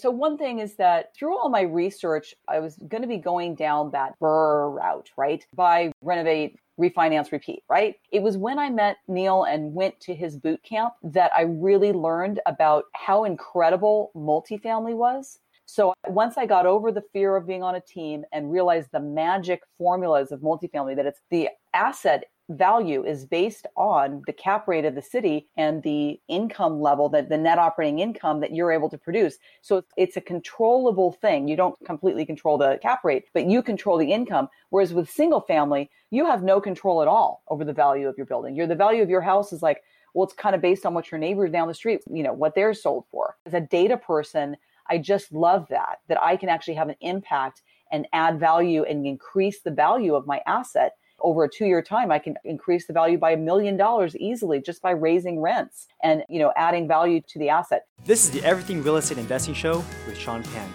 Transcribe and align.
So, 0.00 0.10
one 0.10 0.38
thing 0.38 0.60
is 0.60 0.76
that 0.76 1.14
through 1.14 1.36
all 1.36 1.50
my 1.50 1.62
research, 1.62 2.34
I 2.48 2.58
was 2.58 2.76
going 2.88 3.02
to 3.02 3.08
be 3.08 3.18
going 3.18 3.54
down 3.54 3.90
that 3.90 4.14
BRRRR 4.20 4.74
route, 4.74 5.10
right? 5.18 5.44
Buy, 5.54 5.92
renovate, 6.00 6.56
refinance, 6.80 7.32
repeat, 7.32 7.62
right? 7.68 7.96
It 8.10 8.22
was 8.22 8.38
when 8.38 8.58
I 8.58 8.70
met 8.70 8.96
Neal 9.08 9.44
and 9.44 9.74
went 9.74 10.00
to 10.00 10.14
his 10.14 10.38
boot 10.38 10.62
camp 10.62 10.94
that 11.02 11.30
I 11.36 11.42
really 11.42 11.92
learned 11.92 12.40
about 12.46 12.84
how 12.94 13.24
incredible 13.24 14.10
multifamily 14.16 14.94
was. 14.94 15.38
So 15.66 15.92
once 16.08 16.36
I 16.36 16.46
got 16.46 16.66
over 16.66 16.90
the 16.90 17.04
fear 17.12 17.36
of 17.36 17.46
being 17.46 17.62
on 17.62 17.74
a 17.76 17.80
team 17.80 18.24
and 18.32 18.50
realized 18.50 18.88
the 18.92 19.00
magic 19.00 19.60
formulas 19.78 20.32
of 20.32 20.40
multifamily, 20.40 20.96
that 20.96 21.06
it's 21.06 21.20
the 21.30 21.50
asset 21.74 22.24
value 22.50 23.04
is 23.04 23.24
based 23.24 23.66
on 23.76 24.22
the 24.26 24.32
cap 24.32 24.66
rate 24.68 24.84
of 24.84 24.94
the 24.94 25.02
city 25.02 25.48
and 25.56 25.82
the 25.82 26.20
income 26.28 26.80
level 26.80 27.08
that 27.08 27.28
the 27.28 27.38
net 27.38 27.58
operating 27.58 28.00
income 28.00 28.40
that 28.40 28.54
you're 28.54 28.72
able 28.72 28.90
to 28.90 28.98
produce. 28.98 29.38
So 29.62 29.84
it's 29.96 30.16
a 30.16 30.20
controllable 30.20 31.12
thing. 31.12 31.48
You 31.48 31.56
don't 31.56 31.76
completely 31.84 32.26
control 32.26 32.58
the 32.58 32.78
cap 32.82 33.04
rate, 33.04 33.26
but 33.32 33.46
you 33.46 33.62
control 33.62 33.96
the 33.96 34.12
income. 34.12 34.48
Whereas 34.70 34.92
with 34.92 35.08
single 35.08 35.40
family, 35.40 35.90
you 36.10 36.26
have 36.26 36.42
no 36.42 36.60
control 36.60 37.02
at 37.02 37.08
all 37.08 37.42
over 37.48 37.64
the 37.64 37.72
value 37.72 38.08
of 38.08 38.16
your 38.16 38.26
building. 38.26 38.54
Your 38.54 38.66
the 38.66 38.74
value 38.74 39.02
of 39.02 39.08
your 39.08 39.20
house 39.20 39.52
is 39.52 39.62
like, 39.62 39.82
well, 40.12 40.24
it's 40.24 40.34
kind 40.34 40.54
of 40.54 40.60
based 40.60 40.84
on 40.84 40.94
what 40.94 41.10
your 41.10 41.18
neighbors 41.18 41.52
down 41.52 41.68
the 41.68 41.74
street, 41.74 42.02
you 42.10 42.22
know, 42.22 42.32
what 42.32 42.54
they're 42.54 42.74
sold 42.74 43.04
for. 43.10 43.36
As 43.46 43.54
a 43.54 43.60
data 43.60 43.96
person, 43.96 44.56
I 44.88 44.98
just 44.98 45.32
love 45.32 45.66
that, 45.70 46.00
that 46.08 46.20
I 46.20 46.36
can 46.36 46.48
actually 46.48 46.74
have 46.74 46.88
an 46.88 46.96
impact 47.00 47.62
and 47.92 48.08
add 48.12 48.40
value 48.40 48.82
and 48.84 49.06
increase 49.06 49.60
the 49.60 49.70
value 49.70 50.14
of 50.14 50.26
my 50.26 50.40
asset 50.46 50.94
over 51.22 51.44
a 51.44 51.48
two 51.48 51.66
year 51.66 51.82
time, 51.82 52.10
I 52.10 52.18
can 52.18 52.36
increase 52.44 52.86
the 52.86 52.92
value 52.92 53.18
by 53.18 53.32
a 53.32 53.36
million 53.36 53.76
dollars 53.76 54.16
easily 54.16 54.60
just 54.60 54.82
by 54.82 54.90
raising 54.90 55.40
rents 55.40 55.86
and, 56.02 56.24
you 56.28 56.38
know, 56.38 56.52
adding 56.56 56.88
value 56.88 57.20
to 57.28 57.38
the 57.38 57.48
asset. 57.48 57.86
This 58.04 58.24
is 58.24 58.30
the 58.30 58.42
Everything 58.44 58.82
Real 58.82 58.96
Estate 58.96 59.18
Investing 59.18 59.54
Show 59.54 59.84
with 60.06 60.16
Sean 60.16 60.42
Pan, 60.42 60.68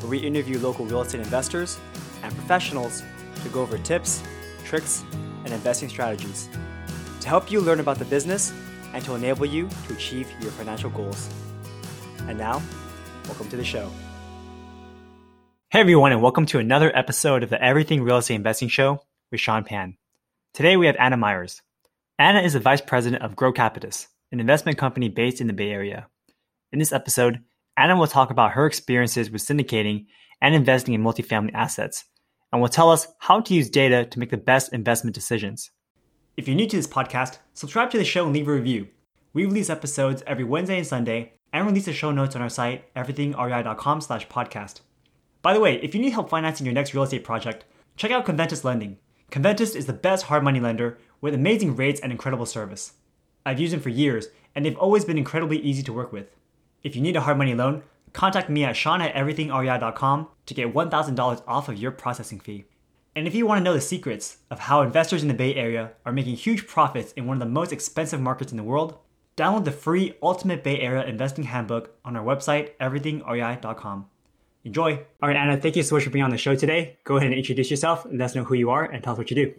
where 0.00 0.10
we 0.10 0.18
interview 0.18 0.58
local 0.58 0.84
real 0.86 1.02
estate 1.02 1.20
investors 1.20 1.78
and 2.22 2.34
professionals 2.34 3.02
to 3.42 3.48
go 3.48 3.62
over 3.62 3.78
tips, 3.78 4.22
tricks, 4.64 5.04
and 5.44 5.52
investing 5.52 5.88
strategies 5.88 6.48
to 7.20 7.28
help 7.28 7.50
you 7.50 7.60
learn 7.60 7.80
about 7.80 7.98
the 7.98 8.04
business 8.04 8.52
and 8.92 9.04
to 9.04 9.14
enable 9.14 9.46
you 9.46 9.68
to 9.86 9.94
achieve 9.94 10.30
your 10.40 10.50
financial 10.52 10.90
goals. 10.90 11.28
And 12.26 12.38
now, 12.38 12.62
welcome 13.26 13.48
to 13.50 13.56
the 13.56 13.64
show. 13.64 13.90
Hey 15.70 15.80
everyone, 15.80 16.12
and 16.12 16.22
welcome 16.22 16.46
to 16.46 16.58
another 16.58 16.90
episode 16.96 17.42
of 17.42 17.50
the 17.50 17.62
Everything 17.62 18.02
Real 18.02 18.16
Estate 18.16 18.36
Investing 18.36 18.68
Show 18.68 19.02
with 19.30 19.40
Sean 19.40 19.64
Pan. 19.64 19.96
Today 20.54 20.76
we 20.76 20.86
have 20.86 20.96
Anna 20.98 21.16
Myers. 21.16 21.62
Anna 22.18 22.40
is 22.40 22.54
the 22.54 22.60
Vice 22.60 22.80
President 22.80 23.22
of 23.22 23.36
Grocapitus, 23.36 24.06
an 24.32 24.40
investment 24.40 24.78
company 24.78 25.08
based 25.08 25.40
in 25.40 25.46
the 25.46 25.52
Bay 25.52 25.70
Area. 25.70 26.08
In 26.72 26.78
this 26.78 26.92
episode, 26.92 27.40
Anna 27.76 27.96
will 27.96 28.06
talk 28.06 28.30
about 28.30 28.52
her 28.52 28.66
experiences 28.66 29.30
with 29.30 29.42
syndicating 29.42 30.06
and 30.42 30.54
investing 30.54 30.94
in 30.94 31.02
multifamily 31.02 31.52
assets, 31.54 32.04
and 32.52 32.60
will 32.60 32.68
tell 32.68 32.90
us 32.90 33.06
how 33.18 33.40
to 33.40 33.54
use 33.54 33.70
data 33.70 34.04
to 34.04 34.18
make 34.18 34.30
the 34.30 34.36
best 34.36 34.72
investment 34.72 35.14
decisions. 35.14 35.70
If 36.36 36.48
you're 36.48 36.56
new 36.56 36.66
to 36.68 36.76
this 36.76 36.86
podcast, 36.86 37.38
subscribe 37.54 37.90
to 37.90 37.98
the 37.98 38.04
show 38.04 38.24
and 38.24 38.34
leave 38.34 38.48
a 38.48 38.52
review. 38.52 38.88
We 39.32 39.44
release 39.44 39.70
episodes 39.70 40.22
every 40.26 40.44
Wednesday 40.44 40.78
and 40.78 40.86
Sunday, 40.86 41.34
and 41.52 41.66
release 41.66 41.86
the 41.86 41.92
show 41.92 42.10
notes 42.10 42.36
on 42.36 42.42
our 42.42 42.48
site, 42.48 42.92
everythingrei.com 42.94 44.00
slash 44.00 44.28
podcast. 44.28 44.80
By 45.40 45.54
the 45.54 45.60
way, 45.60 45.80
if 45.82 45.94
you 45.94 46.00
need 46.00 46.10
help 46.10 46.28
financing 46.30 46.66
your 46.66 46.74
next 46.74 46.94
real 46.94 47.04
estate 47.04 47.24
project, 47.24 47.64
check 47.96 48.10
out 48.10 48.26
Conventus 48.26 48.64
Lending. 48.64 48.98
Conventus 49.30 49.76
is 49.76 49.86
the 49.86 49.92
best 49.92 50.24
hard 50.24 50.42
money 50.42 50.58
lender 50.58 50.98
with 51.20 51.34
amazing 51.34 51.76
rates 51.76 52.00
and 52.00 52.10
incredible 52.10 52.46
service. 52.46 52.94
I've 53.44 53.60
used 53.60 53.74
them 53.74 53.80
for 53.80 53.90
years, 53.90 54.28
and 54.54 54.64
they've 54.64 54.76
always 54.78 55.04
been 55.04 55.18
incredibly 55.18 55.58
easy 55.58 55.82
to 55.82 55.92
work 55.92 56.12
with. 56.12 56.34
If 56.82 56.96
you 56.96 57.02
need 57.02 57.16
a 57.16 57.20
hard 57.20 57.36
money 57.36 57.54
loan, 57.54 57.82
contact 58.14 58.48
me 58.48 58.64
at 58.64 58.76
sean 58.76 59.02
at 59.02 59.14
everythingrei.com 59.14 60.28
to 60.46 60.54
get 60.54 60.72
$1,000 60.72 61.42
off 61.46 61.68
of 61.68 61.76
your 61.76 61.90
processing 61.90 62.40
fee. 62.40 62.64
And 63.14 63.26
if 63.26 63.34
you 63.34 63.46
want 63.46 63.58
to 63.58 63.64
know 63.64 63.74
the 63.74 63.80
secrets 63.80 64.38
of 64.50 64.60
how 64.60 64.80
investors 64.80 65.22
in 65.22 65.28
the 65.28 65.34
Bay 65.34 65.54
Area 65.54 65.92
are 66.06 66.12
making 66.12 66.36
huge 66.36 66.66
profits 66.66 67.12
in 67.12 67.26
one 67.26 67.36
of 67.36 67.40
the 67.40 67.52
most 67.52 67.72
expensive 67.72 68.20
markets 68.20 68.52
in 68.52 68.56
the 68.56 68.62
world, 68.62 68.98
download 69.36 69.64
the 69.64 69.72
free 69.72 70.14
Ultimate 70.22 70.64
Bay 70.64 70.80
Area 70.80 71.04
Investing 71.04 71.44
Handbook 71.44 71.94
on 72.04 72.16
our 72.16 72.24
website, 72.24 72.70
everythingrei.com. 72.80 74.06
Enjoy. 74.68 74.98
All 75.22 75.28
right, 75.30 75.36
Anna, 75.36 75.56
thank 75.56 75.76
you 75.76 75.82
so 75.82 75.94
much 75.94 76.04
for 76.04 76.10
being 76.10 76.26
on 76.26 76.30
the 76.30 76.36
show 76.36 76.54
today. 76.54 76.98
Go 77.04 77.16
ahead 77.16 77.30
and 77.30 77.38
introduce 77.38 77.70
yourself 77.70 78.04
and 78.04 78.18
let 78.18 78.26
us 78.26 78.34
know 78.34 78.44
who 78.44 78.54
you 78.54 78.68
are 78.68 78.84
and 78.84 79.02
tell 79.02 79.14
us 79.14 79.18
what 79.18 79.30
you 79.30 79.34
do. 79.34 79.54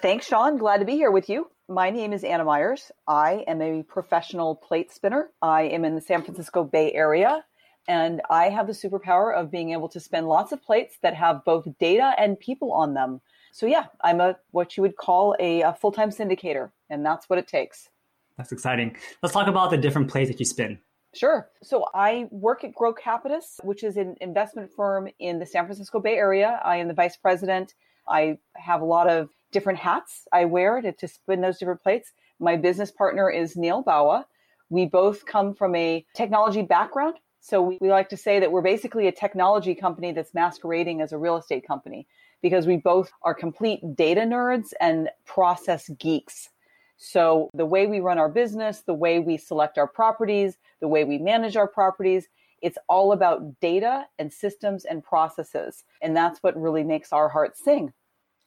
Thanks, 0.00 0.26
Sean. 0.26 0.56
Glad 0.56 0.78
to 0.78 0.86
be 0.86 0.94
here 0.94 1.10
with 1.10 1.28
you. 1.28 1.50
My 1.68 1.90
name 1.90 2.14
is 2.14 2.24
Anna 2.24 2.44
Myers. 2.44 2.90
I 3.06 3.44
am 3.46 3.60
a 3.60 3.82
professional 3.82 4.56
plate 4.56 4.90
spinner. 4.90 5.28
I 5.42 5.64
am 5.64 5.84
in 5.84 5.94
the 5.94 6.00
San 6.00 6.22
Francisco 6.22 6.64
Bay 6.64 6.94
Area, 6.94 7.44
and 7.86 8.22
I 8.30 8.48
have 8.48 8.66
the 8.66 8.72
superpower 8.72 9.36
of 9.36 9.50
being 9.50 9.72
able 9.72 9.90
to 9.90 10.00
spin 10.00 10.24
lots 10.24 10.50
of 10.52 10.62
plates 10.62 10.96
that 11.02 11.14
have 11.14 11.44
both 11.44 11.68
data 11.78 12.14
and 12.16 12.40
people 12.40 12.72
on 12.72 12.94
them. 12.94 13.20
So 13.52 13.66
yeah, 13.66 13.88
I'm 14.00 14.22
a 14.22 14.38
what 14.52 14.78
you 14.78 14.82
would 14.82 14.96
call 14.96 15.36
a, 15.38 15.60
a 15.60 15.74
full-time 15.74 16.08
syndicator, 16.08 16.70
and 16.88 17.04
that's 17.04 17.28
what 17.28 17.38
it 17.38 17.46
takes. 17.46 17.90
That's 18.38 18.50
exciting. 18.52 18.96
Let's 19.22 19.34
talk 19.34 19.46
about 19.46 19.68
the 19.68 19.76
different 19.76 20.08
plates 20.08 20.30
that 20.30 20.40
you 20.40 20.46
spin. 20.46 20.78
Sure. 21.18 21.48
So 21.64 21.86
I 21.94 22.28
work 22.30 22.62
at 22.62 22.76
Grocapitus, 22.76 23.64
which 23.64 23.82
is 23.82 23.96
an 23.96 24.14
investment 24.20 24.70
firm 24.70 25.08
in 25.18 25.40
the 25.40 25.46
San 25.46 25.64
Francisco 25.64 25.98
Bay 25.98 26.14
Area. 26.14 26.60
I 26.64 26.76
am 26.76 26.86
the 26.86 26.94
vice 26.94 27.16
president. 27.16 27.74
I 28.08 28.38
have 28.54 28.82
a 28.82 28.84
lot 28.84 29.08
of 29.08 29.28
different 29.50 29.80
hats 29.80 30.28
I 30.32 30.44
wear 30.44 30.80
to, 30.80 30.92
to 30.92 31.08
spin 31.08 31.40
those 31.40 31.58
different 31.58 31.82
plates. 31.82 32.12
My 32.38 32.54
business 32.54 32.92
partner 32.92 33.28
is 33.28 33.56
Neal 33.56 33.82
Bawa. 33.82 34.26
We 34.70 34.86
both 34.86 35.26
come 35.26 35.54
from 35.54 35.74
a 35.74 36.06
technology 36.14 36.62
background. 36.62 37.16
So 37.40 37.62
we, 37.62 37.78
we 37.80 37.88
like 37.88 38.10
to 38.10 38.16
say 38.16 38.38
that 38.38 38.52
we're 38.52 38.62
basically 38.62 39.08
a 39.08 39.12
technology 39.12 39.74
company 39.74 40.12
that's 40.12 40.34
masquerading 40.34 41.00
as 41.00 41.12
a 41.12 41.18
real 41.18 41.36
estate 41.36 41.66
company 41.66 42.06
because 42.42 42.68
we 42.68 42.76
both 42.76 43.10
are 43.22 43.34
complete 43.34 43.80
data 43.96 44.20
nerds 44.20 44.72
and 44.80 45.08
process 45.24 45.88
geeks. 45.98 46.50
So 46.98 47.48
the 47.54 47.64
way 47.64 47.86
we 47.86 48.00
run 48.00 48.18
our 48.18 48.28
business, 48.28 48.80
the 48.80 48.92
way 48.92 49.20
we 49.20 49.36
select 49.36 49.78
our 49.78 49.86
properties, 49.86 50.58
the 50.80 50.88
way 50.88 51.04
we 51.04 51.18
manage 51.18 51.56
our 51.56 51.68
properties, 51.68 52.28
it's 52.60 52.76
all 52.88 53.12
about 53.12 53.60
data 53.60 54.06
and 54.18 54.32
systems 54.32 54.84
and 54.84 55.02
processes. 55.02 55.84
And 56.02 56.16
that's 56.16 56.42
what 56.42 56.60
really 56.60 56.82
makes 56.82 57.12
our 57.12 57.28
hearts 57.28 57.64
sing. 57.64 57.92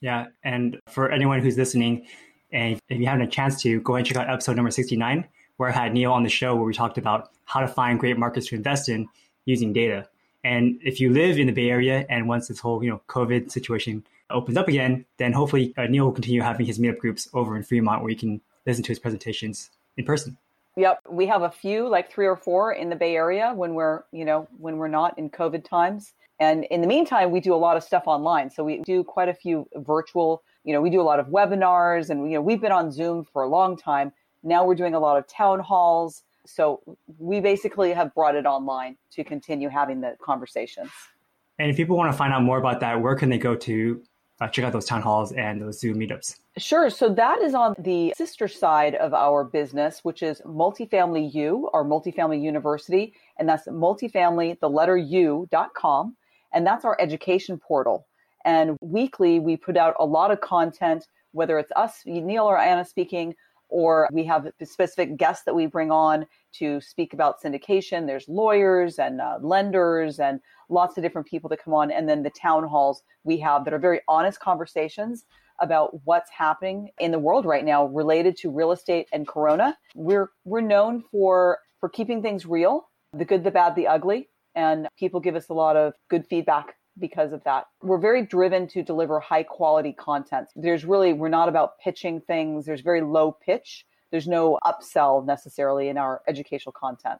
Yeah. 0.02 0.28
And 0.44 0.80
for 0.90 1.10
anyone 1.10 1.40
who's 1.40 1.58
listening, 1.58 2.06
and 2.52 2.78
if 2.90 3.00
you 3.00 3.06
haven't 3.06 3.22
a 3.22 3.30
chance 3.30 3.62
to, 3.62 3.80
go 3.80 3.94
ahead 3.94 4.00
and 4.00 4.08
check 4.08 4.18
out 4.18 4.30
episode 4.30 4.58
number 4.58 4.72
69, 4.72 5.26
where 5.56 5.70
I 5.70 5.72
had 5.72 5.94
Neal 5.94 6.12
on 6.12 6.24
the 6.24 6.30
show 6.30 6.54
where 6.56 6.66
we 6.66 6.74
talked 6.74 6.98
about 6.98 7.30
how 7.46 7.62
to 7.62 7.68
find 7.68 8.00
great 8.00 8.18
markets 8.18 8.48
to 8.48 8.56
invest 8.56 8.90
in 8.90 9.08
using 9.46 9.72
data. 9.72 10.10
And 10.44 10.78
if 10.84 11.00
you 11.00 11.12
live 11.12 11.38
in 11.38 11.48
the 11.48 11.54
Bay 11.54 11.70
Area 11.70 12.06
and 12.10 12.28
once 12.28 12.50
this 12.50 12.60
whole, 12.60 12.84
you 12.84 12.90
know, 12.90 13.02
COVID 13.08 13.52
situation 13.52 14.04
opens 14.34 14.58
up 14.58 14.68
again, 14.68 15.06
then 15.18 15.34
hopefully 15.34 15.74
uh, 15.78 15.86
Neal 15.86 16.06
will 16.06 16.12
continue 16.12 16.42
having 16.42 16.66
his 16.66 16.80
meetup 16.80 16.98
groups 16.98 17.30
over 17.34 17.56
in 17.56 17.64
Fremont 17.64 18.02
where 18.02 18.12
you 18.12 18.18
can 18.18 18.42
listen 18.66 18.84
to 18.84 18.90
his 18.90 19.00
presentations 19.00 19.70
in 19.98 20.06
person. 20.06 20.38
Yep, 20.78 21.02
we 21.10 21.28
have 21.28 21.42
a 21.42 21.50
few, 21.50 21.90
like 21.90 22.12
three 22.12 22.28
or 22.28 22.38
four 22.38 22.72
in 22.72 22.90
the 22.90 22.96
Bay 22.96 23.16
Area 23.16 23.54
when 23.54 23.74
we're, 23.74 24.04
you 24.12 24.24
know, 24.24 24.48
when 24.58 24.78
we're 24.78 24.88
not 24.88 25.18
in 25.18 25.30
COVID 25.30 25.66
times. 25.66 26.14
And 26.40 26.64
in 26.66 26.82
the 26.82 26.88
meantime, 26.88 27.30
we 27.32 27.40
do 27.40 27.54
a 27.54 27.58
lot 27.58 27.78
of 27.78 27.84
stuff 27.84 28.04
online. 28.06 28.50
So 28.50 28.64
we 28.64 28.80
do 28.80 29.04
quite 29.04 29.30
a 29.30 29.34
few 29.34 29.68
virtual, 29.76 30.44
you 30.64 30.74
know, 30.74 30.82
we 30.82 30.90
do 30.90 31.02
a 31.02 31.04
lot 31.04 31.20
of 31.20 31.28
webinars 31.28 32.10
and, 32.10 32.32
you 32.32 32.36
know, 32.36 32.42
we've 32.42 32.62
been 32.62 32.72
on 32.72 32.92
Zoom 32.92 33.26
for 33.26 33.44
a 33.44 33.48
long 33.48 33.78
time. 33.78 34.12
Now 34.44 34.66
we're 34.66 34.76
doing 34.76 34.96
a 34.96 35.00
lot 35.00 35.18
of 35.18 35.28
town 35.28 35.60
halls. 35.60 36.24
So 36.46 36.82
we 37.20 37.42
basically 37.42 37.94
have 37.94 38.16
brought 38.16 38.36
it 38.36 38.46
online 38.46 38.98
to 39.12 39.24
continue 39.24 39.70
having 39.70 40.02
the 40.02 40.16
conversations. 40.22 40.90
And 41.60 41.70
if 41.70 41.78
people 41.78 41.96
want 41.96 42.12
to 42.12 42.18
find 42.18 42.34
out 42.34 42.42
more 42.42 42.58
about 42.58 42.80
that, 42.80 43.02
where 43.02 43.16
can 43.16 43.30
they 43.30 43.38
go 43.38 43.56
to 43.56 44.02
uh, 44.42 44.48
check 44.48 44.66
out 44.66 44.74
those 44.74 44.86
town 44.86 45.02
halls 45.02 45.32
and 45.32 45.62
those 45.62 45.80
Zoom 45.80 46.00
meetups? 46.00 46.40
Sure. 46.58 46.90
So 46.90 47.14
that 47.14 47.42
is 47.42 47.54
on 47.54 47.76
the 47.78 48.14
sister 48.18 48.48
side 48.48 48.96
of 48.96 49.14
our 49.14 49.44
business, 49.44 50.00
which 50.04 50.24
is 50.24 50.42
Multifamily 50.42 51.34
U, 51.36 51.70
our 51.74 51.84
Multifamily 51.86 52.42
University. 52.42 53.14
And 53.38 53.48
that's 53.48 53.68
multifamily, 53.68 54.60
the 54.60 54.70
letter 54.70 54.98
U.com. 54.98 56.18
And 56.54 56.66
that's 56.66 56.84
our 56.84 56.98
education 57.00 57.60
portal. 57.60 58.08
And 58.44 58.78
weekly, 58.82 59.40
we 59.40 59.56
put 59.56 59.78
out 59.78 59.96
a 60.00 60.06
lot 60.06 60.32
of 60.32 60.42
content, 60.42 61.06
whether 61.32 61.60
it's 61.60 61.72
us, 61.76 62.02
Neal 62.06 62.46
or 62.46 62.58
Anna 62.58 62.84
speaking, 62.84 63.36
or 63.72 64.08
we 64.12 64.24
have 64.26 64.52
specific 64.64 65.18
guests 65.18 65.46
that 65.46 65.56
we 65.56 65.66
bring 65.66 65.92
on 65.92 66.28
to 66.54 66.80
speak 66.82 67.14
about 67.14 67.42
syndication. 67.42 68.06
There's 68.06 68.28
lawyers 68.28 69.00
and 69.00 69.20
uh, 69.20 69.38
lenders 69.42 70.20
and 70.20 70.40
lots 70.70 70.98
of 70.98 71.04
different 71.04 71.28
people 71.28 71.50
that 71.50 71.64
come 71.64 71.74
on. 71.74 71.90
And 71.90 72.08
then 72.08 72.22
the 72.22 72.30
town 72.30 72.66
halls 72.66 73.02
we 73.24 73.40
have 73.40 73.66
that 73.66 73.74
are 73.74 73.80
very 73.80 74.02
honest 74.08 74.40
conversations 74.40 75.26
about 75.60 76.06
what's 76.06 76.30
happening 76.30 76.90
in 77.00 77.12
the 77.12 77.20
world 77.20 77.46
right 77.46 77.64
now 77.64 77.86
related 77.86 78.36
to 78.38 78.52
real 78.52 78.72
estate 78.72 79.08
and 79.14 79.28
corona. 79.28 79.78
We're 79.96 80.32
we're 80.44 80.62
known 80.62 81.04
for 81.12 81.60
for 81.80 81.90
keeping 81.90 82.22
things 82.22 82.46
real, 82.46 82.90
the 83.14 83.26
good, 83.26 83.44
the 83.44 83.52
bad, 83.52 83.76
the 83.76 83.88
ugly, 83.88 84.30
and 84.56 84.88
people 84.98 85.20
give 85.20 85.36
us 85.36 85.50
a 85.50 85.54
lot 85.54 85.78
of 85.78 85.94
good 86.10 86.26
feedback 86.28 86.76
because 87.00 87.34
of 87.34 87.44
that. 87.44 87.66
We're 87.82 87.98
very 87.98 88.26
driven 88.26 88.68
to 88.70 88.84
deliver 88.84 89.20
high 89.20 89.44
quality 89.44 89.94
content. 89.94 90.50
There's 90.56 90.86
really 90.86 91.14
we're 91.14 91.30
not 91.30 91.50
about 91.50 91.80
pitching 91.80 92.22
things. 92.22 92.66
There's 92.66 92.82
very 92.82 93.02
low 93.02 93.32
pitch. 93.32 93.86
There's 94.12 94.28
no 94.28 94.60
upsell 94.66 95.26
necessarily 95.26 95.88
in 95.88 95.98
our 95.98 96.22
educational 96.28 96.74
content. 96.74 97.20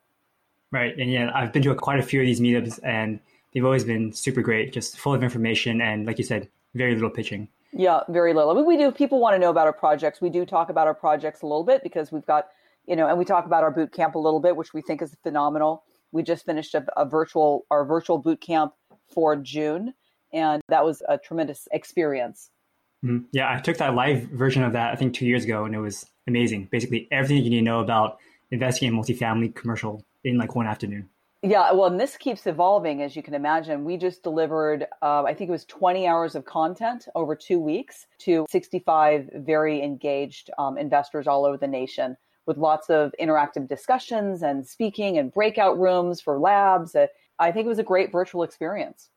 Right. 0.72 0.98
And 0.98 1.12
yeah, 1.12 1.32
I've 1.34 1.52
been 1.52 1.64
to 1.64 1.76
quite 1.76 2.00
a 2.00 2.04
few 2.04 2.20
of 2.22 2.26
these 2.26 2.40
meetups 2.40 2.80
and 2.84 3.20
they've 3.54 3.66
always 3.66 3.84
been 3.84 4.14
super 4.14 4.42
great, 4.42 4.74
just 4.74 4.98
full 4.98 5.14
of 5.14 5.24
information. 5.24 5.82
And 5.82 6.06
like 6.06 6.18
you 6.18 6.24
said, 6.24 6.50
very 6.76 6.94
little 6.94 7.10
pitching. 7.10 7.48
Yeah, 7.74 8.02
very 8.10 8.34
little. 8.34 8.52
I 8.52 8.54
mean, 8.54 8.66
we 8.66 8.78
do, 8.78 8.92
people 8.92 9.20
want 9.20 9.36
to 9.36 9.40
know 9.40 9.50
about 9.50 9.68
our 9.68 9.74
projects. 9.74 10.22
We 10.22 10.30
do 10.30 10.46
talk 10.46 10.70
about 10.70 10.88
our 10.88 10.94
projects 10.94 11.42
a 11.42 11.46
little 11.46 11.64
bit 11.64 11.84
because 11.84 12.12
we've 12.12 12.26
got, 12.26 12.48
you 12.86 12.96
know, 12.96 13.08
and 13.08 13.18
we 13.18 13.24
talk 13.24 13.46
about 13.46 13.64
our 13.64 13.72
boot 13.72 13.94
camp 13.94 14.16
a 14.16 14.20
little 14.20 14.42
bit, 14.42 14.56
which 14.58 14.74
we 14.74 14.82
think 14.82 15.02
is 15.02 15.16
phenomenal. 15.24 15.84
We 16.12 16.24
just 16.24 16.46
finished 16.46 16.74
a, 16.76 16.86
a 16.98 17.06
virtual, 17.06 17.66
our 17.72 17.86
virtual 17.86 18.18
boot 18.18 18.42
camp 18.42 18.74
for 19.12 19.36
June, 19.36 19.94
and 20.34 20.62
that 20.70 20.86
was 20.86 21.02
a 21.08 21.18
tremendous 21.18 21.68
experience. 21.72 22.50
Mm-hmm. 23.04 23.26
Yeah, 23.32 23.54
I 23.54 23.60
took 23.60 23.78
that 23.78 23.96
live 23.96 24.24
version 24.24 24.64
of 24.64 24.74
that, 24.74 24.92
I 24.92 24.96
think 24.96 25.14
two 25.14 25.26
years 25.26 25.44
ago, 25.44 25.66
and 25.66 25.74
it 25.74 25.80
was 25.80 26.06
amazing. 26.28 26.70
Basically, 26.72 27.08
everything 27.12 27.44
you 27.44 27.50
need 27.50 27.58
to 27.58 27.62
know 27.64 27.80
about 27.80 28.18
investing 28.52 28.88
in 28.88 28.94
multifamily 28.94 29.56
commercial 29.56 30.06
in 30.24 30.38
like 30.38 30.56
one 30.56 30.68
afternoon. 30.68 31.10
Yeah, 31.44 31.72
well, 31.72 31.88
and 31.88 32.00
this 32.00 32.18
keeps 32.18 32.46
evolving, 32.46 33.02
as 33.02 33.16
you 33.16 33.24
can 33.24 33.34
imagine. 33.34 33.84
We 33.84 33.98
just 33.98 34.22
delivered, 34.22 34.86
uh, 35.02 35.24
I 35.24 35.34
think 35.34 35.50
it 35.50 35.52
was 35.52 35.66
20 35.66 36.08
hours 36.08 36.36
of 36.36 36.46
content 36.46 37.08
over 37.16 37.36
two 37.36 37.60
weeks 37.60 38.06
to 38.20 38.46
65 38.48 39.30
very 39.38 39.82
engaged 39.82 40.52
um, 40.60 40.78
investors 40.78 41.26
all 41.26 41.46
over 41.46 41.58
the 41.58 41.68
nation 41.68 42.16
with 42.46 42.58
lots 42.58 42.92
of 42.92 43.12
interactive 43.20 43.68
discussions 43.68 44.44
and 44.44 44.68
speaking 44.68 45.18
and 45.18 45.34
breakout 45.34 45.80
rooms 45.80 46.22
for 46.22 46.38
labs. 46.38 46.94
Uh, 46.94 47.08
I 47.42 47.52
think 47.52 47.66
it 47.66 47.70
was 47.70 47.80
a 47.80 47.84
great 47.84 48.12
virtual 48.12 48.44
experience. 48.44 49.10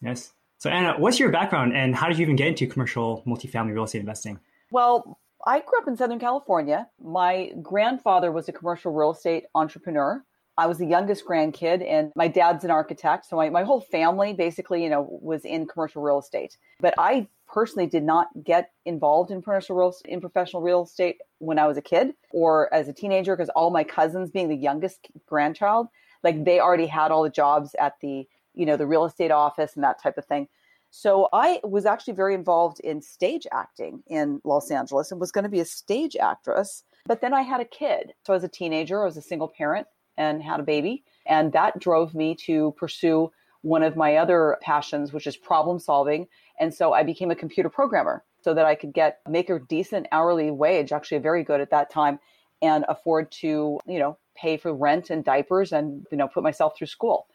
Yes. 0.00 0.32
So, 0.58 0.70
Anna, 0.70 0.94
what's 0.98 1.20
your 1.20 1.30
background 1.30 1.76
and 1.76 1.94
how 1.94 2.08
did 2.08 2.18
you 2.18 2.22
even 2.22 2.34
get 2.34 2.48
into 2.48 2.66
commercial 2.66 3.22
multifamily 3.26 3.74
real 3.74 3.84
estate 3.84 4.00
investing? 4.00 4.40
Well, 4.72 5.20
I 5.46 5.60
grew 5.60 5.78
up 5.78 5.86
in 5.86 5.96
Southern 5.96 6.18
California. 6.18 6.88
My 7.00 7.52
grandfather 7.62 8.32
was 8.32 8.48
a 8.48 8.52
commercial 8.52 8.92
real 8.92 9.12
estate 9.12 9.44
entrepreneur 9.54 10.24
I 10.58 10.66
was 10.66 10.78
the 10.78 10.86
youngest 10.86 11.24
grandkid, 11.24 11.88
and 11.88 12.10
my 12.16 12.26
dad's 12.26 12.64
an 12.64 12.72
architect. 12.72 13.26
So 13.26 13.36
my, 13.36 13.48
my 13.48 13.62
whole 13.62 13.80
family 13.80 14.32
basically, 14.32 14.82
you 14.82 14.90
know, 14.90 15.06
was 15.22 15.44
in 15.44 15.68
commercial 15.68 16.02
real 16.02 16.18
estate. 16.18 16.56
But 16.80 16.94
I 16.98 17.28
personally 17.46 17.86
did 17.86 18.02
not 18.02 18.26
get 18.42 18.72
involved 18.84 19.30
in 19.30 19.40
commercial 19.40 19.76
real 19.76 19.94
in 20.04 20.20
professional 20.20 20.60
real 20.60 20.82
estate 20.82 21.18
when 21.38 21.60
I 21.60 21.68
was 21.68 21.76
a 21.76 21.82
kid 21.82 22.12
or 22.32 22.74
as 22.74 22.88
a 22.88 22.92
teenager 22.92 23.36
because 23.36 23.48
all 23.50 23.70
my 23.70 23.84
cousins, 23.84 24.32
being 24.32 24.48
the 24.48 24.56
youngest 24.56 25.06
grandchild, 25.26 25.86
like 26.22 26.44
they 26.44 26.60
already 26.60 26.86
had 26.86 27.10
all 27.10 27.22
the 27.22 27.30
jobs 27.30 27.74
at 27.78 27.94
the 28.00 28.26
you 28.54 28.66
know 28.66 28.76
the 28.76 28.86
real 28.86 29.04
estate 29.04 29.30
office 29.30 29.74
and 29.74 29.84
that 29.84 30.02
type 30.02 30.18
of 30.18 30.24
thing. 30.24 30.48
So 30.90 31.28
I 31.32 31.60
was 31.64 31.84
actually 31.84 32.14
very 32.14 32.34
involved 32.34 32.80
in 32.80 33.02
stage 33.02 33.46
acting 33.52 34.02
in 34.06 34.40
Los 34.44 34.70
Angeles 34.70 35.10
and 35.10 35.20
was 35.20 35.32
going 35.32 35.44
to 35.44 35.50
be 35.50 35.60
a 35.60 35.64
stage 35.64 36.16
actress. 36.16 36.82
But 37.06 37.20
then 37.20 37.34
I 37.34 37.42
had 37.42 37.60
a 37.60 37.66
kid. 37.66 38.14
So 38.26 38.32
as 38.32 38.42
a 38.42 38.48
teenager, 38.48 39.02
I 39.02 39.04
was 39.04 39.16
a 39.16 39.22
single 39.22 39.48
parent 39.48 39.86
and 40.16 40.42
had 40.42 40.60
a 40.60 40.64
baby. 40.64 41.04
And 41.26 41.52
that 41.52 41.78
drove 41.78 42.14
me 42.14 42.34
to 42.46 42.74
pursue 42.78 43.30
one 43.62 43.82
of 43.82 43.96
my 43.96 44.16
other 44.16 44.56
passions, 44.62 45.12
which 45.12 45.26
is 45.26 45.36
problem 45.36 45.78
solving. 45.78 46.26
And 46.58 46.72
so 46.72 46.92
I 46.92 47.02
became 47.02 47.30
a 47.30 47.36
computer 47.36 47.68
programmer 47.68 48.24
so 48.40 48.54
that 48.54 48.64
I 48.64 48.74
could 48.74 48.92
get 48.94 49.20
make 49.28 49.50
a 49.50 49.58
decent 49.58 50.06
hourly 50.12 50.50
wage, 50.50 50.92
actually 50.92 51.18
very 51.18 51.44
good 51.44 51.60
at 51.60 51.70
that 51.70 51.90
time, 51.90 52.18
and 52.62 52.84
afford 52.88 53.30
to, 53.32 53.78
you 53.86 53.98
know, 53.98 54.16
pay 54.40 54.56
for 54.56 54.74
rent 54.74 55.10
and 55.10 55.24
diapers 55.24 55.72
and, 55.72 56.06
you 56.10 56.16
know, 56.16 56.28
put 56.28 56.42
myself 56.42 56.76
through 56.76 56.86
school. 56.86 57.26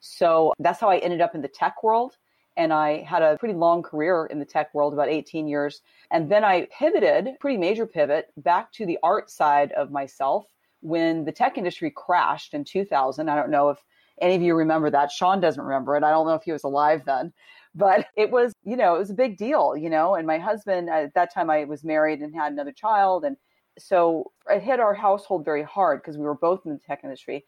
So 0.00 0.52
that's 0.58 0.80
how 0.80 0.90
I 0.90 0.98
ended 0.98 1.20
up 1.20 1.34
in 1.34 1.42
the 1.42 1.48
tech 1.48 1.82
world. 1.82 2.16
And 2.56 2.72
I 2.72 3.02
had 3.02 3.22
a 3.22 3.38
pretty 3.38 3.54
long 3.54 3.82
career 3.82 4.26
in 4.26 4.38
the 4.38 4.44
tech 4.44 4.74
world, 4.74 4.92
about 4.92 5.08
18 5.08 5.48
years. 5.48 5.80
And 6.10 6.30
then 6.30 6.44
I 6.44 6.66
pivoted, 6.76 7.30
pretty 7.40 7.56
major 7.56 7.86
pivot, 7.86 8.26
back 8.36 8.72
to 8.72 8.84
the 8.84 8.98
art 9.02 9.30
side 9.30 9.72
of 9.72 9.90
myself 9.90 10.44
when 10.80 11.24
the 11.24 11.32
tech 11.32 11.56
industry 11.56 11.90
crashed 11.94 12.52
in 12.52 12.64
2000. 12.64 13.28
I 13.28 13.36
don't 13.36 13.50
know 13.50 13.70
if 13.70 13.78
any 14.20 14.34
of 14.34 14.42
you 14.42 14.54
remember 14.54 14.90
that. 14.90 15.10
Sean 15.10 15.40
doesn't 15.40 15.62
remember 15.62 15.96
it. 15.96 16.04
I 16.04 16.10
don't 16.10 16.26
know 16.26 16.34
if 16.34 16.42
he 16.42 16.52
was 16.52 16.64
alive 16.64 17.02
then, 17.06 17.32
but 17.74 18.06
it 18.16 18.30
was, 18.30 18.52
you 18.64 18.76
know, 18.76 18.96
it 18.96 18.98
was 18.98 19.10
a 19.10 19.14
big 19.14 19.38
deal, 19.38 19.74
you 19.76 19.88
know. 19.88 20.14
And 20.16 20.26
my 20.26 20.38
husband, 20.38 20.90
at 20.90 21.14
that 21.14 21.32
time, 21.32 21.48
I 21.48 21.64
was 21.64 21.84
married 21.84 22.20
and 22.20 22.34
had 22.34 22.52
another 22.52 22.72
child. 22.72 23.24
And 23.24 23.36
so 23.78 24.32
it 24.48 24.62
hit 24.62 24.80
our 24.80 24.94
household 24.94 25.44
very 25.44 25.62
hard 25.62 26.02
because 26.02 26.18
we 26.18 26.24
were 26.24 26.34
both 26.34 26.64
in 26.64 26.72
the 26.72 26.78
tech 26.78 27.00
industry. 27.04 27.44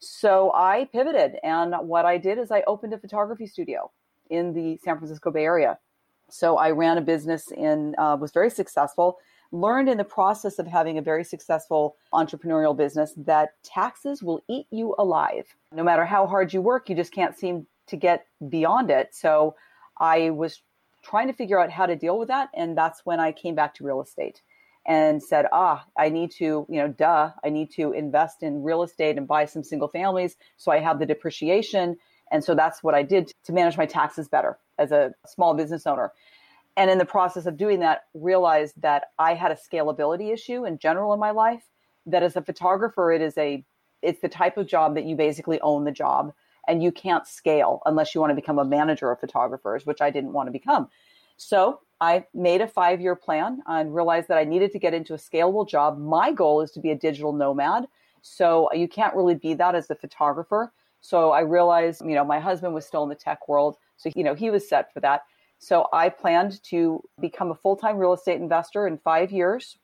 So 0.00 0.52
I 0.54 0.88
pivoted. 0.92 1.36
And 1.42 1.74
what 1.82 2.04
I 2.04 2.18
did 2.18 2.38
is 2.38 2.50
I 2.50 2.62
opened 2.66 2.94
a 2.94 2.98
photography 2.98 3.46
studio 3.46 3.90
in 4.30 4.52
the 4.52 4.78
San 4.84 4.96
Francisco 4.96 5.30
Bay 5.30 5.44
Area. 5.44 5.78
So 6.30 6.56
I 6.56 6.70
ran 6.70 6.98
a 6.98 7.00
business 7.00 7.50
and 7.56 7.94
uh, 7.98 8.16
was 8.20 8.32
very 8.32 8.50
successful 8.50 9.18
learned 9.52 9.88
in 9.88 9.98
the 9.98 10.04
process 10.04 10.58
of 10.58 10.66
having 10.66 10.98
a 10.98 11.02
very 11.02 11.24
successful 11.24 11.96
entrepreneurial 12.12 12.76
business 12.76 13.12
that 13.16 13.54
taxes 13.62 14.22
will 14.22 14.42
eat 14.48 14.66
you 14.70 14.94
alive. 14.98 15.46
No 15.72 15.82
matter 15.82 16.04
how 16.04 16.26
hard 16.26 16.52
you 16.52 16.60
work, 16.60 16.88
you 16.88 16.96
just 16.96 17.12
can't 17.12 17.36
seem 17.36 17.66
to 17.86 17.96
get 17.96 18.26
beyond 18.48 18.90
it. 18.90 19.14
So 19.14 19.56
I 19.98 20.30
was 20.30 20.60
trying 21.02 21.28
to 21.28 21.32
figure 21.32 21.58
out 21.58 21.70
how 21.70 21.86
to 21.86 21.96
deal 21.96 22.18
with 22.18 22.28
that. 22.28 22.50
And 22.54 22.76
that's 22.76 23.06
when 23.06 23.20
I 23.20 23.32
came 23.32 23.54
back 23.54 23.74
to 23.74 23.84
real 23.84 24.02
estate 24.02 24.42
and 24.88 25.22
said, 25.22 25.46
ah, 25.52 25.84
I 25.96 26.08
need 26.08 26.32
to, 26.32 26.66
you 26.68 26.80
know, 26.80 26.88
duh, 26.88 27.30
I 27.44 27.50
need 27.50 27.70
to 27.72 27.92
invest 27.92 28.42
in 28.42 28.64
real 28.64 28.82
estate 28.82 29.16
and 29.16 29.28
buy 29.28 29.44
some 29.44 29.62
single 29.62 29.88
families 29.88 30.36
so 30.56 30.72
I 30.72 30.80
have 30.80 30.98
the 30.98 31.06
depreciation. 31.06 31.96
And 32.32 32.42
so 32.42 32.54
that's 32.54 32.82
what 32.82 32.94
I 32.94 33.04
did 33.04 33.32
to 33.44 33.52
manage 33.52 33.76
my 33.76 33.86
taxes 33.86 34.28
better 34.28 34.58
as 34.78 34.90
a 34.90 35.12
small 35.26 35.54
business 35.54 35.86
owner 35.86 36.12
and 36.78 36.92
in 36.92 36.98
the 36.98 37.04
process 37.04 37.44
of 37.44 37.56
doing 37.56 37.80
that 37.80 38.04
realized 38.14 38.80
that 38.80 39.06
i 39.18 39.34
had 39.34 39.50
a 39.50 39.56
scalability 39.56 40.32
issue 40.32 40.64
in 40.64 40.78
general 40.78 41.12
in 41.12 41.20
my 41.20 41.32
life 41.32 41.64
that 42.06 42.22
as 42.22 42.36
a 42.36 42.42
photographer 42.42 43.12
it 43.12 43.20
is 43.20 43.36
a 43.36 43.62
it's 44.00 44.20
the 44.20 44.28
type 44.28 44.56
of 44.56 44.66
job 44.66 44.94
that 44.94 45.04
you 45.04 45.16
basically 45.16 45.60
own 45.60 45.84
the 45.84 45.90
job 45.90 46.32
and 46.66 46.82
you 46.82 46.92
can't 46.92 47.26
scale 47.26 47.82
unless 47.84 48.14
you 48.14 48.20
want 48.20 48.30
to 48.30 48.34
become 48.36 48.58
a 48.58 48.64
manager 48.64 49.10
of 49.10 49.20
photographers 49.20 49.84
which 49.84 50.00
i 50.00 50.08
didn't 50.08 50.32
want 50.32 50.46
to 50.46 50.52
become 50.52 50.88
so 51.36 51.80
i 52.00 52.24
made 52.34 52.60
a 52.60 52.68
five 52.68 53.00
year 53.00 53.16
plan 53.16 53.60
and 53.66 53.94
realized 53.94 54.28
that 54.28 54.38
i 54.38 54.44
needed 54.44 54.72
to 54.72 54.78
get 54.78 54.94
into 54.94 55.14
a 55.14 55.18
scalable 55.18 55.68
job 55.68 55.98
my 55.98 56.32
goal 56.32 56.60
is 56.60 56.70
to 56.70 56.80
be 56.80 56.90
a 56.90 56.96
digital 56.96 57.32
nomad 57.32 57.86
so 58.22 58.68
uh, 58.72 58.76
you 58.76 58.88
can't 58.88 59.14
really 59.14 59.34
be 59.34 59.54
that 59.54 59.74
as 59.74 59.90
a 59.90 59.94
photographer 59.94 60.72
so 61.00 61.30
i 61.30 61.40
realized 61.40 62.02
you 62.04 62.14
know 62.14 62.24
my 62.24 62.40
husband 62.40 62.74
was 62.74 62.86
still 62.86 63.02
in 63.02 63.08
the 63.08 63.14
tech 63.14 63.48
world 63.48 63.76
so 63.96 64.10
you 64.14 64.24
know 64.24 64.34
he 64.34 64.50
was 64.50 64.68
set 64.68 64.92
for 64.92 65.00
that 65.00 65.22
so 65.58 65.88
I 65.92 66.08
planned 66.08 66.62
to 66.64 67.02
become 67.20 67.50
a 67.50 67.54
full 67.54 67.76
time 67.76 67.98
real 67.98 68.12
estate 68.12 68.40
investor 68.40 68.86
in 68.86 68.98
five 68.98 69.32
years. 69.32 69.76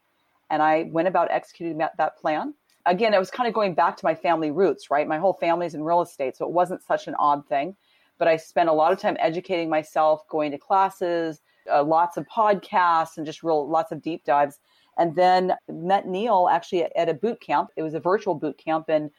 And 0.50 0.62
I 0.62 0.84
went 0.84 1.08
about 1.08 1.30
executing 1.30 1.78
that, 1.78 1.96
that 1.96 2.16
plan. 2.16 2.54
Again, 2.86 3.14
I 3.14 3.18
was 3.18 3.30
kind 3.30 3.48
of 3.48 3.54
going 3.54 3.74
back 3.74 3.96
to 3.96 4.04
my 4.04 4.14
family 4.14 4.50
roots, 4.50 4.90
right? 4.90 5.08
My 5.08 5.18
whole 5.18 5.32
family's 5.32 5.74
in 5.74 5.82
real 5.82 6.02
estate. 6.02 6.36
So 6.36 6.44
it 6.44 6.52
wasn't 6.52 6.82
such 6.82 7.08
an 7.08 7.14
odd 7.18 7.46
thing. 7.48 7.74
But 8.18 8.28
I 8.28 8.36
spent 8.36 8.68
a 8.68 8.72
lot 8.72 8.92
of 8.92 9.00
time 9.00 9.16
educating 9.18 9.68
myself, 9.68 10.28
going 10.28 10.52
to 10.52 10.58
classes, 10.58 11.40
uh, 11.72 11.82
lots 11.82 12.16
of 12.16 12.26
podcasts, 12.26 13.16
and 13.16 13.26
just 13.26 13.42
real 13.42 13.68
lots 13.68 13.92
of 13.92 14.02
deep 14.02 14.24
dives. 14.24 14.58
And 14.96 15.16
then 15.16 15.54
met 15.68 16.06
Neal 16.06 16.48
actually 16.50 16.84
at 16.84 17.08
a 17.08 17.14
boot 17.14 17.40
camp. 17.40 17.70
It 17.76 17.82
was 17.82 17.94
a 17.94 18.00
virtual 18.00 18.34
boot 18.34 18.56
camp 18.58 18.88
in 18.88 19.10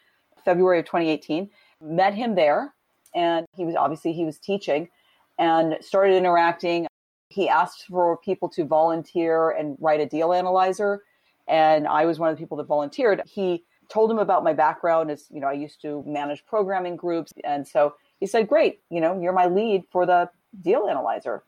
February 0.43 0.79
of 0.79 0.85
2018. 0.85 1.49
Met 1.81 2.13
him 2.13 2.35
there, 2.35 2.73
and 3.13 3.45
he 3.55 3.65
was 3.65 3.75
obviously 3.75 4.13
he 4.13 4.25
was 4.25 4.39
teaching 4.39 4.89
and 5.37 5.77
started 5.81 6.15
interacting. 6.15 6.87
He 7.29 7.49
asked 7.49 7.85
for 7.87 8.17
people 8.17 8.47
to 8.49 8.65
volunteer 8.65 9.51
and 9.51 9.75
write 9.79 9.99
a 9.99 10.05
deal 10.05 10.33
analyzer. 10.33 11.03
And 11.47 11.87
I 11.87 12.05
was 12.05 12.19
one 12.19 12.29
of 12.29 12.35
the 12.35 12.39
people 12.39 12.57
that 12.57 12.67
volunteered. 12.67 13.21
He 13.25 13.63
told 13.89 14.09
him 14.09 14.17
about 14.17 14.43
my 14.43 14.53
background 14.53 15.11
as, 15.11 15.27
you 15.29 15.39
know, 15.39 15.47
I 15.47 15.53
used 15.53 15.81
to 15.81 16.03
manage 16.07 16.45
programming 16.45 16.95
groups. 16.95 17.31
And 17.43 17.67
so 17.67 17.95
he 18.19 18.25
said, 18.25 18.47
Great, 18.47 18.79
you 18.89 19.01
know, 19.01 19.19
you're 19.19 19.33
my 19.33 19.47
lead 19.47 19.83
for 19.91 20.05
the 20.05 20.29
deal 20.61 20.87
analyzer. 20.87 21.43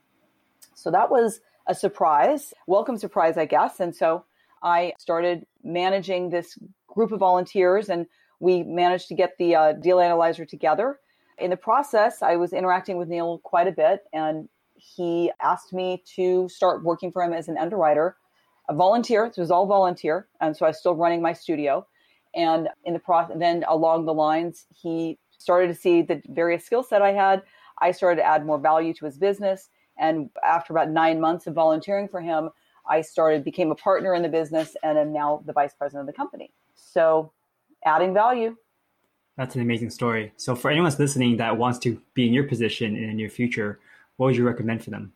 So 0.78 0.92
that 0.92 1.10
was 1.10 1.42
a 1.68 1.76
surprise, 1.76 2.54
welcome 2.68 2.98
surprise, 2.98 3.38
I 3.38 3.46
guess. 3.46 3.80
And 3.80 3.96
so 3.96 4.26
I 4.64 4.94
started 4.98 5.46
managing 5.64 6.30
this 6.30 6.58
group 6.88 7.12
of 7.12 7.20
volunteers 7.20 7.90
and 7.90 8.06
we 8.40 8.64
managed 8.64 9.08
to 9.10 9.16
get 9.16 9.38
the 9.38 9.56
uh, 9.56 9.74
deal 9.74 10.00
analyzer 10.00 10.46
together 10.46 11.00
in 11.38 11.50
the 11.52 11.58
process, 11.58 12.22
I 12.22 12.36
was 12.36 12.54
interacting 12.54 12.98
with 12.98 13.10
Neal 13.10 13.40
quite 13.40 13.68
a 13.68 13.72
bit, 13.72 14.02
and 14.12 14.50
he 14.76 15.32
asked 15.42 15.74
me 15.74 16.04
to 16.16 16.50
start 16.50 16.84
working 16.84 17.12
for 17.12 17.24
him 17.24 17.34
as 17.34 17.48
an 17.48 17.58
underwriter, 17.58 18.18
a 18.70 18.74
volunteer. 18.74 19.26
It 19.26 19.38
was 19.38 19.52
all 19.52 19.68
volunteer, 19.68 20.28
and 20.42 20.58
so 20.58 20.66
I 20.66 20.70
was 20.70 20.80
still 20.80 20.96
running 20.96 21.22
my 21.22 21.34
studio. 21.34 21.86
And 22.36 22.70
in 22.86 22.94
the 22.94 23.00
process, 23.00 23.38
then 23.40 23.64
along 23.68 24.06
the 24.06 24.14
lines, 24.14 24.66
he 24.74 25.20
started 25.38 25.68
to 25.68 25.76
see 25.76 26.02
the 26.02 26.22
various 26.28 26.66
skill 26.66 26.84
set 26.84 27.02
I 27.02 27.14
had. 27.14 27.44
I 27.80 27.92
started 27.92 28.22
to 28.22 28.28
add 28.28 28.46
more 28.46 28.60
value 28.60 28.94
to 28.96 29.06
his 29.06 29.18
business, 29.18 29.70
and 30.00 30.30
after 30.46 30.74
about 30.74 30.90
nine 30.90 31.20
months 31.20 31.48
of 31.48 31.54
volunteering 31.54 32.08
for 32.08 32.22
him, 32.22 32.50
I 32.90 33.02
started 33.02 33.44
became 33.44 33.72
a 33.72 33.76
partner 33.76 34.14
in 34.14 34.22
the 34.22 34.30
business, 34.30 34.76
and 34.84 34.98
am 34.98 35.12
now 35.12 35.44
the 35.46 35.54
vice 35.54 35.74
president 35.74 36.08
of 36.08 36.14
the 36.14 36.18
company. 36.18 36.52
So, 36.76 37.32
adding 37.86 38.14
value. 38.14 38.56
That's 39.36 39.56
an 39.56 39.62
amazing 39.62 39.90
story. 39.90 40.32
So, 40.38 40.56
for 40.56 40.72
anyone 40.72 40.94
listening 40.98 41.38
that 41.38 41.58
wants 41.58 41.80
to 41.80 42.02
be 42.14 42.28
in 42.28 42.34
your 42.34 42.46
position 42.46 42.96
in 42.96 43.08
the 43.08 43.14
near 43.14 43.30
future, 43.30 43.80
what 44.16 44.28
would 44.28 44.38
you 44.38 44.46
recommend 44.46 44.84
for 44.84 44.90
them? 44.90 45.14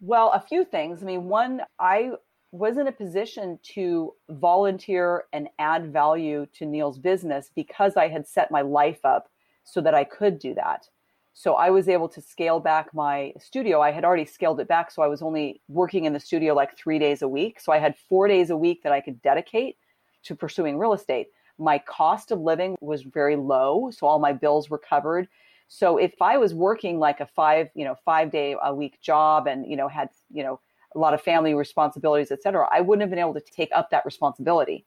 Well, 0.00 0.30
a 0.32 0.40
few 0.40 0.64
things. 0.64 1.02
I 1.02 1.06
mean, 1.06 1.24
one, 1.24 1.62
I 1.78 2.12
was 2.52 2.78
in 2.78 2.88
a 2.88 2.92
position 2.92 3.58
to 3.62 4.14
volunteer 4.28 5.24
and 5.32 5.48
add 5.58 5.92
value 5.92 6.46
to 6.54 6.66
Neal's 6.66 6.98
business 6.98 7.50
because 7.54 7.96
I 7.96 8.08
had 8.08 8.26
set 8.26 8.50
my 8.50 8.62
life 8.62 9.04
up 9.04 9.28
so 9.64 9.80
that 9.80 9.94
I 9.94 10.04
could 10.04 10.38
do 10.38 10.54
that. 10.54 10.88
So 11.32 11.54
I 11.54 11.70
was 11.70 11.88
able 11.88 12.08
to 12.10 12.20
scale 12.20 12.60
back 12.60 12.92
my 12.92 13.32
studio. 13.38 13.80
I 13.80 13.92
had 13.92 14.04
already 14.04 14.24
scaled 14.24 14.60
it 14.60 14.68
back. 14.68 14.90
So 14.90 15.02
I 15.02 15.06
was 15.06 15.22
only 15.22 15.62
working 15.68 16.04
in 16.04 16.12
the 16.12 16.20
studio 16.20 16.54
like 16.54 16.76
three 16.76 16.98
days 16.98 17.22
a 17.22 17.28
week. 17.28 17.60
So 17.60 17.72
I 17.72 17.78
had 17.78 17.94
four 18.08 18.28
days 18.28 18.50
a 18.50 18.56
week 18.56 18.82
that 18.82 18.92
I 18.92 19.00
could 19.00 19.22
dedicate 19.22 19.76
to 20.24 20.34
pursuing 20.34 20.78
real 20.78 20.92
estate. 20.92 21.28
My 21.58 21.78
cost 21.78 22.30
of 22.30 22.40
living 22.40 22.76
was 22.80 23.02
very 23.02 23.36
low. 23.36 23.90
So 23.90 24.06
all 24.06 24.18
my 24.18 24.32
bills 24.32 24.68
were 24.68 24.78
covered. 24.78 25.28
So 25.68 25.98
if 25.98 26.20
I 26.20 26.36
was 26.36 26.52
working 26.52 26.98
like 26.98 27.20
a 27.20 27.26
five, 27.26 27.68
you 27.74 27.84
know, 27.84 27.94
five 28.04 28.30
day 28.30 28.56
a 28.62 28.74
week 28.74 29.00
job 29.00 29.46
and, 29.46 29.64
you 29.70 29.76
know, 29.76 29.88
had, 29.88 30.10
you 30.30 30.42
know, 30.42 30.60
a 30.94 30.98
lot 30.98 31.14
of 31.14 31.22
family 31.22 31.54
responsibilities, 31.54 32.32
et 32.32 32.42
cetera, 32.42 32.68
I 32.72 32.80
wouldn't 32.80 33.02
have 33.02 33.10
been 33.10 33.20
able 33.20 33.34
to 33.34 33.40
take 33.40 33.70
up 33.72 33.90
that 33.90 34.04
responsibility. 34.04 34.84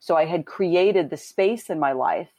So 0.00 0.16
I 0.16 0.24
had 0.24 0.46
created 0.46 1.10
the 1.10 1.16
space 1.16 1.68
in 1.68 1.78
my 1.78 1.92
life 1.92 2.30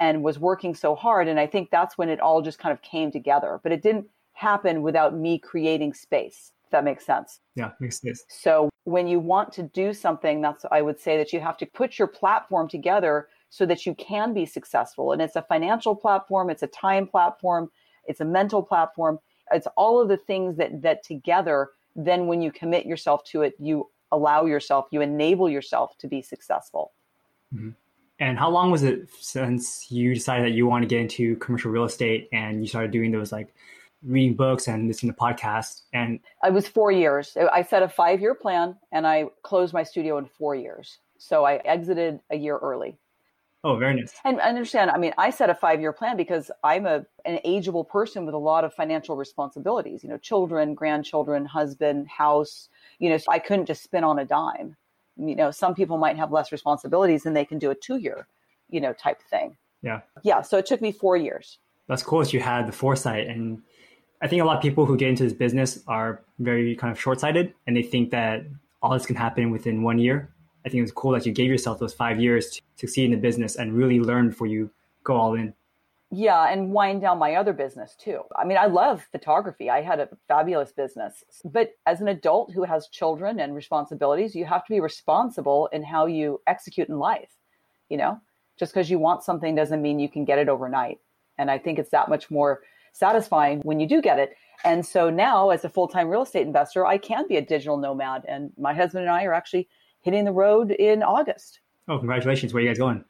and 0.00 0.22
was 0.22 0.38
working 0.38 0.74
so 0.74 0.94
hard. 0.94 1.28
And 1.28 1.40
I 1.40 1.46
think 1.46 1.70
that's 1.70 1.98
when 1.98 2.08
it 2.08 2.20
all 2.20 2.42
just 2.42 2.58
kind 2.58 2.72
of 2.72 2.82
came 2.82 3.10
together. 3.10 3.60
But 3.62 3.72
it 3.72 3.82
didn't 3.82 4.06
happen 4.32 4.82
without 4.82 5.16
me 5.16 5.38
creating 5.38 5.94
space, 5.94 6.52
if 6.64 6.70
that 6.70 6.84
makes 6.84 7.04
sense. 7.04 7.40
Yeah, 7.56 7.72
makes 7.80 8.00
sense. 8.00 8.24
So 8.28 8.70
when 8.84 9.08
you 9.08 9.18
want 9.18 9.52
to 9.54 9.64
do 9.64 9.92
something, 9.92 10.40
that's, 10.40 10.64
I 10.70 10.82
would 10.82 11.00
say 11.00 11.16
that 11.16 11.32
you 11.32 11.40
have 11.40 11.56
to 11.58 11.66
put 11.66 11.98
your 11.98 12.08
platform 12.08 12.68
together 12.68 13.28
so 13.50 13.66
that 13.66 13.86
you 13.86 13.94
can 13.94 14.34
be 14.34 14.46
successful. 14.46 15.12
And 15.12 15.22
it's 15.22 15.36
a 15.36 15.42
financial 15.42 15.96
platform, 15.96 16.50
it's 16.50 16.62
a 16.62 16.68
time 16.68 17.06
platform, 17.06 17.70
it's 18.06 18.20
a 18.20 18.24
mental 18.24 18.62
platform. 18.62 19.18
It's 19.50 19.66
all 19.76 20.00
of 20.00 20.08
the 20.08 20.16
things 20.18 20.56
that, 20.58 20.82
that 20.82 21.02
together, 21.02 21.70
then 21.96 22.26
when 22.26 22.42
you 22.42 22.52
commit 22.52 22.86
yourself 22.86 23.24
to 23.24 23.42
it, 23.42 23.54
you 23.58 23.88
allow 24.12 24.44
yourself, 24.44 24.86
you 24.90 25.00
enable 25.00 25.48
yourself 25.48 25.96
to 25.98 26.06
be 26.06 26.22
successful. 26.22 26.92
Mm-hmm. 27.54 27.70
And 28.20 28.38
how 28.38 28.50
long 28.50 28.70
was 28.70 28.82
it 28.82 29.08
since 29.20 29.90
you 29.90 30.14
decided 30.14 30.46
that 30.46 30.56
you 30.56 30.66
want 30.66 30.82
to 30.82 30.88
get 30.88 31.00
into 31.00 31.36
commercial 31.36 31.70
real 31.70 31.84
estate 31.84 32.28
and 32.32 32.60
you 32.60 32.66
started 32.66 32.90
doing 32.90 33.12
those 33.12 33.30
like 33.30 33.54
reading 34.02 34.34
books 34.34 34.66
and 34.66 34.88
listening 34.88 35.12
to 35.12 35.18
podcasts? 35.18 35.82
And 35.92 36.18
I 36.42 36.50
was 36.50 36.66
four 36.66 36.90
years. 36.90 37.36
I 37.52 37.62
set 37.62 37.82
a 37.82 37.88
five 37.88 38.20
year 38.20 38.34
plan 38.34 38.76
and 38.90 39.06
I 39.06 39.26
closed 39.42 39.72
my 39.72 39.84
studio 39.84 40.18
in 40.18 40.26
four 40.26 40.56
years. 40.56 40.98
So 41.18 41.44
I 41.44 41.56
exited 41.56 42.20
a 42.30 42.36
year 42.36 42.56
early. 42.58 42.98
Oh, 43.64 43.76
very 43.76 43.94
nice. 43.94 44.14
And 44.24 44.40
understand, 44.40 44.90
I 44.90 44.98
mean, 44.98 45.12
I 45.18 45.30
set 45.30 45.50
a 45.50 45.54
five 45.54 45.80
year 45.80 45.92
plan 45.92 46.16
because 46.16 46.50
I'm 46.62 46.86
a 46.86 47.04
an 47.24 47.38
ageable 47.44 47.88
person 47.88 48.24
with 48.24 48.34
a 48.34 48.38
lot 48.38 48.64
of 48.64 48.72
financial 48.72 49.16
responsibilities, 49.16 50.02
you 50.02 50.08
know, 50.08 50.18
children, 50.18 50.74
grandchildren, 50.74 51.44
husband, 51.44 52.08
house, 52.08 52.68
you 52.98 53.10
know, 53.10 53.18
so 53.18 53.30
I 53.30 53.38
couldn't 53.38 53.66
just 53.66 53.82
spin 53.82 54.04
on 54.04 54.18
a 54.18 54.24
dime 54.24 54.76
you 55.18 55.34
know 55.34 55.50
some 55.50 55.74
people 55.74 55.98
might 55.98 56.16
have 56.16 56.32
less 56.32 56.52
responsibilities 56.52 57.26
and 57.26 57.36
they 57.36 57.44
can 57.44 57.58
do 57.58 57.70
a 57.70 57.74
two 57.74 57.96
year 57.96 58.26
you 58.68 58.80
know 58.80 58.92
type 58.92 59.20
thing. 59.30 59.56
Yeah. 59.82 60.00
Yeah 60.22 60.42
so 60.42 60.58
it 60.58 60.66
took 60.66 60.80
me 60.80 60.92
four 60.92 61.16
years. 61.16 61.58
That's 61.88 62.02
cool 62.02 62.20
that 62.20 62.32
you 62.32 62.40
had 62.40 62.68
the 62.68 62.72
foresight 62.72 63.26
and 63.28 63.62
i 64.20 64.26
think 64.26 64.42
a 64.42 64.44
lot 64.44 64.56
of 64.56 64.62
people 64.62 64.84
who 64.84 64.96
get 64.96 65.08
into 65.08 65.22
this 65.22 65.32
business 65.32 65.82
are 65.86 66.22
very 66.38 66.74
kind 66.76 66.90
of 66.92 67.00
short-sighted 67.00 67.54
and 67.66 67.76
they 67.76 67.82
think 67.82 68.10
that 68.10 68.44
all 68.82 68.92
this 68.92 69.06
can 69.06 69.16
happen 69.16 69.50
within 69.50 69.82
one 69.82 69.98
year. 69.98 70.30
I 70.64 70.68
think 70.68 70.82
it's 70.82 70.92
cool 70.92 71.12
that 71.12 71.26
you 71.26 71.32
gave 71.32 71.50
yourself 71.50 71.78
those 71.78 71.94
five 71.94 72.20
years 72.20 72.50
to 72.50 72.62
succeed 72.76 73.06
in 73.06 73.10
the 73.12 73.16
business 73.16 73.56
and 73.56 73.72
really 73.72 74.00
learn 74.00 74.28
before 74.28 74.46
you 74.46 74.70
go 75.04 75.16
all 75.16 75.34
in 75.34 75.54
yeah, 76.10 76.50
and 76.50 76.72
wind 76.72 77.02
down 77.02 77.18
my 77.18 77.34
other 77.34 77.52
business 77.52 77.94
too. 77.94 78.22
I 78.34 78.44
mean, 78.44 78.56
I 78.56 78.66
love 78.66 79.06
photography. 79.12 79.68
I 79.68 79.82
had 79.82 80.00
a 80.00 80.08
fabulous 80.26 80.72
business. 80.72 81.22
But 81.44 81.72
as 81.86 82.00
an 82.00 82.08
adult 82.08 82.52
who 82.54 82.64
has 82.64 82.88
children 82.88 83.40
and 83.40 83.54
responsibilities, 83.54 84.34
you 84.34 84.46
have 84.46 84.64
to 84.64 84.72
be 84.72 84.80
responsible 84.80 85.68
in 85.72 85.82
how 85.82 86.06
you 86.06 86.40
execute 86.46 86.88
in 86.88 86.98
life. 86.98 87.30
You 87.90 87.98
know, 87.98 88.20
just 88.58 88.72
because 88.72 88.90
you 88.90 88.98
want 88.98 89.22
something 89.22 89.54
doesn't 89.54 89.82
mean 89.82 89.98
you 89.98 90.08
can 90.08 90.24
get 90.24 90.38
it 90.38 90.48
overnight. 90.48 90.98
And 91.36 91.50
I 91.50 91.58
think 91.58 91.78
it's 91.78 91.90
that 91.90 92.08
much 92.08 92.30
more 92.30 92.62
satisfying 92.92 93.60
when 93.60 93.78
you 93.78 93.86
do 93.86 94.00
get 94.00 94.18
it. 94.18 94.34
And 94.64 94.84
so 94.84 95.10
now, 95.10 95.50
as 95.50 95.64
a 95.64 95.68
full 95.68 95.88
time 95.88 96.08
real 96.08 96.22
estate 96.22 96.46
investor, 96.46 96.86
I 96.86 96.96
can 96.98 97.28
be 97.28 97.36
a 97.36 97.42
digital 97.42 97.76
nomad. 97.76 98.24
And 98.26 98.50
my 98.56 98.72
husband 98.72 99.02
and 99.02 99.10
I 99.10 99.24
are 99.24 99.34
actually 99.34 99.68
hitting 100.00 100.24
the 100.24 100.32
road 100.32 100.70
in 100.70 101.02
August. 101.02 101.60
Oh, 101.86 101.98
congratulations. 101.98 102.54
Where 102.54 102.60
are 102.60 102.64
you 102.64 102.70
guys 102.70 102.78
going? 102.78 103.04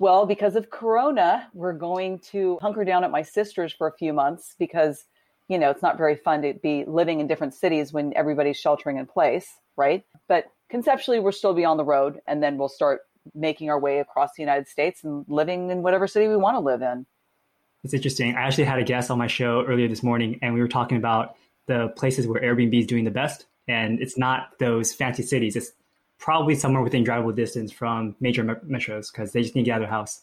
Well, 0.00 0.24
because 0.24 0.56
of 0.56 0.70
Corona, 0.70 1.46
we're 1.52 1.74
going 1.74 2.20
to 2.30 2.58
hunker 2.62 2.86
down 2.86 3.04
at 3.04 3.10
my 3.10 3.20
sister's 3.20 3.70
for 3.70 3.86
a 3.86 3.92
few 3.92 4.14
months 4.14 4.56
because, 4.58 5.04
you 5.46 5.58
know, 5.58 5.70
it's 5.70 5.82
not 5.82 5.98
very 5.98 6.16
fun 6.16 6.40
to 6.40 6.54
be 6.54 6.86
living 6.86 7.20
in 7.20 7.26
different 7.26 7.52
cities 7.52 7.92
when 7.92 8.16
everybody's 8.16 8.56
sheltering 8.56 8.96
in 8.96 9.04
place, 9.04 9.58
right? 9.76 10.02
But 10.26 10.46
conceptually, 10.70 11.20
we'll 11.20 11.32
still 11.32 11.52
be 11.52 11.66
on 11.66 11.76
the 11.76 11.84
road 11.84 12.18
and 12.26 12.42
then 12.42 12.56
we'll 12.56 12.70
start 12.70 13.02
making 13.34 13.68
our 13.68 13.78
way 13.78 13.98
across 13.98 14.30
the 14.38 14.42
United 14.42 14.68
States 14.68 15.04
and 15.04 15.26
living 15.28 15.70
in 15.70 15.82
whatever 15.82 16.06
city 16.06 16.28
we 16.28 16.36
want 16.38 16.56
to 16.56 16.60
live 16.60 16.80
in. 16.80 17.04
It's 17.84 17.92
interesting. 17.92 18.34
I 18.36 18.40
actually 18.40 18.64
had 18.64 18.78
a 18.78 18.84
guest 18.84 19.10
on 19.10 19.18
my 19.18 19.26
show 19.26 19.66
earlier 19.66 19.86
this 19.86 20.02
morning 20.02 20.38
and 20.40 20.54
we 20.54 20.60
were 20.60 20.68
talking 20.68 20.96
about 20.96 21.36
the 21.66 21.88
places 21.88 22.26
where 22.26 22.40
Airbnb 22.40 22.78
is 22.80 22.86
doing 22.86 23.04
the 23.04 23.10
best. 23.10 23.44
And 23.68 24.00
it's 24.00 24.16
not 24.16 24.58
those 24.58 24.94
fancy 24.94 25.22
cities. 25.22 25.56
It's 25.56 25.72
probably 26.20 26.54
somewhere 26.54 26.82
within 26.82 27.02
drivable 27.02 27.34
distance 27.34 27.72
from 27.72 28.14
major 28.20 28.44
metros 28.44 29.10
because 29.10 29.32
they 29.32 29.42
just 29.42 29.56
need 29.56 29.62
to 29.62 29.66
get 29.66 29.72
out 29.72 29.82
of 29.82 29.88
their 29.88 29.90
house. 29.90 30.22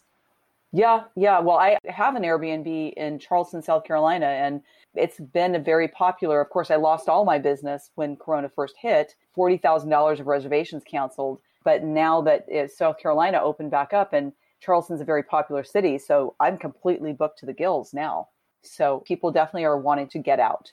Yeah, 0.71 1.03
yeah. 1.15 1.39
Well, 1.39 1.57
I 1.57 1.77
have 1.87 2.15
an 2.15 2.23
Airbnb 2.23 2.93
in 2.93 3.19
Charleston, 3.19 3.61
South 3.61 3.83
Carolina, 3.83 4.27
and 4.27 4.61
it's 4.95 5.19
been 5.19 5.55
a 5.55 5.59
very 5.59 5.87
popular. 5.87 6.39
Of 6.39 6.49
course, 6.49 6.71
I 6.71 6.75
lost 6.75 7.09
all 7.09 7.25
my 7.25 7.39
business 7.39 7.89
when 7.95 8.15
Corona 8.15 8.49
first 8.49 8.75
hit, 8.79 9.15
forty 9.33 9.57
thousand 9.57 9.89
dollars 9.89 10.19
of 10.19 10.27
reservations 10.27 10.83
canceled. 10.83 11.39
But 11.63 11.83
now 11.83 12.21
that 12.21 12.45
South 12.71 12.97
Carolina 12.99 13.41
opened 13.41 13.71
back 13.71 13.93
up, 13.93 14.13
and 14.13 14.33
Charleston's 14.59 15.01
a 15.01 15.05
very 15.05 15.23
popular 15.23 15.63
city, 15.63 15.97
so 15.97 16.35
I'm 16.39 16.57
completely 16.57 17.13
booked 17.13 17.39
to 17.39 17.45
the 17.45 17.53
gills 17.53 17.93
now. 17.93 18.29
So 18.61 19.03
people 19.05 19.31
definitely 19.31 19.65
are 19.65 19.77
wanting 19.77 20.09
to 20.09 20.19
get 20.19 20.39
out. 20.39 20.71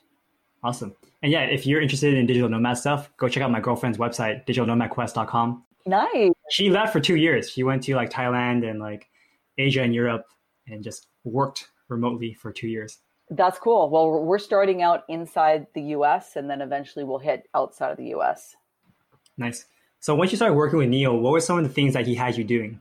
Awesome. 0.64 0.96
And 1.22 1.30
yeah, 1.30 1.42
if 1.42 1.66
you're 1.66 1.82
interested 1.82 2.14
in 2.14 2.24
digital 2.26 2.48
nomad 2.48 2.78
stuff, 2.78 3.10
go 3.18 3.28
check 3.28 3.42
out 3.42 3.50
my 3.50 3.60
girlfriend's 3.60 3.98
website, 3.98 4.46
digitalnomadquest.com. 4.46 5.62
Nice. 5.86 6.32
She 6.50 6.70
left 6.70 6.92
for 6.92 7.00
two 7.00 7.16
years. 7.16 7.50
She 7.50 7.62
went 7.62 7.82
to 7.84 7.94
like 7.94 8.10
Thailand 8.10 8.68
and 8.68 8.80
like 8.80 9.08
Asia 9.58 9.82
and 9.82 9.94
Europe 9.94 10.24
and 10.66 10.82
just 10.82 11.08
worked 11.22 11.68
remotely 11.88 12.32
for 12.32 12.50
two 12.50 12.68
years. 12.68 12.98
That's 13.28 13.58
cool. 13.58 13.90
Well, 13.90 14.22
we're 14.22 14.38
starting 14.38 14.82
out 14.82 15.04
inside 15.08 15.66
the 15.74 15.82
US 15.98 16.36
and 16.36 16.48
then 16.48 16.62
eventually 16.62 17.04
we'll 17.04 17.18
hit 17.18 17.46
outside 17.54 17.90
of 17.90 17.98
the 17.98 18.14
US. 18.14 18.56
Nice. 19.36 19.66
So 20.00 20.14
once 20.14 20.32
you 20.32 20.36
started 20.36 20.54
working 20.54 20.78
with 20.78 20.88
Neal, 20.88 21.18
what 21.18 21.32
were 21.32 21.40
some 21.40 21.58
of 21.58 21.64
the 21.64 21.70
things 21.70 21.92
that 21.92 22.06
he 22.06 22.14
had 22.14 22.38
you 22.38 22.44
doing? 22.44 22.80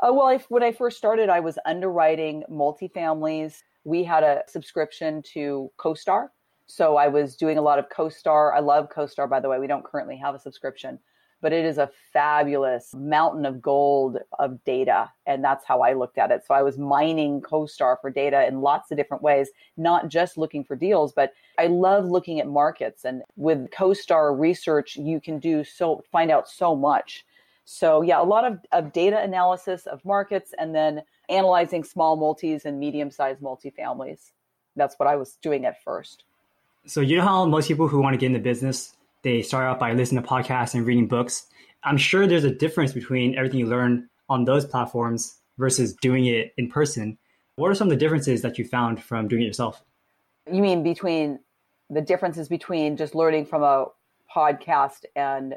Uh, 0.00 0.12
well, 0.12 0.26
I, 0.26 0.38
when 0.48 0.62
I 0.62 0.72
first 0.72 0.98
started, 0.98 1.30
I 1.30 1.40
was 1.40 1.58
underwriting 1.64 2.44
multifamilies. 2.50 3.62
We 3.84 4.04
had 4.04 4.22
a 4.22 4.42
subscription 4.48 5.22
to 5.32 5.70
CoStar, 5.78 6.28
so 6.66 6.96
I 6.96 7.08
was 7.08 7.36
doing 7.36 7.58
a 7.58 7.62
lot 7.62 7.78
of 7.78 7.88
CoStar. 7.88 8.54
I 8.54 8.60
love 8.60 8.88
CoStar, 8.90 9.28
by 9.28 9.40
the 9.40 9.48
way. 9.48 9.58
We 9.58 9.66
don't 9.66 9.84
currently 9.84 10.16
have 10.16 10.34
a 10.34 10.38
subscription, 10.38 10.98
but 11.42 11.52
it 11.52 11.64
is 11.64 11.78
a 11.78 11.90
fabulous 12.12 12.94
mountain 12.94 13.44
of 13.44 13.60
gold 13.60 14.18
of 14.38 14.62
data. 14.64 15.10
And 15.26 15.44
that's 15.44 15.64
how 15.66 15.82
I 15.82 15.92
looked 15.92 16.16
at 16.16 16.30
it. 16.30 16.42
So 16.46 16.54
I 16.54 16.62
was 16.62 16.78
mining 16.78 17.42
CoStar 17.42 18.00
for 18.00 18.10
data 18.10 18.46
in 18.46 18.62
lots 18.62 18.90
of 18.90 18.96
different 18.96 19.22
ways, 19.22 19.50
not 19.76 20.08
just 20.08 20.38
looking 20.38 20.64
for 20.64 20.74
deals, 20.74 21.12
but 21.12 21.32
I 21.58 21.66
love 21.66 22.06
looking 22.06 22.40
at 22.40 22.48
markets. 22.48 23.04
And 23.04 23.22
with 23.36 23.70
CoStar 23.70 24.38
research, 24.38 24.96
you 24.96 25.20
can 25.20 25.38
do 25.38 25.64
so, 25.64 26.02
find 26.10 26.30
out 26.30 26.48
so 26.48 26.74
much. 26.74 27.26
So 27.66 28.02
yeah, 28.02 28.20
a 28.20 28.24
lot 28.24 28.44
of, 28.44 28.58
of 28.72 28.92
data 28.92 29.20
analysis 29.20 29.86
of 29.86 30.04
markets 30.04 30.54
and 30.58 30.74
then 30.74 31.02
analyzing 31.28 31.84
small 31.84 32.16
multis 32.16 32.64
and 32.64 32.78
medium 32.78 33.10
sized 33.10 33.40
multifamilies. 33.40 34.32
That's 34.76 34.98
what 34.98 35.08
I 35.08 35.16
was 35.16 35.36
doing 35.40 35.64
at 35.66 35.82
first. 35.82 36.24
So 36.86 37.00
you 37.00 37.16
know 37.16 37.22
how 37.22 37.46
most 37.46 37.68
people 37.68 37.88
who 37.88 38.00
want 38.00 38.12
to 38.14 38.18
get 38.18 38.26
into 38.26 38.40
business, 38.40 38.94
they 39.22 39.40
start 39.40 39.66
out 39.66 39.78
by 39.78 39.92
listening 39.94 40.22
to 40.22 40.28
podcasts 40.28 40.74
and 40.74 40.86
reading 40.86 41.08
books. 41.08 41.46
I'm 41.82 41.96
sure 41.96 42.26
there's 42.26 42.44
a 42.44 42.54
difference 42.54 42.92
between 42.92 43.36
everything 43.36 43.60
you 43.60 43.66
learn 43.66 44.08
on 44.28 44.44
those 44.44 44.66
platforms 44.66 45.38
versus 45.56 45.94
doing 46.02 46.26
it 46.26 46.52
in 46.58 46.68
person. 46.68 47.16
What 47.56 47.70
are 47.70 47.74
some 47.74 47.88
of 47.88 47.90
the 47.90 47.96
differences 47.96 48.42
that 48.42 48.58
you 48.58 48.66
found 48.66 49.02
from 49.02 49.28
doing 49.28 49.42
it 49.42 49.46
yourself? 49.46 49.82
You 50.50 50.60
mean 50.60 50.82
between 50.82 51.38
the 51.88 52.02
differences 52.02 52.48
between 52.48 52.96
just 52.96 53.14
learning 53.14 53.46
from 53.46 53.62
a 53.62 53.86
podcast 54.34 55.04
and 55.16 55.54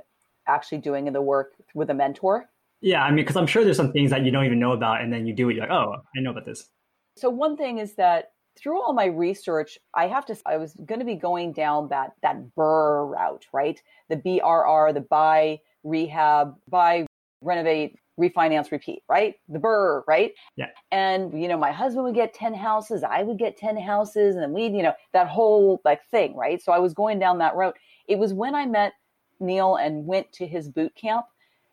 actually 0.48 0.78
doing 0.78 1.12
the 1.12 1.22
work 1.22 1.54
with 1.74 1.90
a 1.90 1.94
mentor? 1.94 2.50
Yeah, 2.80 3.02
I 3.02 3.10
mean, 3.10 3.18
because 3.18 3.36
I'm 3.36 3.48
sure 3.48 3.66
there's 3.66 3.78
some 3.78 3.92
things 3.92 4.12
that 4.12 4.24
you 4.24 4.32
don't 4.32 4.46
even 4.46 4.60
know 4.60 4.72
about, 4.72 5.02
and 5.02 5.12
then 5.12 5.26
you 5.26 5.34
do 5.34 5.50
it, 5.50 5.56
you're 5.56 5.64
like, 5.64 5.72
oh, 5.72 5.96
I 6.16 6.22
know 6.22 6.32
about 6.32 6.46
this. 6.46 6.70
So, 7.16 7.30
one 7.30 7.58
thing 7.58 7.80
is 7.80 7.96
that 7.96 8.34
through 8.58 8.82
all 8.82 8.94
my 8.94 9.06
research, 9.06 9.78
I 9.94 10.08
have 10.08 10.26
to, 10.28 10.38
I 10.46 10.58
was 10.58 10.74
going 10.86 11.00
to 11.00 11.06
be 11.06 11.16
going 11.16 11.54
down 11.54 11.90
that, 11.90 12.14
that 12.22 12.38
BRRRR 12.56 13.12
route, 13.12 13.46
right? 13.54 13.82
The 14.10 14.18
BRR, 14.18 14.94
the 14.94 15.02
buy, 15.02 15.60
rehab, 15.84 16.56
buy, 16.68 17.06
renovate, 17.42 17.98
refinance, 18.20 18.72
repeat, 18.72 19.04
right? 19.08 19.36
The 19.48 19.60
BRRRR, 19.60 20.04
right? 20.08 20.34
Yeah. 20.56 20.68
And, 20.92 21.40
you 21.40 21.48
know, 21.48 21.58
my 21.58 21.72
husband 21.72 22.06
would 22.06 22.16
get 22.16 22.34
10 22.34 22.54
houses, 22.54 23.04
I 23.04 23.24
would 23.24 23.38
get 23.38 23.58
10 23.58 23.78
houses, 23.78 24.36
and 24.36 24.44
then 24.44 24.54
we'd, 24.54 24.74
you 24.74 24.84
know, 24.84 24.94
that 25.14 25.28
whole 25.28 25.82
like 25.86 26.06
thing, 26.10 26.36
right? 26.36 26.62
So 26.62 26.72
I 26.72 26.80
was 26.80 26.94
going 26.94 27.20
down 27.20 27.38
that 27.40 27.56
route. 27.56 27.78
It 28.08 28.18
was 28.18 28.34
when 28.34 28.56
I 28.56 28.66
met 28.66 28.94
Neal 29.40 29.76
and 29.76 30.06
went 30.06 30.32
to 30.34 30.48
his 30.48 30.68
boot 30.68 30.94
camp 30.96 31.26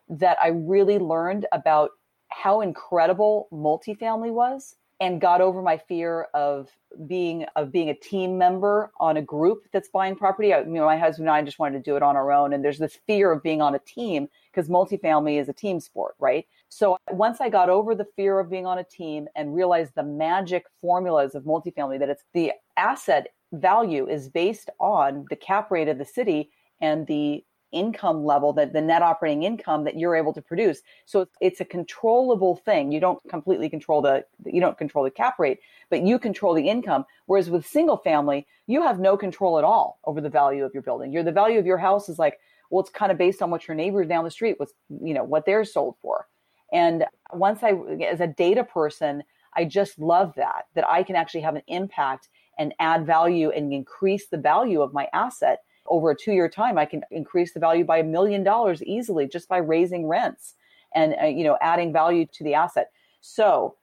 that 0.07 0.37
I 0.41 0.49
really 0.49 0.99
learned 0.99 1.47
about 1.51 1.91
how 2.29 2.61
incredible 2.61 3.47
multifamily 3.51 4.31
was 4.31 4.75
and 4.99 5.19
got 5.19 5.41
over 5.41 5.61
my 5.61 5.77
fear 5.77 6.27
of 6.33 6.69
being 7.07 7.45
of 7.55 7.71
being 7.71 7.89
a 7.89 7.93
team 7.93 8.37
member 8.37 8.91
on 8.99 9.17
a 9.17 9.21
group 9.21 9.63
that's 9.73 9.89
buying 9.89 10.15
property. 10.15 10.53
I, 10.53 10.59
you 10.59 10.67
know, 10.67 10.85
my 10.85 10.97
husband 10.97 11.27
and 11.27 11.35
I 11.35 11.41
just 11.41 11.59
wanted 11.59 11.83
to 11.83 11.89
do 11.89 11.97
it 11.97 12.03
on 12.03 12.15
our 12.15 12.31
own, 12.31 12.53
and 12.53 12.63
there's 12.63 12.77
this 12.77 12.97
fear 13.05 13.31
of 13.31 13.43
being 13.43 13.61
on 13.61 13.75
a 13.75 13.79
team 13.79 14.29
because 14.51 14.69
multifamily 14.69 15.39
is 15.39 15.49
a 15.49 15.53
team 15.53 15.79
sport, 15.79 16.15
right? 16.19 16.45
So 16.69 16.97
once 17.11 17.41
I 17.41 17.49
got 17.49 17.69
over 17.69 17.93
the 17.93 18.07
fear 18.15 18.39
of 18.39 18.49
being 18.49 18.65
on 18.65 18.79
a 18.79 18.83
team 18.83 19.27
and 19.35 19.53
realized 19.53 19.93
the 19.95 20.03
magic 20.03 20.65
formulas 20.81 21.35
of 21.35 21.43
multifamily, 21.43 21.99
that 21.99 22.09
it's 22.09 22.23
the 22.33 22.53
asset 22.77 23.27
value 23.53 24.07
is 24.07 24.29
based 24.29 24.69
on 24.79 25.25
the 25.29 25.35
cap 25.35 25.71
rate 25.71 25.87
of 25.87 25.97
the 25.97 26.05
city 26.05 26.49
and 26.81 27.07
the 27.07 27.43
income 27.75 28.23
level 28.23 28.53
that 28.53 28.73
the 28.73 28.81
net 28.81 29.01
operating 29.01 29.43
income 29.43 29.83
that 29.83 29.99
you're 29.99 30.15
able 30.15 30.33
to 30.33 30.41
produce. 30.41 30.81
So 31.05 31.27
it's 31.41 31.59
a 31.59 31.65
controllable 31.65 32.55
thing. 32.55 32.91
You 32.91 32.99
don't 32.99 33.19
completely 33.29 33.69
control 33.69 34.01
the 34.01 34.25
you 34.45 34.61
don't 34.61 34.77
control 34.77 35.03
the 35.03 35.11
cap 35.11 35.37
rate 35.37 35.59
but 35.89 36.01
you 36.01 36.17
control 36.17 36.55
the 36.55 36.67
income. 36.67 37.05
Whereas 37.27 37.49
with 37.49 37.67
single 37.67 37.97
family 37.97 38.47
you 38.65 38.81
have 38.81 38.99
no 38.99 39.17
control 39.17 39.59
at 39.59 39.63
all 39.63 39.99
over 40.05 40.21
the 40.21 40.29
value 40.29 40.63
of 40.63 40.73
your 40.73 40.83
building. 40.83 41.11
Your 41.11 41.23
the 41.23 41.31
value 41.31 41.59
of 41.59 41.65
your 41.65 41.77
house 41.77 42.09
is 42.09 42.17
like 42.17 42.39
well 42.71 42.81
it's 42.81 42.89
kind 42.89 43.11
of 43.11 43.17
based 43.17 43.41
on 43.41 43.51
what 43.51 43.67
your 43.67 43.75
neighbors 43.75 44.07
down 44.07 44.23
the 44.23 44.31
street 44.31 44.57
was 44.59 44.73
you 44.89 45.13
know 45.13 45.23
what 45.23 45.45
they're 45.45 45.65
sold 45.65 45.95
for. 46.01 46.27
And 46.71 47.05
once 47.33 47.61
i 47.61 47.73
as 48.07 48.21
a 48.21 48.27
data 48.27 48.63
person 48.63 49.23
i 49.55 49.65
just 49.65 49.99
love 49.99 50.33
that 50.35 50.65
that 50.75 50.87
i 50.87 51.03
can 51.03 51.15
actually 51.15 51.41
have 51.41 51.55
an 51.55 51.63
impact 51.67 52.29
and 52.57 52.73
add 52.79 53.05
value 53.05 53.49
and 53.49 53.73
increase 53.73 54.27
the 54.27 54.37
value 54.37 54.81
of 54.81 54.93
my 54.93 55.07
asset 55.13 55.59
over 55.87 56.11
a 56.11 56.15
two 56.15 56.33
year 56.33 56.49
time, 56.49 56.77
I 56.77 56.85
can 56.85 57.03
increase 57.11 57.53
the 57.53 57.59
value 57.59 57.83
by 57.83 57.97
a 57.99 58.03
million 58.03 58.43
dollars 58.43 58.83
easily 58.83 59.27
just 59.27 59.47
by 59.47 59.57
raising 59.57 60.07
rents 60.07 60.55
and, 60.93 61.15
uh, 61.21 61.25
you 61.25 61.43
know, 61.43 61.57
adding 61.61 61.91
value 61.93 62.25
to 62.33 62.43
the 62.43 62.53
asset. 62.53 62.91
So 63.21 63.75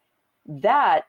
that 0.47 1.04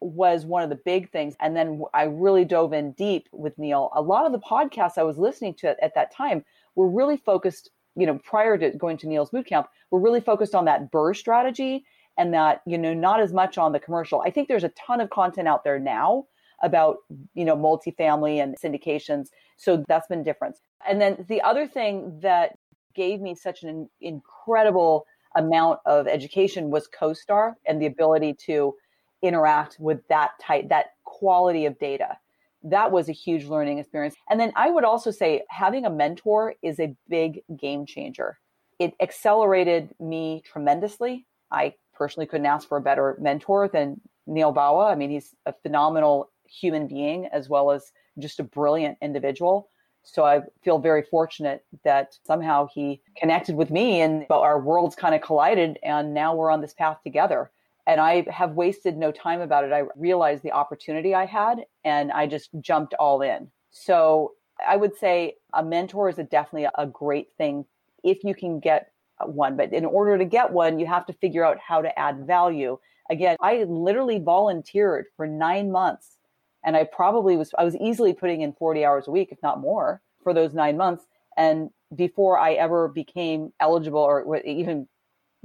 was 0.00 0.44
one 0.44 0.62
of 0.62 0.70
the 0.70 0.80
big 0.84 1.10
things. 1.10 1.36
And 1.40 1.56
then 1.56 1.82
I 1.94 2.04
really 2.04 2.44
dove 2.44 2.72
in 2.72 2.92
deep 2.92 3.28
with 3.32 3.56
Neal. 3.58 3.90
A 3.94 4.02
lot 4.02 4.26
of 4.26 4.32
the 4.32 4.40
podcasts 4.40 4.98
I 4.98 5.04
was 5.04 5.18
listening 5.18 5.54
to 5.54 5.76
at 5.82 5.94
that 5.94 6.12
time 6.12 6.44
were 6.74 6.88
really 6.88 7.16
focused, 7.16 7.70
you 7.94 8.06
know, 8.06 8.18
prior 8.24 8.58
to 8.58 8.70
going 8.70 8.96
to 8.98 9.08
Neal's 9.08 9.30
bootcamp, 9.30 9.66
were 9.90 10.00
really 10.00 10.20
focused 10.20 10.54
on 10.54 10.64
that 10.64 10.90
BRRRR 10.90 11.16
strategy 11.16 11.84
and 12.18 12.34
that, 12.34 12.62
you 12.66 12.76
know, 12.78 12.92
not 12.92 13.20
as 13.20 13.32
much 13.32 13.58
on 13.58 13.72
the 13.72 13.80
commercial. 13.80 14.20
I 14.22 14.30
think 14.30 14.48
there's 14.48 14.64
a 14.64 14.70
ton 14.70 15.00
of 15.00 15.10
content 15.10 15.48
out 15.48 15.64
there 15.64 15.78
now 15.78 16.26
about 16.62 16.98
you 17.34 17.44
know 17.44 17.56
multifamily 17.56 18.42
and 18.42 18.56
syndications. 18.58 19.28
So 19.56 19.84
that's 19.88 20.06
been 20.08 20.22
different. 20.22 20.56
And 20.86 21.00
then 21.00 21.24
the 21.28 21.42
other 21.42 21.66
thing 21.66 22.18
that 22.22 22.56
gave 22.94 23.20
me 23.20 23.34
such 23.34 23.62
an 23.62 23.88
incredible 24.00 25.06
amount 25.34 25.80
of 25.86 26.06
education 26.06 26.70
was 26.70 26.88
CoStar 26.88 27.54
and 27.66 27.80
the 27.80 27.86
ability 27.86 28.34
to 28.46 28.74
interact 29.22 29.76
with 29.78 30.06
that 30.08 30.32
type 30.40 30.68
that 30.68 30.86
quality 31.04 31.66
of 31.66 31.78
data. 31.78 32.18
That 32.64 32.92
was 32.92 33.08
a 33.08 33.12
huge 33.12 33.44
learning 33.44 33.78
experience. 33.78 34.14
And 34.28 34.38
then 34.38 34.52
i 34.56 34.70
would 34.70 34.84
also 34.84 35.10
say 35.10 35.42
having 35.48 35.84
a 35.84 35.90
mentor 35.90 36.54
is 36.62 36.78
a 36.80 36.94
big 37.08 37.40
game 37.56 37.86
changer. 37.86 38.38
It 38.78 38.94
accelerated 39.00 39.90
me 40.00 40.42
tremendously. 40.44 41.26
I 41.50 41.74
personally 41.94 42.26
couldn't 42.26 42.46
ask 42.46 42.68
for 42.68 42.78
a 42.78 42.82
better 42.82 43.16
mentor 43.20 43.68
than 43.68 44.00
neal 44.26 44.52
bawa. 44.52 44.90
I 44.90 44.96
mean 44.96 45.10
he's 45.10 45.34
a 45.46 45.52
phenomenal 45.62 46.30
human 46.52 46.86
being 46.86 47.26
as 47.32 47.48
well 47.48 47.70
as 47.70 47.92
just 48.18 48.40
a 48.40 48.44
brilliant 48.44 48.98
individual. 49.00 49.68
So 50.04 50.24
I 50.24 50.40
feel 50.62 50.78
very 50.78 51.02
fortunate 51.02 51.64
that 51.84 52.16
somehow 52.26 52.68
he 52.74 53.00
connected 53.16 53.54
with 53.54 53.70
me 53.70 54.00
and 54.00 54.26
our 54.30 54.60
worlds 54.60 54.96
kind 54.96 55.14
of 55.14 55.22
collided 55.22 55.78
and 55.82 56.12
now 56.12 56.34
we're 56.34 56.50
on 56.50 56.60
this 56.60 56.74
path 56.74 56.98
together. 57.04 57.50
And 57.86 58.00
I 58.00 58.26
have 58.30 58.52
wasted 58.52 58.96
no 58.96 59.12
time 59.12 59.40
about 59.40 59.64
it. 59.64 59.72
I 59.72 59.84
realized 59.96 60.42
the 60.42 60.52
opportunity 60.52 61.14
I 61.14 61.26
had 61.26 61.64
and 61.84 62.12
I 62.12 62.26
just 62.26 62.50
jumped 62.60 62.94
all 62.94 63.22
in. 63.22 63.50
So 63.70 64.32
I 64.66 64.76
would 64.76 64.96
say 64.96 65.36
a 65.52 65.64
mentor 65.64 66.08
is 66.08 66.18
a 66.18 66.24
definitely 66.24 66.68
a 66.76 66.86
great 66.86 67.32
thing 67.38 67.64
if 68.04 68.24
you 68.24 68.34
can 68.34 68.60
get 68.60 68.92
one. 69.24 69.56
But 69.56 69.72
in 69.72 69.84
order 69.84 70.18
to 70.18 70.24
get 70.24 70.52
one, 70.52 70.78
you 70.78 70.86
have 70.86 71.06
to 71.06 71.12
figure 71.12 71.44
out 71.44 71.58
how 71.58 71.80
to 71.80 71.98
add 71.98 72.26
value. 72.26 72.78
Again, 73.10 73.36
I 73.40 73.64
literally 73.64 74.18
volunteered 74.18 75.06
for 75.16 75.26
nine 75.26 75.70
months 75.70 76.18
and 76.64 76.76
I 76.76 76.84
probably 76.84 77.36
was, 77.36 77.52
I 77.58 77.64
was 77.64 77.76
easily 77.76 78.12
putting 78.12 78.42
in 78.42 78.52
40 78.52 78.84
hours 78.84 79.08
a 79.08 79.10
week, 79.10 79.30
if 79.32 79.42
not 79.42 79.60
more, 79.60 80.00
for 80.22 80.32
those 80.32 80.54
nine 80.54 80.76
months. 80.76 81.04
And 81.36 81.70
before 81.94 82.38
I 82.38 82.52
ever 82.54 82.88
became 82.88 83.52
eligible 83.60 84.00
or 84.00 84.38
even 84.38 84.88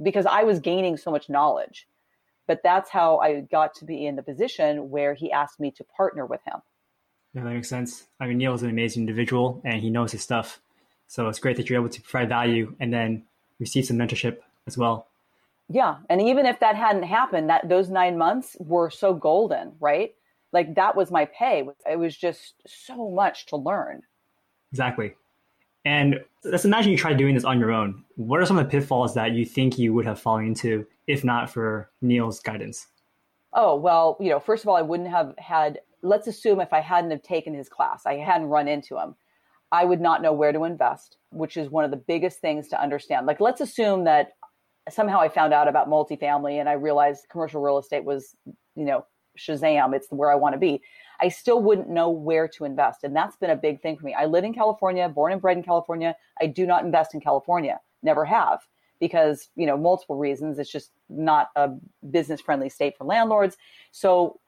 because 0.02 0.26
I 0.26 0.44
was 0.44 0.60
gaining 0.60 0.96
so 0.96 1.10
much 1.10 1.28
knowledge. 1.28 1.86
But 2.46 2.62
that's 2.62 2.88
how 2.88 3.18
I 3.18 3.40
got 3.40 3.74
to 3.76 3.84
be 3.84 4.06
in 4.06 4.16
the 4.16 4.22
position 4.22 4.90
where 4.90 5.12
he 5.14 5.30
asked 5.30 5.60
me 5.60 5.70
to 5.72 5.84
partner 5.84 6.24
with 6.24 6.40
him. 6.46 6.60
Yeah, 7.34 7.44
that 7.44 7.50
makes 7.50 7.68
sense. 7.68 8.06
I 8.18 8.26
mean, 8.26 8.38
Neal 8.38 8.54
is 8.54 8.62
an 8.62 8.70
amazing 8.70 9.02
individual 9.02 9.60
and 9.64 9.82
he 9.82 9.90
knows 9.90 10.12
his 10.12 10.22
stuff. 10.22 10.60
So 11.08 11.28
it's 11.28 11.38
great 11.38 11.56
that 11.56 11.68
you're 11.68 11.78
able 11.78 11.90
to 11.90 12.00
provide 12.00 12.28
value 12.28 12.74
and 12.80 12.92
then 12.92 13.24
receive 13.58 13.84
some 13.84 13.98
mentorship 13.98 14.38
as 14.66 14.78
well. 14.78 15.08
Yeah. 15.68 15.96
And 16.08 16.22
even 16.22 16.46
if 16.46 16.60
that 16.60 16.76
hadn't 16.76 17.02
happened, 17.02 17.50
that 17.50 17.68
those 17.68 17.90
nine 17.90 18.16
months 18.16 18.56
were 18.58 18.88
so 18.88 19.12
golden, 19.12 19.72
right? 19.80 20.14
Like 20.52 20.74
that 20.76 20.96
was 20.96 21.10
my 21.10 21.26
pay. 21.26 21.66
It 21.90 21.98
was 21.98 22.16
just 22.16 22.54
so 22.66 23.10
much 23.10 23.46
to 23.46 23.56
learn. 23.56 24.02
Exactly. 24.72 25.14
And 25.84 26.20
let's 26.44 26.64
imagine 26.64 26.90
you 26.90 26.98
tried 26.98 27.16
doing 27.16 27.34
this 27.34 27.44
on 27.44 27.58
your 27.58 27.72
own. 27.72 28.04
What 28.16 28.40
are 28.40 28.46
some 28.46 28.58
of 28.58 28.64
the 28.64 28.70
pitfalls 28.70 29.14
that 29.14 29.32
you 29.32 29.44
think 29.44 29.78
you 29.78 29.94
would 29.94 30.04
have 30.06 30.20
fallen 30.20 30.46
into 30.46 30.86
if 31.06 31.24
not 31.24 31.50
for 31.50 31.90
neal's 32.02 32.40
guidance? 32.40 32.86
Oh 33.54 33.76
well 33.76 34.16
you 34.20 34.28
know 34.28 34.38
first 34.38 34.62
of 34.62 34.68
all 34.68 34.76
i 34.76 34.82
wouldn't 34.82 35.08
have 35.08 35.34
had 35.38 35.80
let's 36.02 36.26
assume 36.26 36.60
if 36.60 36.70
i 36.74 36.80
hadn't 36.80 37.10
have 37.10 37.22
taken 37.22 37.54
his 37.54 37.66
class 37.66 38.04
i 38.04 38.16
hadn't 38.16 38.48
run 38.48 38.68
into 38.68 38.98
him 38.98 39.14
i 39.72 39.86
would 39.86 40.02
not 40.02 40.20
know 40.20 40.34
where 40.34 40.52
to 40.52 40.64
invest 40.64 41.16
which 41.30 41.56
is 41.56 41.70
one 41.70 41.84
of 41.84 41.90
the 41.90 41.96
biggest 41.96 42.40
things 42.40 42.68
to 42.68 42.80
understand. 42.80 43.26
Like 43.26 43.40
let's 43.40 43.60
assume 43.60 44.04
that 44.04 44.32
somehow 44.90 45.20
i 45.20 45.28
found 45.28 45.52
out 45.52 45.68
about 45.68 45.88
multifamily 45.88 46.60
and 46.60 46.68
i 46.68 46.72
realized 46.72 47.26
commercial 47.30 47.60
real 47.60 47.76
estate 47.76 48.04
was 48.04 48.34
you 48.74 48.86
know 48.86 49.04
Shazam, 49.38 49.94
it's 49.94 50.08
where 50.10 50.30
I 50.30 50.34
want 50.34 50.54
to 50.54 50.58
be. 50.58 50.82
I 51.20 51.28
still 51.28 51.62
wouldn't 51.62 51.88
know 51.88 52.10
where 52.10 52.46
to 52.48 52.64
invest. 52.64 53.04
And 53.04 53.16
that's 53.16 53.36
been 53.36 53.50
a 53.50 53.56
big 53.56 53.80
thing 53.80 53.96
for 53.96 54.06
me. 54.06 54.14
I 54.14 54.26
live 54.26 54.44
in 54.44 54.54
California, 54.54 55.08
born 55.08 55.32
and 55.32 55.40
bred 55.40 55.56
in 55.56 55.62
California. 55.62 56.14
I 56.40 56.46
do 56.46 56.66
not 56.66 56.84
invest 56.84 57.14
in 57.14 57.20
California, 57.20 57.80
never 58.02 58.24
have, 58.24 58.60
because, 59.00 59.48
you 59.56 59.66
know, 59.66 59.76
multiple 59.76 60.16
reasons. 60.16 60.58
It's 60.58 60.70
just 60.70 60.92
not 61.08 61.50
a 61.56 61.70
business 62.10 62.40
friendly 62.40 62.68
state 62.68 62.96
for 62.96 63.04
landlords. 63.04 63.56
So 63.90 64.38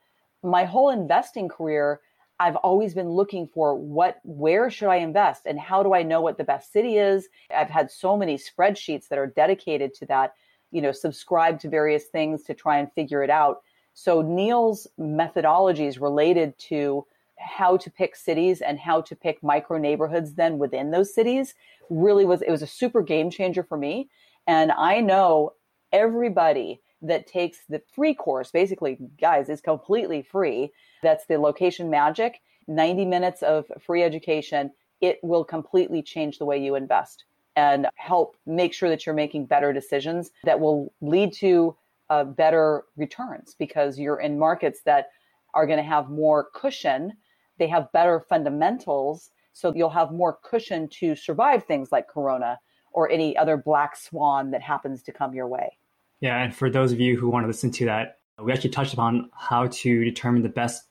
my 0.43 0.63
whole 0.63 0.89
investing 0.89 1.49
career, 1.49 1.99
I've 2.39 2.55
always 2.55 2.93
been 2.93 3.09
looking 3.09 3.47
for 3.47 3.75
what, 3.75 4.19
where 4.23 4.71
should 4.71 4.87
I 4.87 4.95
invest 4.95 5.45
and 5.45 5.59
how 5.59 5.83
do 5.83 5.93
I 5.93 6.01
know 6.01 6.21
what 6.21 6.37
the 6.37 6.43
best 6.43 6.71
city 6.73 6.97
is? 6.97 7.27
I've 7.55 7.69
had 7.69 7.91
so 7.91 8.17
many 8.17 8.37
spreadsheets 8.37 9.09
that 9.09 9.19
are 9.19 9.27
dedicated 9.27 9.93
to 9.95 10.05
that, 10.07 10.33
you 10.71 10.81
know, 10.81 10.91
subscribe 10.91 11.59
to 11.59 11.69
various 11.69 12.05
things 12.05 12.43
to 12.45 12.53
try 12.53 12.79
and 12.79 12.91
figure 12.93 13.21
it 13.23 13.29
out. 13.29 13.61
So 13.93 14.21
Neal's 14.21 14.87
methodologies 14.99 16.01
related 16.01 16.57
to 16.69 17.05
how 17.37 17.77
to 17.77 17.89
pick 17.89 18.15
cities 18.15 18.61
and 18.61 18.79
how 18.79 19.01
to 19.01 19.15
pick 19.15 19.41
micro 19.43 19.77
neighborhoods 19.77 20.35
then 20.35 20.59
within 20.59 20.91
those 20.91 21.13
cities 21.13 21.55
really 21.89 22.25
was 22.25 22.41
it 22.41 22.51
was 22.51 22.61
a 22.61 22.67
super 22.67 23.01
game 23.01 23.29
changer 23.29 23.63
for 23.63 23.77
me. 23.77 24.09
And 24.47 24.71
I 24.71 25.01
know 25.01 25.53
everybody 25.91 26.81
that 27.01 27.27
takes 27.27 27.59
the 27.67 27.81
free 27.93 28.13
course, 28.13 28.51
basically, 28.51 28.97
guys, 29.19 29.49
is 29.49 29.59
completely 29.59 30.21
free. 30.21 30.71
That's 31.01 31.25
the 31.25 31.37
location 31.39 31.89
magic, 31.89 32.41
90 32.67 33.05
minutes 33.05 33.41
of 33.41 33.65
free 33.79 34.03
education. 34.03 34.71
It 35.01 35.19
will 35.23 35.43
completely 35.43 36.03
change 36.03 36.37
the 36.37 36.45
way 36.45 36.59
you 36.59 36.75
invest 36.75 37.25
and 37.55 37.87
help 37.95 38.37
make 38.45 38.73
sure 38.73 38.87
that 38.89 39.05
you're 39.05 39.15
making 39.15 39.45
better 39.45 39.73
decisions 39.73 40.31
that 40.43 40.59
will 40.59 40.93
lead 41.01 41.33
to 41.33 41.75
uh, 42.11 42.25
better 42.25 42.83
returns 42.97 43.55
because 43.57 43.97
you're 43.97 44.19
in 44.19 44.37
markets 44.37 44.81
that 44.85 45.11
are 45.53 45.65
going 45.65 45.77
to 45.77 45.83
have 45.83 46.09
more 46.09 46.49
cushion. 46.53 47.13
They 47.57 47.67
have 47.69 47.89
better 47.93 48.19
fundamentals. 48.19 49.29
So 49.53 49.73
you'll 49.73 49.89
have 49.91 50.11
more 50.11 50.37
cushion 50.43 50.89
to 50.99 51.15
survive 51.15 51.63
things 51.63 51.89
like 51.89 52.09
Corona 52.09 52.59
or 52.91 53.09
any 53.09 53.37
other 53.37 53.55
black 53.55 53.95
swan 53.95 54.51
that 54.51 54.61
happens 54.61 55.01
to 55.03 55.13
come 55.13 55.33
your 55.33 55.47
way. 55.47 55.77
Yeah. 56.19 56.37
And 56.43 56.53
for 56.53 56.69
those 56.69 56.91
of 56.91 56.99
you 56.99 57.17
who 57.17 57.29
want 57.29 57.45
to 57.45 57.47
listen 57.47 57.71
to 57.71 57.85
that, 57.85 58.17
we 58.43 58.51
actually 58.51 58.71
touched 58.71 58.93
upon 58.93 59.29
how 59.33 59.67
to 59.67 60.03
determine 60.03 60.41
the 60.41 60.49
best 60.49 60.83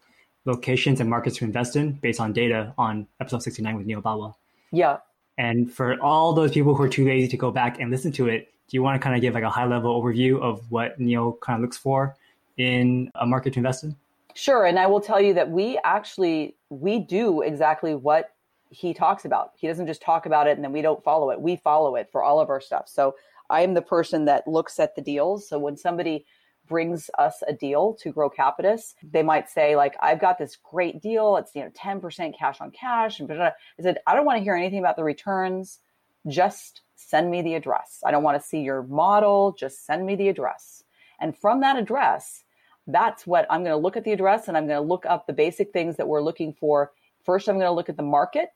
locations 0.47 1.01
and 1.01 1.11
markets 1.11 1.37
to 1.37 1.45
invest 1.45 1.77
in 1.77 1.93
based 1.93 2.19
on 2.19 2.33
data 2.33 2.73
on 2.79 3.07
episode 3.21 3.43
69 3.43 3.77
with 3.77 3.87
Neal 3.87 4.01
Bawa. 4.01 4.35
Yeah. 4.73 4.99
And 5.37 5.71
for 5.71 6.01
all 6.01 6.33
those 6.33 6.53
people 6.53 6.75
who 6.75 6.83
are 6.83 6.89
too 6.89 7.05
lazy 7.05 7.29
to 7.29 7.37
go 7.37 7.51
back 7.51 7.79
and 7.79 7.91
listen 7.91 8.11
to 8.13 8.29
it, 8.29 8.49
do 8.71 8.77
you 8.77 8.83
want 8.83 8.95
to 8.95 9.03
kind 9.03 9.17
of 9.17 9.21
give 9.21 9.35
like 9.35 9.43
a 9.43 9.51
high 9.51 9.67
level 9.67 10.01
overview 10.01 10.41
of 10.41 10.71
what 10.71 10.99
Neal 11.01 11.33
kind 11.43 11.57
of 11.57 11.63
looks 11.63 11.77
for 11.77 12.17
in 12.57 13.11
a 13.17 13.27
market 13.27 13.53
to 13.55 13.59
invest 13.59 13.83
in? 13.83 13.97
Sure, 14.35 14.65
and 14.65 14.79
I 14.79 14.87
will 14.87 15.01
tell 15.01 15.21
you 15.21 15.35
that 15.35 15.51
we 15.51 15.79
actually 15.83 16.57
we 16.69 17.01
do 17.01 17.43
exactly 17.43 17.97
what 17.97 18.31
he 18.71 18.95
talks 18.95 19.25
about. 19.25 19.51
He 19.57 19.67
doesn't 19.67 19.89
just 19.89 20.01
talk 20.01 20.25
about 20.25 20.47
it 20.47 20.57
and 20.57 20.63
then 20.63 20.73
we 20.73 20.83
don't 20.83 21.03
follow 21.03 21.31
it. 21.31 21.41
We 21.41 21.57
follow 21.57 21.97
it 21.97 22.09
for 22.13 22.23
all 22.23 22.39
of 22.41 22.49
our 22.49 22.61
stuff. 22.61 22.89
So 22.89 23.17
I 23.51 23.63
am 23.63 23.75
the 23.75 23.83
person 23.83 24.27
that 24.27 24.47
looks 24.47 24.79
at 24.79 24.95
the 24.95 25.03
deals. 25.03 25.49
So 25.49 25.59
when 25.59 25.77
somebody 25.77 26.25
brings 26.69 27.11
us 27.19 27.43
a 27.49 27.53
deal 27.53 27.95
to 28.01 28.13
grocapitus 28.13 28.95
they 29.03 29.25
might 29.25 29.51
say 29.51 29.75
like 29.75 29.97
i've 30.01 30.21
got 30.21 30.39
this 30.39 30.57
great 30.57 31.03
deal 31.03 31.37
it's 31.37 31.53
you 31.53 31.63
know 31.63 31.71
10% 31.71 32.39
cash 32.39 32.61
on 32.61 32.71
cash 32.71 33.19
and 33.19 33.31
i 33.33 33.53
said 33.81 33.99
i 34.07 34.15
don't 34.15 34.25
want 34.25 34.39
to 34.39 34.45
hear 34.45 34.55
anything 34.55 34.79
about 34.79 34.95
the 34.95 35.03
returns 35.03 35.81
just 36.29 36.83
send 36.97 37.31
me 37.31 37.43
the 37.43 37.55
address 37.55 38.01
i 38.05 38.11
don't 38.11 38.23
want 38.23 38.41
to 38.41 38.47
see 38.47 38.61
your 38.61 38.83
model 38.85 39.55
just 39.59 39.87
send 39.87 40.05
me 40.05 40.15
the 40.17 40.29
address 40.29 40.85
and 41.21 41.37
from 41.37 41.61
that 41.61 41.77
address 41.77 42.45
that's 42.87 43.27
what 43.27 43.47
i'm 43.51 43.63
going 43.63 43.71
to 43.71 43.77
look 43.77 43.97
at 43.97 44.05
the 44.05 44.13
address 44.13 44.49
and 44.49 44.57
i'm 44.57 44.67
going 44.67 44.81
to 44.81 44.89
look 44.89 45.07
up 45.07 45.27
the 45.27 45.33
basic 45.33 45.73
things 45.73 45.97
that 45.97 46.09
we're 46.09 46.23
looking 46.23 46.53
for 46.53 46.93
first 47.25 47.49
i'm 47.49 47.57
going 47.57 47.67
to 47.67 47.73
look 47.73 47.89
at 47.89 47.97
the 47.97 48.03
market 48.03 48.51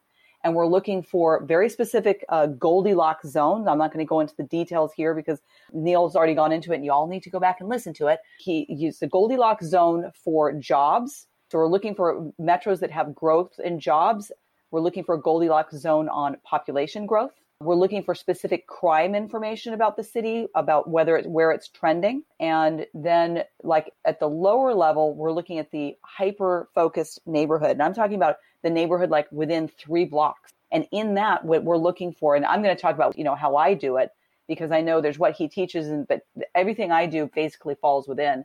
and 0.44 0.54
we're 0.54 0.66
looking 0.66 1.02
for 1.02 1.42
very 1.44 1.70
specific 1.70 2.24
uh, 2.28 2.46
Goldilocks 2.46 3.28
zones. 3.28 3.66
I'm 3.66 3.78
not 3.78 3.92
going 3.92 4.04
to 4.04 4.08
go 4.08 4.20
into 4.20 4.36
the 4.36 4.44
details 4.44 4.92
here 4.94 5.14
because 5.14 5.40
Neal's 5.72 6.14
already 6.14 6.34
gone 6.34 6.52
into 6.52 6.72
it, 6.72 6.76
and 6.76 6.84
you 6.84 6.92
all 6.92 7.06
need 7.06 7.22
to 7.22 7.30
go 7.30 7.40
back 7.40 7.56
and 7.60 7.68
listen 7.68 7.94
to 7.94 8.08
it. 8.08 8.20
He 8.38 8.66
used 8.68 9.00
the 9.00 9.06
Goldilocks 9.06 9.66
zone 9.66 10.12
for 10.14 10.52
jobs. 10.52 11.26
So 11.50 11.58
we're 11.58 11.68
looking 11.68 11.94
for 11.94 12.30
metros 12.38 12.80
that 12.80 12.90
have 12.90 13.14
growth 13.14 13.58
in 13.64 13.80
jobs. 13.80 14.30
We're 14.70 14.80
looking 14.80 15.02
for 15.02 15.14
a 15.14 15.20
Goldilocks 15.20 15.76
zone 15.76 16.08
on 16.10 16.36
population 16.44 17.06
growth. 17.06 17.32
We're 17.64 17.74
looking 17.76 18.02
for 18.02 18.14
specific 18.14 18.66
crime 18.66 19.14
information 19.14 19.72
about 19.72 19.96
the 19.96 20.04
city, 20.04 20.48
about 20.54 20.88
whether 20.88 21.16
it's 21.16 21.26
where 21.26 21.50
it's 21.50 21.68
trending. 21.68 22.22
And 22.38 22.86
then, 22.92 23.44
like 23.62 23.92
at 24.04 24.20
the 24.20 24.28
lower 24.28 24.74
level, 24.74 25.14
we're 25.14 25.32
looking 25.32 25.58
at 25.58 25.70
the 25.70 25.96
hyper 26.02 26.68
focused 26.74 27.20
neighborhood. 27.26 27.70
And 27.70 27.82
I'm 27.82 27.94
talking 27.94 28.16
about 28.16 28.36
the 28.62 28.70
neighborhood 28.70 29.10
like 29.10 29.30
within 29.32 29.68
three 29.68 30.04
blocks. 30.04 30.52
And 30.72 30.86
in 30.92 31.14
that, 31.14 31.44
what 31.44 31.64
we're 31.64 31.78
looking 31.78 32.12
for, 32.12 32.36
and 32.36 32.44
I'm 32.44 32.62
going 32.62 32.74
to 32.74 32.80
talk 32.80 32.94
about, 32.94 33.16
you 33.16 33.24
know, 33.24 33.34
how 33.34 33.56
I 33.56 33.74
do 33.74 33.96
it 33.96 34.10
because 34.46 34.70
I 34.70 34.82
know 34.82 35.00
there's 35.00 35.18
what 35.18 35.34
he 35.34 35.48
teaches, 35.48 35.88
and 35.88 36.06
but 36.06 36.26
everything 36.54 36.92
I 36.92 37.06
do 37.06 37.30
basically 37.34 37.76
falls 37.76 38.06
within. 38.06 38.44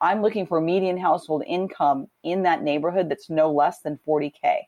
I'm 0.00 0.22
looking 0.22 0.46
for 0.46 0.60
median 0.60 0.98
household 0.98 1.42
income 1.46 2.08
in 2.22 2.42
that 2.42 2.62
neighborhood 2.62 3.08
that's 3.08 3.30
no 3.30 3.50
less 3.50 3.80
than 3.80 3.98
40k. 4.06 4.62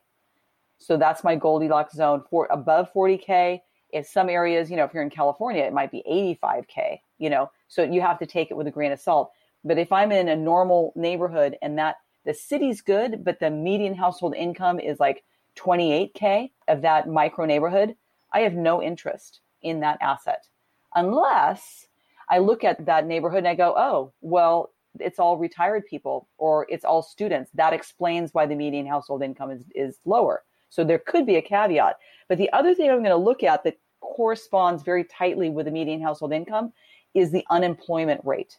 So 0.79 0.97
that's 0.97 1.23
my 1.23 1.35
Goldilocks 1.35 1.95
zone. 1.95 2.23
For 2.29 2.47
above 2.51 2.91
40k, 2.93 3.59
in 3.95 4.03
some 4.03 4.29
areas, 4.29 4.69
you 4.69 4.75
know, 4.75 4.83
if 4.83 4.93
you're 4.93 5.03
in 5.03 5.09
California, 5.09 5.63
it 5.63 5.73
might 5.73 5.91
be 5.91 6.03
85k. 6.43 6.99
You 7.17 7.29
know, 7.29 7.51
so 7.67 7.83
you 7.83 8.01
have 8.01 8.19
to 8.19 8.25
take 8.25 8.51
it 8.51 8.57
with 8.57 8.67
a 8.67 8.71
grain 8.71 8.91
of 8.91 8.99
salt. 8.99 9.31
But 9.63 9.79
if 9.79 9.91
I'm 9.91 10.11
in 10.11 10.27
a 10.27 10.35
normal 10.35 10.91
neighborhood 10.95 11.57
and 11.61 11.77
that 11.79 11.95
the 12.25 12.33
city's 12.33 12.81
good, 12.81 13.23
but 13.23 13.39
the 13.39 13.49
median 13.49 13.95
household 13.95 14.35
income 14.35 14.79
is 14.79 14.99
like 14.99 15.23
28K 15.55 16.51
of 16.67 16.81
that 16.81 17.07
micro 17.07 17.45
neighborhood. 17.45 17.95
I 18.33 18.41
have 18.41 18.53
no 18.53 18.81
interest 18.81 19.39
in 19.61 19.79
that 19.79 19.97
asset 20.01 20.45
unless 20.93 21.87
I 22.29 22.39
look 22.39 22.63
at 22.63 22.85
that 22.85 23.05
neighborhood 23.05 23.39
and 23.39 23.47
I 23.47 23.55
go, 23.55 23.73
oh, 23.77 24.11
well, 24.21 24.71
it's 24.99 25.19
all 25.19 25.37
retired 25.37 25.85
people 25.85 26.27
or 26.37 26.65
it's 26.69 26.83
all 26.83 27.01
students. 27.01 27.51
That 27.53 27.73
explains 27.73 28.33
why 28.33 28.45
the 28.45 28.55
median 28.55 28.87
household 28.87 29.23
income 29.23 29.51
is, 29.51 29.63
is 29.73 29.99
lower. 30.05 30.43
So 30.69 30.83
there 30.83 30.99
could 30.99 31.25
be 31.25 31.35
a 31.35 31.41
caveat. 31.41 31.97
But 32.27 32.37
the 32.37 32.51
other 32.51 32.73
thing 32.73 32.89
I'm 32.89 32.97
going 32.97 33.09
to 33.09 33.15
look 33.15 33.43
at 33.43 33.63
that 33.63 33.77
corresponds 34.15 34.83
very 34.83 35.03
tightly 35.03 35.49
with 35.49 35.65
the 35.65 35.71
median 35.71 36.01
household 36.01 36.33
income 36.33 36.73
is 37.13 37.31
the 37.31 37.45
unemployment 37.49 38.21
rate. 38.23 38.57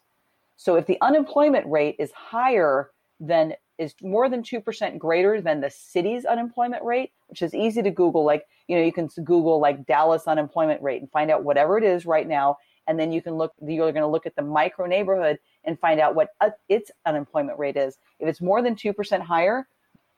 So 0.57 0.77
if 0.77 0.87
the 0.87 0.99
unemployment 1.03 1.67
rate 1.67 1.97
is 1.99 2.11
higher 2.13 2.91
than 3.21 3.55
is 3.79 3.95
more 4.03 4.29
than 4.29 4.43
2% 4.43 4.99
greater 4.99 5.41
than 5.41 5.61
the 5.61 5.71
city's 5.71 6.25
unemployment 6.25 6.83
rate, 6.83 7.13
which 7.29 7.43
is 7.43 7.55
easy 7.55 7.83
to 7.83 7.91
Google. 7.91 8.25
Like, 8.25 8.47
you 8.69 8.77
know, 8.77 8.83
you 8.83 8.93
can 8.93 9.09
Google 9.23 9.61
like 9.61 9.87
Dallas 9.87 10.27
unemployment 10.27 10.83
rate 10.83 11.03
and 11.03 11.11
find 11.11 11.31
out 11.31 11.45
whatever 11.45 11.77
it 11.77 11.85
is 11.85 12.07
right 12.07 12.27
now. 12.27 12.57
And 12.87 12.99
then 12.99 13.13
you 13.13 13.21
can 13.21 13.35
look, 13.35 13.53
you're 13.61 13.93
going 13.93 14.03
to 14.03 14.07
look 14.07 14.27
at 14.27 14.37
the 14.37 14.43
micro 14.43 14.87
neighborhood 14.87 15.39
and 15.65 15.79
find 15.79 16.01
out 16.01 16.15
what 16.15 16.29
uh, 16.41 16.51
its 16.69 16.91
unemployment 17.05 17.59
rate 17.59 17.77
is. 17.77 17.99
If 18.21 18.29
it's 18.29 18.41
more 18.41 18.63
than 18.63 18.77
2% 18.77 19.21
higher, 19.21 19.69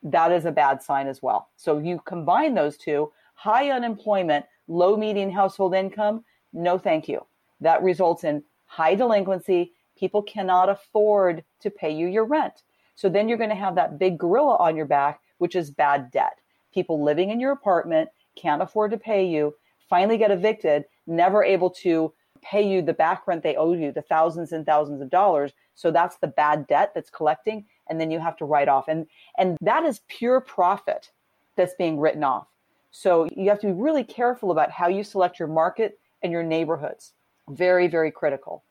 that 0.03 0.31
is 0.31 0.45
a 0.45 0.53
bad 0.53 0.83
sign 0.83 1.09
as 1.09 1.23
well. 1.23 1.49
So 1.57 1.79
you 1.79 2.01
combine 2.07 2.55
those 2.55 2.77
two 2.77 3.11
high 3.35 3.71
unemployment, 3.71 4.45
low 4.69 4.97
median 4.97 5.31
household 5.31 5.75
income, 5.75 6.25
no 6.53 6.79
thank 6.79 7.09
you. 7.09 7.27
That 7.61 7.83
results 7.83 8.25
in 8.25 8.45
high 8.67 8.95
delinquency. 8.95 9.73
People 9.99 10.23
cannot 10.23 10.69
afford 10.69 11.43
to 11.61 11.71
pay 11.71 11.91
you 11.91 12.07
your 12.07 12.25
rent 12.25 12.63
so 12.99 13.09
then 13.09 13.29
you're 13.29 13.39
going 13.39 13.51
to 13.51 13.55
have 13.55 13.77
that 13.77 13.97
big 13.97 14.19
gorilla 14.19 14.57
on 14.57 14.75
your 14.75 14.85
back, 14.85 15.21
which 15.39 15.55
is 15.55 15.71
bad 15.71 16.11
debt. 16.11 16.41
People 16.75 17.01
living 17.01 17.31
in 17.31 17.39
your 17.39 17.53
apartment 17.53 18.09
can't 18.35 18.61
afford 18.61 18.91
to 18.91 18.99
pay 18.99 19.25
you, 19.25 19.55
finally 19.89 20.19
get 20.19 20.33
evicted, 20.33 20.85
never 21.07 21.45
able 21.45 21.71
to 21.71 22.13
pay 22.43 22.61
you 22.61 22.83
the 22.83 22.93
back 22.93 23.29
rent 23.29 23.45
they 23.45 23.55
owe 23.55 23.73
you, 23.73 23.93
the 23.93 24.03
thousands 24.03 24.51
and 24.51 24.67
thousands 24.67 25.01
of 25.01 25.11
dollars. 25.11 25.53
So 25.77 25.93
that's 25.93 26.17
the 26.17 26.27
bad 26.27 26.67
debt 26.67 26.91
that's 26.93 27.09
collecting. 27.09 27.67
And 27.89 28.01
then 28.01 28.11
you 28.11 28.19
have 28.19 28.37
to 28.39 28.45
write 28.45 28.67
off. 28.67 28.89
And, 28.89 29.07
and 29.39 29.57
that 29.61 29.85
is 29.85 30.01
pure 30.09 30.41
profit 30.41 31.13
that's 31.55 31.75
being 31.79 32.01
written 32.01 32.25
off. 32.25 32.49
So 32.91 33.29
you 33.37 33.49
have 33.51 33.61
to 33.61 33.67
be 33.67 33.73
really 33.73 34.05
careful 34.05 34.51
about 34.51 34.71
how 34.71 34.89
you 34.89 35.05
select 35.05 35.39
your 35.39 35.49
market 35.49 35.99
and 36.23 36.33
your 36.33 36.43
neighborhoods. 36.43 37.13
Very, 37.51 37.89
very 37.89 38.11
critical. 38.11 38.65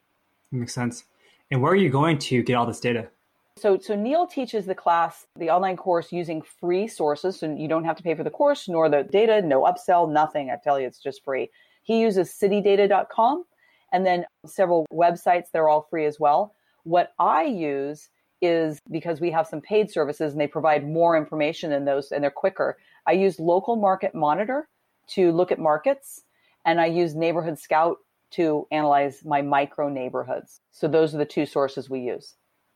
Makes 0.52 0.74
sense. 0.74 1.06
And 1.52 1.62
where 1.62 1.72
are 1.72 1.78
you 1.78 1.90
going 1.90 2.18
to 2.20 2.44
get 2.44 2.56
all 2.56 2.66
this 2.66 2.80
data? 2.80 3.10
So, 3.58 3.80
so 3.80 3.96
Neal 3.96 4.28
teaches 4.28 4.66
the 4.66 4.76
class, 4.76 5.26
the 5.36 5.50
online 5.50 5.78
course 5.78 6.12
using 6.12 6.42
free 6.42 6.88
sources. 6.88 7.40
So 7.40 7.56
you 7.56 7.68
don't 7.68 7.86
have 7.86 7.96
to 7.98 8.04
pay 8.04 8.14
for 8.14 8.24
the 8.24 8.30
course 8.30 8.68
nor 8.68 8.88
the 8.88 9.04
data, 9.04 9.42
no 9.42 9.64
upsell, 9.64 10.12
nothing. 10.12 10.52
I 10.52 10.58
tell 10.64 10.80
you, 10.80 10.86
it's 10.86 11.00
just 11.00 11.24
free. 11.24 11.50
He 11.82 12.00
uses 12.00 12.30
citydata.com 12.30 13.46
and 13.92 14.06
then 14.06 14.26
several 14.46 14.86
websites. 14.94 15.46
They're 15.52 15.70
all 15.70 15.88
free 15.90 16.06
as 16.06 16.20
well. 16.20 16.54
What 16.84 17.14
I 17.18 17.44
use 17.44 18.10
is 18.42 18.80
because 18.92 19.20
we 19.20 19.32
have 19.32 19.48
some 19.48 19.62
paid 19.62 19.90
services 19.90 20.34
and 20.34 20.40
they 20.40 20.48
provide 20.48 20.88
more 20.88 21.18
information 21.18 21.72
in 21.72 21.86
those 21.86 22.12
and 22.12 22.24
they're 22.24 22.30
quicker. 22.30 22.78
I 23.08 23.14
use 23.14 23.40
local 23.40 23.78
market 23.78 24.14
monitor 24.14 24.68
to 25.10 25.32
look 25.32 25.52
at 25.52 25.60
markets 25.60 26.24
and 26.66 26.82
I 26.82 26.88
use 26.88 27.16
neighborhood 27.16 27.58
scout 27.58 27.98
to 28.32 28.68
analyze 28.72 29.24
my 29.24 29.42
micro 29.42 29.88
neighborhoods. 29.88 30.60
So 30.72 30.88
those 30.88 31.16
are 31.16 31.18
the 31.18 31.26
two 31.26 31.46
sources 31.46 31.90
we 31.90 32.02
use. 32.02 32.36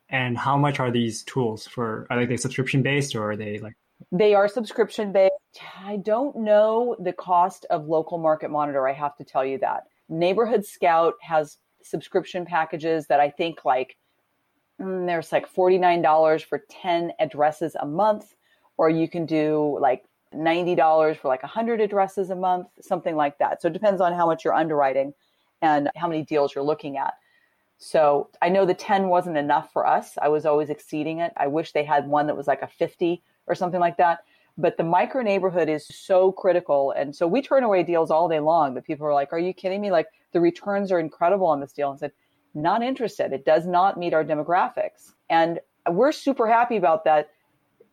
And 0.09 0.37
how 0.37 0.57
much 0.57 0.79
are 0.79 0.91
these 0.91 1.23
tools 1.23 1.67
for? 1.67 2.07
Are 2.09 2.25
they 2.25 2.37
subscription 2.37 2.81
based 2.81 3.15
or 3.15 3.31
are 3.31 3.35
they 3.35 3.59
like? 3.59 3.73
They 4.11 4.33
are 4.33 4.47
subscription 4.47 5.11
based. 5.11 5.33
I 5.83 5.97
don't 5.97 6.35
know 6.37 6.95
the 6.99 7.13
cost 7.13 7.65
of 7.69 7.87
local 7.87 8.17
market 8.17 8.49
monitor. 8.49 8.87
I 8.87 8.93
have 8.93 9.15
to 9.17 9.23
tell 9.23 9.45
you 9.45 9.57
that. 9.59 9.83
Neighborhood 10.09 10.65
Scout 10.65 11.13
has 11.21 11.57
subscription 11.83 12.45
packages 12.45 13.07
that 13.07 13.19
I 13.19 13.29
think 13.29 13.63
like 13.63 13.97
mm, 14.79 15.05
there's 15.05 15.31
like 15.31 15.53
$49 15.53 16.43
for 16.43 16.63
10 16.69 17.11
addresses 17.19 17.75
a 17.79 17.85
month, 17.85 18.33
or 18.77 18.89
you 18.89 19.07
can 19.07 19.25
do 19.25 19.77
like 19.79 20.03
$90 20.33 21.17
for 21.17 21.27
like 21.27 21.43
100 21.43 21.81
addresses 21.81 22.29
a 22.29 22.35
month, 22.35 22.67
something 22.79 23.15
like 23.15 23.37
that. 23.39 23.61
So 23.61 23.67
it 23.67 23.73
depends 23.73 24.01
on 24.01 24.13
how 24.13 24.25
much 24.25 24.45
you're 24.45 24.53
underwriting 24.53 25.13
and 25.61 25.89
how 25.95 26.07
many 26.07 26.23
deals 26.23 26.55
you're 26.55 26.63
looking 26.63 26.97
at. 26.97 27.13
So 27.77 28.29
I 28.41 28.49
know 28.49 28.65
the 28.65 28.73
10 28.73 29.07
wasn't 29.07 29.37
enough 29.37 29.71
for 29.73 29.87
us. 29.87 30.17
I 30.21 30.29
was 30.29 30.45
always 30.45 30.69
exceeding 30.69 31.19
it. 31.19 31.33
I 31.35 31.47
wish 31.47 31.71
they 31.71 31.83
had 31.83 32.07
one 32.07 32.27
that 32.27 32.37
was 32.37 32.47
like 32.47 32.61
a 32.61 32.67
50 32.67 33.23
or 33.47 33.55
something 33.55 33.79
like 33.79 33.97
that. 33.97 34.19
But 34.57 34.77
the 34.77 34.83
micro 34.83 35.23
neighborhood 35.23 35.67
is 35.67 35.87
so 35.87 36.31
critical. 36.31 36.91
And 36.91 37.15
so 37.15 37.27
we 37.27 37.41
turn 37.41 37.63
away 37.63 37.81
deals 37.83 38.11
all 38.11 38.29
day 38.29 38.39
long, 38.39 38.73
but 38.73 38.83
people 38.83 39.07
are 39.07 39.13
like, 39.13 39.33
Are 39.33 39.39
you 39.39 39.53
kidding 39.53 39.81
me? 39.81 39.91
Like 39.91 40.07
the 40.31 40.39
returns 40.39 40.91
are 40.91 40.99
incredible 40.99 41.47
on 41.47 41.59
this 41.59 41.73
deal. 41.73 41.89
And 41.89 41.99
said, 41.99 42.11
Not 42.53 42.83
interested. 42.83 43.33
It 43.33 43.45
does 43.45 43.65
not 43.65 43.97
meet 43.97 44.13
our 44.13 44.23
demographics. 44.23 45.13
And 45.29 45.59
we're 45.89 46.11
super 46.11 46.47
happy 46.47 46.77
about 46.77 47.03
that. 47.05 47.29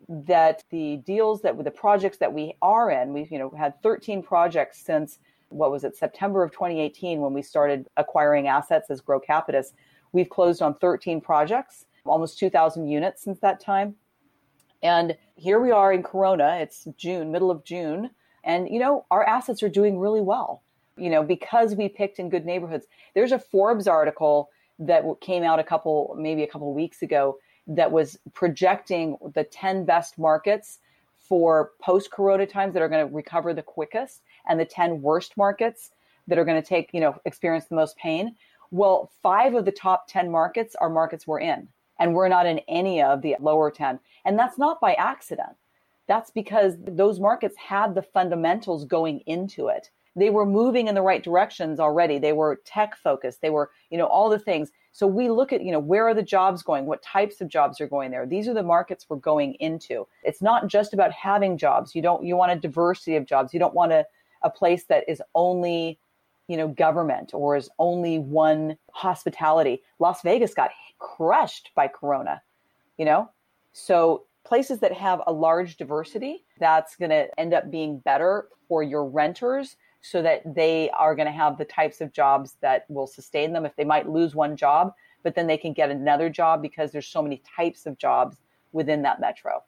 That 0.08 0.64
the 0.70 0.96
deals 0.98 1.42
that 1.42 1.54
with 1.56 1.64
the 1.64 1.70
projects 1.70 2.18
that 2.18 2.32
we 2.32 2.54
are 2.62 2.90
in, 2.90 3.12
we've 3.12 3.30
you 3.30 3.38
know 3.38 3.50
had 3.50 3.82
13 3.82 4.22
projects 4.22 4.78
since 4.78 5.18
what 5.50 5.70
was 5.70 5.84
it, 5.84 5.96
September 5.96 6.42
of 6.42 6.52
2018 6.52 7.20
when 7.20 7.32
we 7.32 7.42
started 7.42 7.86
acquiring 7.96 8.48
assets 8.48 8.90
as 8.90 9.00
Grocapitus. 9.00 9.72
We've 10.12 10.28
closed 10.28 10.62
on 10.62 10.74
13 10.76 11.20
projects, 11.20 11.86
almost 12.04 12.38
2,000 12.38 12.86
units 12.88 13.22
since 13.22 13.38
that 13.40 13.60
time. 13.60 13.94
And 14.82 15.16
here 15.36 15.60
we 15.60 15.70
are 15.70 15.92
in 15.92 16.02
Corona. 16.02 16.58
It's 16.60 16.86
June, 16.96 17.32
middle 17.32 17.50
of 17.50 17.64
June. 17.64 18.10
And, 18.44 18.68
you 18.68 18.78
know, 18.78 19.04
our 19.10 19.24
assets 19.24 19.62
are 19.62 19.68
doing 19.68 19.98
really 19.98 20.20
well, 20.20 20.62
you 20.96 21.10
know, 21.10 21.22
because 21.22 21.74
we 21.74 21.88
picked 21.88 22.18
in 22.18 22.30
good 22.30 22.46
neighborhoods. 22.46 22.86
There's 23.14 23.32
a 23.32 23.38
Forbes 23.38 23.86
article 23.86 24.50
that 24.78 25.04
came 25.20 25.42
out 25.42 25.58
a 25.58 25.64
couple, 25.64 26.14
maybe 26.18 26.44
a 26.44 26.46
couple 26.46 26.72
weeks 26.72 27.02
ago 27.02 27.38
that 27.68 27.92
was 27.92 28.18
projecting 28.32 29.16
the 29.34 29.44
10 29.44 29.84
best 29.84 30.18
markets 30.18 30.78
for 31.16 31.72
post 31.80 32.10
corona 32.10 32.46
times 32.46 32.72
that 32.72 32.82
are 32.82 32.88
going 32.88 33.06
to 33.06 33.14
recover 33.14 33.52
the 33.52 33.62
quickest 33.62 34.22
and 34.48 34.58
the 34.58 34.64
10 34.64 35.02
worst 35.02 35.36
markets 35.36 35.90
that 36.26 36.38
are 36.38 36.44
going 36.44 36.60
to 36.60 36.66
take, 36.66 36.90
you 36.92 37.00
know, 37.00 37.20
experience 37.26 37.66
the 37.66 37.74
most 37.74 37.96
pain. 37.96 38.34
Well, 38.70 39.10
five 39.22 39.54
of 39.54 39.64
the 39.64 39.72
top 39.72 40.08
10 40.08 40.30
markets 40.30 40.74
are 40.76 40.90
markets 40.90 41.26
we're 41.26 41.40
in, 41.40 41.68
and 41.98 42.14
we're 42.14 42.28
not 42.28 42.46
in 42.46 42.60
any 42.68 43.02
of 43.02 43.22
the 43.22 43.36
lower 43.40 43.70
10. 43.70 43.98
And 44.24 44.38
that's 44.38 44.58
not 44.58 44.80
by 44.80 44.94
accident. 44.94 45.56
That's 46.06 46.30
because 46.30 46.76
those 46.78 47.20
markets 47.20 47.56
had 47.56 47.94
the 47.94 48.02
fundamentals 48.02 48.84
going 48.84 49.20
into 49.20 49.68
it. 49.68 49.90
They 50.16 50.30
were 50.30 50.46
moving 50.46 50.88
in 50.88 50.94
the 50.94 51.02
right 51.02 51.22
directions 51.22 51.78
already. 51.78 52.18
They 52.18 52.32
were 52.32 52.60
tech 52.64 52.96
focused. 52.96 53.40
They 53.40 53.50
were, 53.50 53.70
you 53.90 53.98
know, 53.98 54.06
all 54.06 54.28
the 54.28 54.38
things. 54.38 54.72
So 54.92 55.06
we 55.06 55.30
look 55.30 55.52
at, 55.52 55.62
you 55.62 55.70
know, 55.70 55.78
where 55.78 56.08
are 56.08 56.14
the 56.14 56.22
jobs 56.22 56.62
going? 56.62 56.86
What 56.86 57.02
types 57.02 57.40
of 57.40 57.48
jobs 57.48 57.80
are 57.80 57.86
going 57.86 58.10
there? 58.10 58.26
These 58.26 58.48
are 58.48 58.54
the 58.54 58.62
markets 58.62 59.06
we're 59.08 59.16
going 59.16 59.54
into. 59.54 60.06
It's 60.24 60.42
not 60.42 60.66
just 60.66 60.92
about 60.92 61.12
having 61.12 61.56
jobs. 61.58 61.94
You 61.94 62.02
don't 62.02 62.24
you 62.24 62.36
want 62.36 62.52
a 62.52 62.56
diversity 62.56 63.16
of 63.16 63.26
jobs. 63.26 63.52
You 63.52 63.60
don't 63.60 63.74
want 63.74 63.92
a, 63.92 64.04
a 64.42 64.50
place 64.50 64.84
that 64.84 65.04
is 65.08 65.22
only, 65.34 65.98
you 66.48 66.56
know, 66.56 66.68
government 66.68 67.32
or 67.34 67.56
is 67.56 67.70
only 67.78 68.18
one 68.18 68.76
hospitality. 68.92 69.82
Las 69.98 70.22
Vegas 70.22 70.54
got 70.54 70.70
crushed 70.98 71.70
by 71.74 71.88
corona, 71.88 72.42
you 72.96 73.04
know? 73.04 73.30
So 73.72 74.24
places 74.44 74.80
that 74.80 74.92
have 74.92 75.20
a 75.26 75.32
large 75.32 75.76
diversity, 75.76 76.44
that's 76.58 76.96
going 76.96 77.10
to 77.10 77.28
end 77.38 77.54
up 77.54 77.70
being 77.70 77.98
better 78.00 78.48
for 78.66 78.82
your 78.82 79.04
renters 79.04 79.76
so 80.00 80.22
that 80.22 80.42
they 80.54 80.90
are 80.90 81.14
going 81.14 81.26
to 81.26 81.32
have 81.32 81.58
the 81.58 81.64
types 81.64 82.00
of 82.00 82.12
jobs 82.12 82.56
that 82.60 82.86
will 82.88 83.06
sustain 83.06 83.52
them. 83.52 83.64
If 83.64 83.76
they 83.76 83.84
might 83.84 84.08
lose 84.08 84.34
one 84.34 84.56
job 84.56 84.92
but 85.22 85.34
then 85.34 85.46
they 85.46 85.56
can 85.56 85.72
get 85.72 85.90
another 85.90 86.30
job 86.30 86.62
because 86.62 86.92
there's 86.92 87.06
so 87.06 87.22
many 87.22 87.42
types 87.56 87.86
of 87.86 87.98
jobs 87.98 88.38
within 88.72 89.02
that 89.02 89.20
metro. 89.20 89.62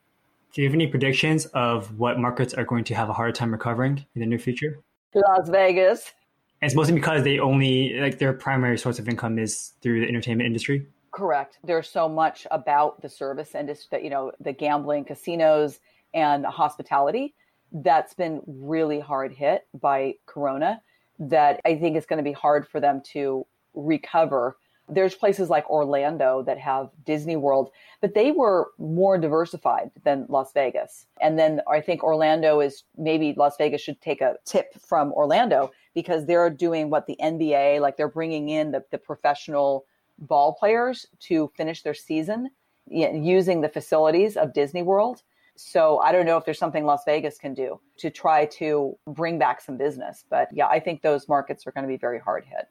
Do 0.52 0.62
you 0.62 0.68
have 0.68 0.74
any 0.74 0.86
predictions 0.86 1.46
of 1.46 1.98
what 1.98 2.18
markets 2.18 2.54
are 2.54 2.64
going 2.64 2.84
to 2.84 2.94
have 2.94 3.08
a 3.08 3.12
hard 3.12 3.34
time 3.34 3.52
recovering 3.52 4.04
in 4.14 4.20
the 4.20 4.26
near 4.26 4.38
future? 4.38 4.80
Las 5.14 5.48
vegas. 5.48 6.12
And 6.60 6.68
it's 6.68 6.76
mostly 6.76 6.94
because 6.94 7.24
they 7.24 7.38
only 7.38 7.98
like 8.00 8.18
their 8.18 8.32
primary 8.32 8.76
source 8.78 8.98
of 8.98 9.08
income 9.08 9.38
is 9.38 9.72
through 9.80 10.00
the 10.00 10.08
entertainment 10.08 10.46
industry? 10.46 10.86
Correct. 11.12 11.58
There's 11.64 11.88
so 11.88 12.08
much 12.08 12.46
about 12.50 13.00
the 13.00 13.08
service 13.08 13.54
industry 13.54 13.88
that 13.92 14.04
you 14.04 14.10
know 14.10 14.32
the 14.40 14.52
gambling 14.52 15.04
casinos 15.04 15.80
and 16.12 16.44
hospitality 16.44 17.34
that's 17.72 18.14
been 18.14 18.40
really 18.46 19.00
hard 19.00 19.32
hit 19.32 19.66
by 19.80 20.14
Corona 20.26 20.82
that 21.18 21.60
I 21.64 21.76
think 21.76 21.96
it's 21.96 22.06
going 22.06 22.18
to 22.18 22.28
be 22.28 22.32
hard 22.32 22.66
for 22.66 22.80
them 22.80 23.02
to 23.12 23.46
recover. 23.74 24.56
There's 24.88 25.14
places 25.14 25.50
like 25.50 25.68
Orlando 25.70 26.42
that 26.42 26.58
have 26.58 26.90
Disney 27.04 27.36
World, 27.36 27.70
but 28.00 28.14
they 28.14 28.32
were 28.32 28.70
more 28.78 29.18
diversified 29.18 29.90
than 30.02 30.26
Las 30.28 30.52
Vegas. 30.52 31.06
And 31.20 31.38
then 31.38 31.60
I 31.70 31.80
think 31.80 32.02
Orlando 32.02 32.60
is 32.60 32.84
maybe 32.96 33.34
Las 33.36 33.56
Vegas 33.56 33.80
should 33.80 34.00
take 34.00 34.20
a 34.20 34.36
tip 34.44 34.74
from 34.80 35.12
Orlando 35.12 35.70
because 35.94 36.26
they're 36.26 36.50
doing 36.50 36.90
what 36.90 37.06
the 37.06 37.16
NBA, 37.22 37.80
like 37.80 37.96
they're 37.96 38.08
bringing 38.08 38.48
in 38.48 38.72
the, 38.72 38.82
the 38.90 38.98
professional 38.98 39.84
ball 40.18 40.54
players 40.54 41.06
to 41.20 41.50
finish 41.56 41.82
their 41.82 41.94
season 41.94 42.50
using 42.88 43.60
the 43.60 43.68
facilities 43.68 44.36
of 44.36 44.52
Disney 44.52 44.82
World. 44.82 45.22
So 45.62 45.98
I 45.98 46.10
don't 46.10 46.24
know 46.24 46.38
if 46.38 46.44
there's 46.46 46.58
something 46.58 46.86
Las 46.86 47.02
Vegas 47.04 47.36
can 47.36 47.52
do 47.52 47.78
to 47.98 48.08
try 48.08 48.46
to 48.46 48.96
bring 49.06 49.38
back 49.38 49.60
some 49.60 49.76
business. 49.76 50.24
But 50.28 50.48
yeah, 50.52 50.66
I 50.66 50.80
think 50.80 51.02
those 51.02 51.28
markets 51.28 51.66
are 51.66 51.72
going 51.72 51.84
to 51.84 51.88
be 51.88 51.98
very 51.98 52.18
hard 52.18 52.46
hit. 52.46 52.68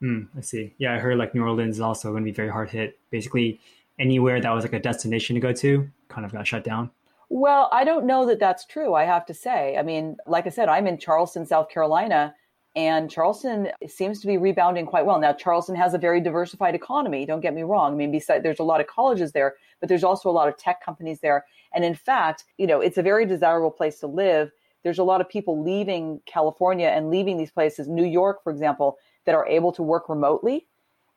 Mm, 0.00 0.28
I 0.36 0.40
see. 0.40 0.72
Yeah, 0.78 0.94
I 0.94 0.98
heard 0.98 1.18
like 1.18 1.34
New 1.34 1.42
Orleans 1.42 1.76
is 1.76 1.80
also 1.80 2.12
going 2.12 2.22
to 2.22 2.30
be 2.30 2.34
very 2.34 2.48
hard 2.48 2.70
hit. 2.70 2.98
Basically, 3.10 3.60
anywhere 3.98 4.40
that 4.40 4.50
was 4.50 4.62
like 4.64 4.72
a 4.72 4.78
destination 4.78 5.34
to 5.34 5.40
go 5.40 5.52
to 5.52 5.90
kind 6.08 6.24
of 6.24 6.32
got 6.32 6.46
shut 6.46 6.62
down. 6.62 6.90
Well, 7.30 7.68
I 7.72 7.84
don't 7.84 8.06
know 8.06 8.26
that 8.26 8.38
that's 8.38 8.64
true. 8.64 8.94
I 8.94 9.04
have 9.04 9.26
to 9.26 9.34
say. 9.34 9.76
I 9.76 9.82
mean, 9.82 10.16
like 10.26 10.46
I 10.46 10.50
said, 10.50 10.68
I'm 10.68 10.86
in 10.86 10.98
Charleston, 10.98 11.44
South 11.44 11.68
Carolina, 11.68 12.34
and 12.80 13.10
Charleston 13.10 13.68
seems 13.86 14.20
to 14.20 14.26
be 14.26 14.38
rebounding 14.38 14.86
quite 14.86 15.04
well. 15.04 15.20
Now, 15.20 15.34
Charleston 15.34 15.74
has 15.74 15.92
a 15.92 15.98
very 15.98 16.18
diversified 16.18 16.74
economy. 16.74 17.26
Don't 17.26 17.42
get 17.42 17.52
me 17.52 17.62
wrong. 17.62 17.92
I 17.92 17.94
mean, 17.94 18.10
besides, 18.10 18.42
there's 18.42 18.58
a 18.58 18.64
lot 18.64 18.80
of 18.80 18.86
colleges 18.86 19.32
there, 19.32 19.56
but 19.80 19.90
there's 19.90 20.02
also 20.02 20.30
a 20.30 20.32
lot 20.32 20.48
of 20.48 20.56
tech 20.56 20.82
companies 20.82 21.20
there. 21.20 21.44
And 21.74 21.84
in 21.84 21.94
fact, 21.94 22.44
you 22.56 22.66
know, 22.66 22.80
it's 22.80 22.96
a 22.96 23.02
very 23.02 23.26
desirable 23.26 23.70
place 23.70 23.98
to 24.00 24.06
live. 24.06 24.50
There's 24.82 24.98
a 24.98 25.04
lot 25.04 25.20
of 25.20 25.28
people 25.28 25.62
leaving 25.62 26.22
California 26.24 26.86
and 26.86 27.10
leaving 27.10 27.36
these 27.36 27.50
places, 27.50 27.86
New 27.86 28.06
York, 28.06 28.42
for 28.42 28.50
example, 28.50 28.96
that 29.26 29.34
are 29.34 29.46
able 29.46 29.72
to 29.72 29.82
work 29.82 30.08
remotely. 30.08 30.66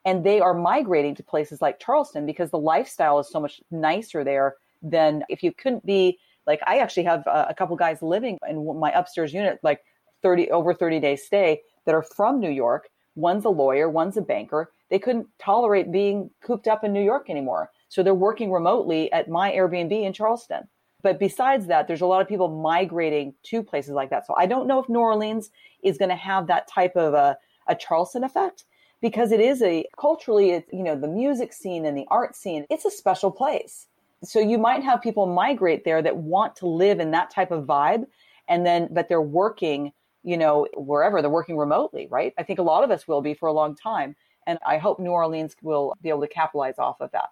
And 0.03 0.25
they 0.25 0.41
are 0.41 0.53
migrating 0.53 1.15
to 1.15 1.23
places 1.23 1.61
like 1.61 1.79
Charleston 1.79 2.25
because 2.25 2.49
the 2.49 2.59
lifestyle 2.59 3.19
is 3.19 3.29
so 3.29 3.39
much 3.39 3.61
nicer 3.71 4.25
there 4.25 4.55
than 4.81 5.23
if 5.29 5.41
you 5.43 5.53
couldn't 5.53 5.85
be 5.85 6.19
like, 6.45 6.59
I 6.67 6.79
actually 6.79 7.03
have 7.03 7.23
a, 7.25 7.55
couple 7.57 7.77
guys 7.77 8.01
living 8.01 8.37
in 8.49 8.77
my 8.77 8.91
upstairs 8.91 9.33
unit, 9.33 9.59
like 9.63 9.79
30 10.23 10.49
over 10.49 10.73
30 10.73 10.99
day 10.99 11.15
stay 11.15 11.61
that 11.85 11.93
are 11.93 12.01
from 12.01 12.39
New 12.39 12.49
York. 12.49 12.89
One's 13.15 13.45
a 13.45 13.49
lawyer, 13.49 13.89
one's 13.89 14.17
a 14.17 14.21
banker. 14.21 14.71
They 14.89 14.97
couldn't 14.97 15.27
tolerate 15.39 15.91
being 15.91 16.31
cooped 16.41 16.67
up 16.67 16.83
in 16.83 16.93
New 16.93 17.03
York 17.03 17.29
anymore. 17.29 17.69
So 17.89 18.01
they're 18.01 18.15
working 18.15 18.51
remotely 18.51 19.11
at 19.11 19.29
my 19.29 19.51
Airbnb 19.51 19.91
in 19.91 20.13
Charleston. 20.13 20.67
But 21.03 21.19
besides 21.19 21.67
that, 21.67 21.87
there's 21.87 22.01
a 22.01 22.05
lot 22.05 22.21
of 22.21 22.27
people 22.27 22.47
migrating 22.47 23.33
to 23.43 23.61
places 23.61 23.91
like 23.91 24.09
that. 24.09 24.25
So 24.25 24.33
I 24.35 24.45
don't 24.45 24.67
know 24.67 24.79
if 24.79 24.89
New 24.89 24.99
Orleans 24.99 25.51
is 25.83 25.97
going 25.97 26.09
to 26.09 26.15
have 26.15 26.47
that 26.47 26.67
type 26.67 26.95
of 26.95 27.13
a, 27.13 27.37
a 27.67 27.75
Charleston 27.75 28.23
effect 28.23 28.63
because 29.01 29.33
it 29.33 29.41
is 29.41 29.61
a 29.61 29.85
culturally, 29.99 30.51
it's, 30.51 30.71
you 30.71 30.81
know, 30.81 30.95
the 30.95 31.09
music 31.09 31.51
scene 31.51 31.85
and 31.85 31.97
the 31.97 32.07
art 32.09 32.35
scene, 32.37 32.65
it's 32.69 32.85
a 32.85 32.89
special 32.89 33.29
place. 33.29 33.87
So 34.23 34.39
you 34.39 34.57
might 34.57 34.81
have 34.81 35.01
people 35.01 35.25
migrate 35.25 35.83
there 35.83 36.01
that 36.01 36.15
want 36.15 36.55
to 36.57 36.67
live 36.67 37.01
in 37.01 37.11
that 37.11 37.29
type 37.29 37.51
of 37.51 37.65
vibe 37.65 38.05
and 38.47 38.65
then, 38.65 38.87
but 38.91 39.09
they're 39.09 39.21
working, 39.21 39.91
you 40.23 40.37
know, 40.37 40.67
wherever 40.75 41.21
they're 41.21 41.29
working 41.29 41.57
remotely, 41.57 42.07
right? 42.09 42.33
I 42.37 42.43
think 42.43 42.59
a 42.59 42.63
lot 42.63 42.83
of 42.83 42.91
us 42.91 43.07
will 43.07 43.21
be 43.21 43.33
for 43.33 43.47
a 43.47 43.53
long 43.53 43.75
time. 43.75 44.15
And 44.45 44.59
I 44.65 44.77
hope 44.77 44.99
New 44.99 45.11
Orleans 45.11 45.55
will 45.61 45.93
be 46.01 46.09
able 46.09 46.21
to 46.21 46.27
capitalize 46.27 46.77
off 46.77 46.99
of 46.99 47.11
that. 47.11 47.29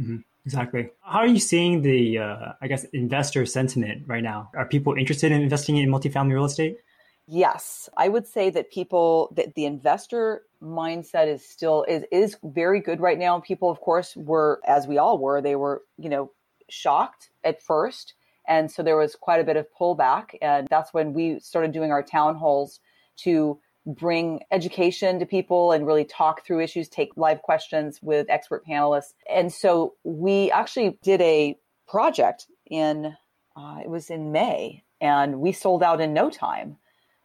Mm-hmm. 0.00 0.18
Exactly. 0.44 0.88
How 1.00 1.18
are 1.18 1.26
you 1.26 1.40
seeing 1.40 1.82
the, 1.82 2.18
uh, 2.18 2.52
I 2.62 2.68
guess, 2.68 2.84
investor 2.84 3.44
sentiment 3.44 4.04
right 4.06 4.22
now? 4.22 4.50
Are 4.54 4.66
people 4.66 4.94
interested 4.94 5.30
in 5.30 5.42
investing 5.42 5.76
in 5.76 5.90
multifamily 5.90 6.32
real 6.32 6.46
estate? 6.46 6.78
Yes, 7.26 7.90
I 7.94 8.08
would 8.08 8.26
say 8.26 8.48
that 8.50 8.70
people 8.70 9.30
that 9.36 9.54
the 9.54 9.66
investor 9.66 10.44
mindset 10.62 11.26
is 11.26 11.46
still 11.46 11.84
is 11.86 12.04
is 12.10 12.38
very 12.42 12.80
good 12.80 13.00
right 13.00 13.18
now. 13.18 13.38
People, 13.40 13.68
of 13.70 13.80
course, 13.80 14.16
were 14.16 14.62
as 14.64 14.86
we 14.86 14.96
all 14.96 15.18
were. 15.18 15.42
They 15.42 15.54
were, 15.54 15.82
you 15.98 16.08
know, 16.08 16.30
shocked 16.70 17.28
at 17.44 17.62
first, 17.62 18.14
and 18.48 18.70
so 18.70 18.82
there 18.82 18.96
was 18.96 19.14
quite 19.14 19.40
a 19.40 19.44
bit 19.44 19.56
of 19.56 19.66
pullback. 19.78 20.30
And 20.40 20.66
that's 20.68 20.92
when 20.92 21.12
we 21.12 21.38
started 21.38 21.70
doing 21.72 21.92
our 21.92 22.02
town 22.02 22.34
halls 22.34 22.80
to 23.18 23.60
bring 23.86 24.40
education 24.50 25.18
to 25.18 25.26
people 25.26 25.72
and 25.72 25.86
really 25.86 26.04
talk 26.04 26.44
through 26.44 26.60
issues, 26.60 26.88
take 26.88 27.10
live 27.16 27.42
questions 27.42 28.00
with 28.02 28.28
expert 28.28 28.66
panelists. 28.66 29.12
And 29.30 29.52
so 29.52 29.94
we 30.02 30.50
actually 30.50 30.98
did 31.02 31.20
a 31.20 31.56
project 31.86 32.46
in, 32.66 33.14
uh, 33.56 33.78
it 33.82 33.88
was 33.88 34.10
in 34.10 34.32
May, 34.32 34.82
and 35.00 35.40
we 35.40 35.52
sold 35.52 35.82
out 35.82 36.00
in 36.00 36.12
no 36.12 36.28
time. 36.30 36.78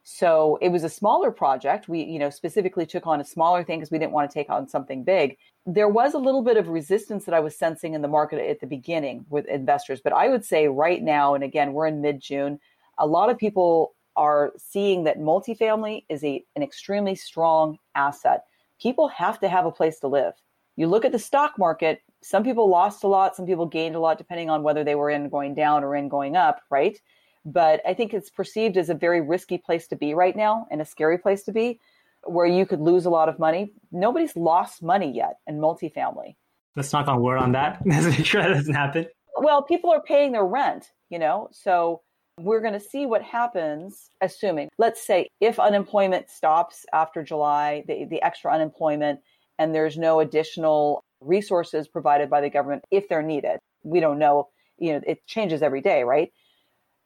So 0.04 0.58
it 0.62 0.70
was 0.70 0.84
a 0.84 0.90
smaller 0.90 1.32
project. 1.32 1.88
We, 1.88 2.04
you 2.04 2.20
know, 2.20 2.30
specifically 2.30 2.86
took 2.86 3.08
on 3.08 3.22
a 3.22 3.26
smaller 3.26 3.64
thing 3.64 3.80
because 3.80 3.92
we 3.92 4.00
didn't 4.00 4.12
want 4.12 4.30
to 4.30 4.34
take 4.34 4.50
on 4.50 4.68
something 4.68 5.04
big. 5.04 5.38
There 5.66 5.88
was 5.88 6.14
a 6.14 6.20
little 6.20 6.44
bit 6.44 6.58
of 6.58 6.68
resistance 6.68 7.24
that 7.24 7.34
I 7.34 7.40
was 7.40 7.58
sensing 7.58 7.94
in 7.94 8.02
the 8.02 8.10
market 8.10 8.46
at 8.46 8.60
the 8.60 8.68
beginning 8.68 9.26
with 9.30 9.46
investors, 9.46 10.02
but 10.04 10.12
I 10.12 10.28
would 10.28 10.44
say 10.44 10.68
right 10.68 11.02
now, 11.02 11.36
and 11.36 11.44
again, 11.44 11.72
we're 11.72 11.88
in 11.88 12.02
mid 12.02 12.20
June, 12.20 12.60
a 12.98 13.08
lot 13.08 13.30
of 13.30 13.38
people 13.38 13.96
are 14.18 14.52
seeing 14.58 15.06
that 15.06 15.20
multifamily 15.20 16.06
is 16.10 16.24
a, 16.24 16.44
an 16.56 16.64
extremely 16.64 17.16
strong 17.16 17.78
asset. 17.96 18.44
People 18.82 19.08
have 19.08 19.40
to 19.40 19.48
have 19.48 19.66
a 19.66 19.72
place 19.72 20.00
to 20.00 20.08
live. 20.08 20.34
You 20.76 20.88
look 20.88 21.06
at 21.06 21.14
the 21.14 21.20
stock 21.20 21.58
market, 21.58 22.02
some 22.22 22.44
people 22.44 22.68
lost 22.68 23.04
a 23.04 23.08
lot, 23.08 23.36
some 23.36 23.46
people 23.46 23.66
gained 23.66 23.96
a 23.96 24.00
lot, 24.00 24.18
depending 24.18 24.50
on 24.50 24.64
whether 24.64 24.84
they 24.84 24.96
were 24.96 25.10
in 25.10 25.30
going 25.30 25.56
down 25.56 25.84
or 25.84 25.96
in 25.96 26.10
going 26.10 26.36
up, 26.36 26.62
right? 26.70 27.00
But 27.46 27.82
I 27.86 27.94
think 27.94 28.14
it's 28.14 28.30
perceived 28.30 28.78
as 28.78 28.90
a 28.90 28.94
very 28.94 29.22
risky 29.22 29.58
place 29.58 29.88
to 29.88 29.96
be 29.96 30.14
right 30.14 30.36
now 30.36 30.68
and 30.72 30.82
a 30.82 30.86
scary 30.86 31.18
place 31.18 31.44
to 31.44 31.52
be 31.52 31.80
where 32.26 32.46
you 32.46 32.66
could 32.66 32.80
lose 32.80 33.06
a 33.06 33.10
lot 33.10 33.30
of 33.30 33.38
money. 33.38 33.74
Nobody's 33.92 34.36
lost 34.36 34.82
money 34.82 35.12
yet 35.14 35.38
in 35.46 35.60
multifamily. 35.60 36.36
Let's 36.76 36.92
knock 36.94 37.08
on 37.08 37.22
wood 37.22 37.38
on 37.38 37.52
that. 37.52 37.82
Let's 37.86 38.06
make 38.06 38.26
sure 38.26 38.42
that 38.42 38.54
doesn't 38.54 38.74
happen. 38.74 39.08
Well, 39.36 39.64
people 39.64 39.92
are 39.92 40.02
paying 40.02 40.32
their 40.32 40.46
rent, 40.46 40.92
you 41.10 41.20
know, 41.20 41.50
so 41.52 42.02
we're 42.40 42.62
going 42.62 42.74
to 42.74 42.80
see 42.80 43.06
what 43.06 43.22
happens, 43.22 44.10
assuming, 44.22 44.70
let's 44.78 45.06
say, 45.06 45.28
if 45.40 45.60
unemployment 45.60 46.30
stops 46.30 46.86
after 46.94 47.24
July, 47.24 47.84
the, 47.88 48.06
the 48.06 48.22
extra 48.24 48.52
unemployment, 48.52 49.20
and 49.60 49.74
there's 49.74 49.98
no 49.98 50.20
additional 50.20 51.04
resources 51.22 51.88
provided 51.88 52.30
by 52.30 52.42
the 52.42 52.50
government 52.50 52.84
if 52.92 53.08
they're 53.08 53.22
needed. 53.22 53.60
We 53.84 54.00
don't 54.00 54.20
know, 54.20 54.50
you 54.78 54.94
know, 54.94 55.02
it 55.06 55.26
changes 55.28 55.62
every 55.62 55.82
day, 55.82 56.04
right? 56.04 56.32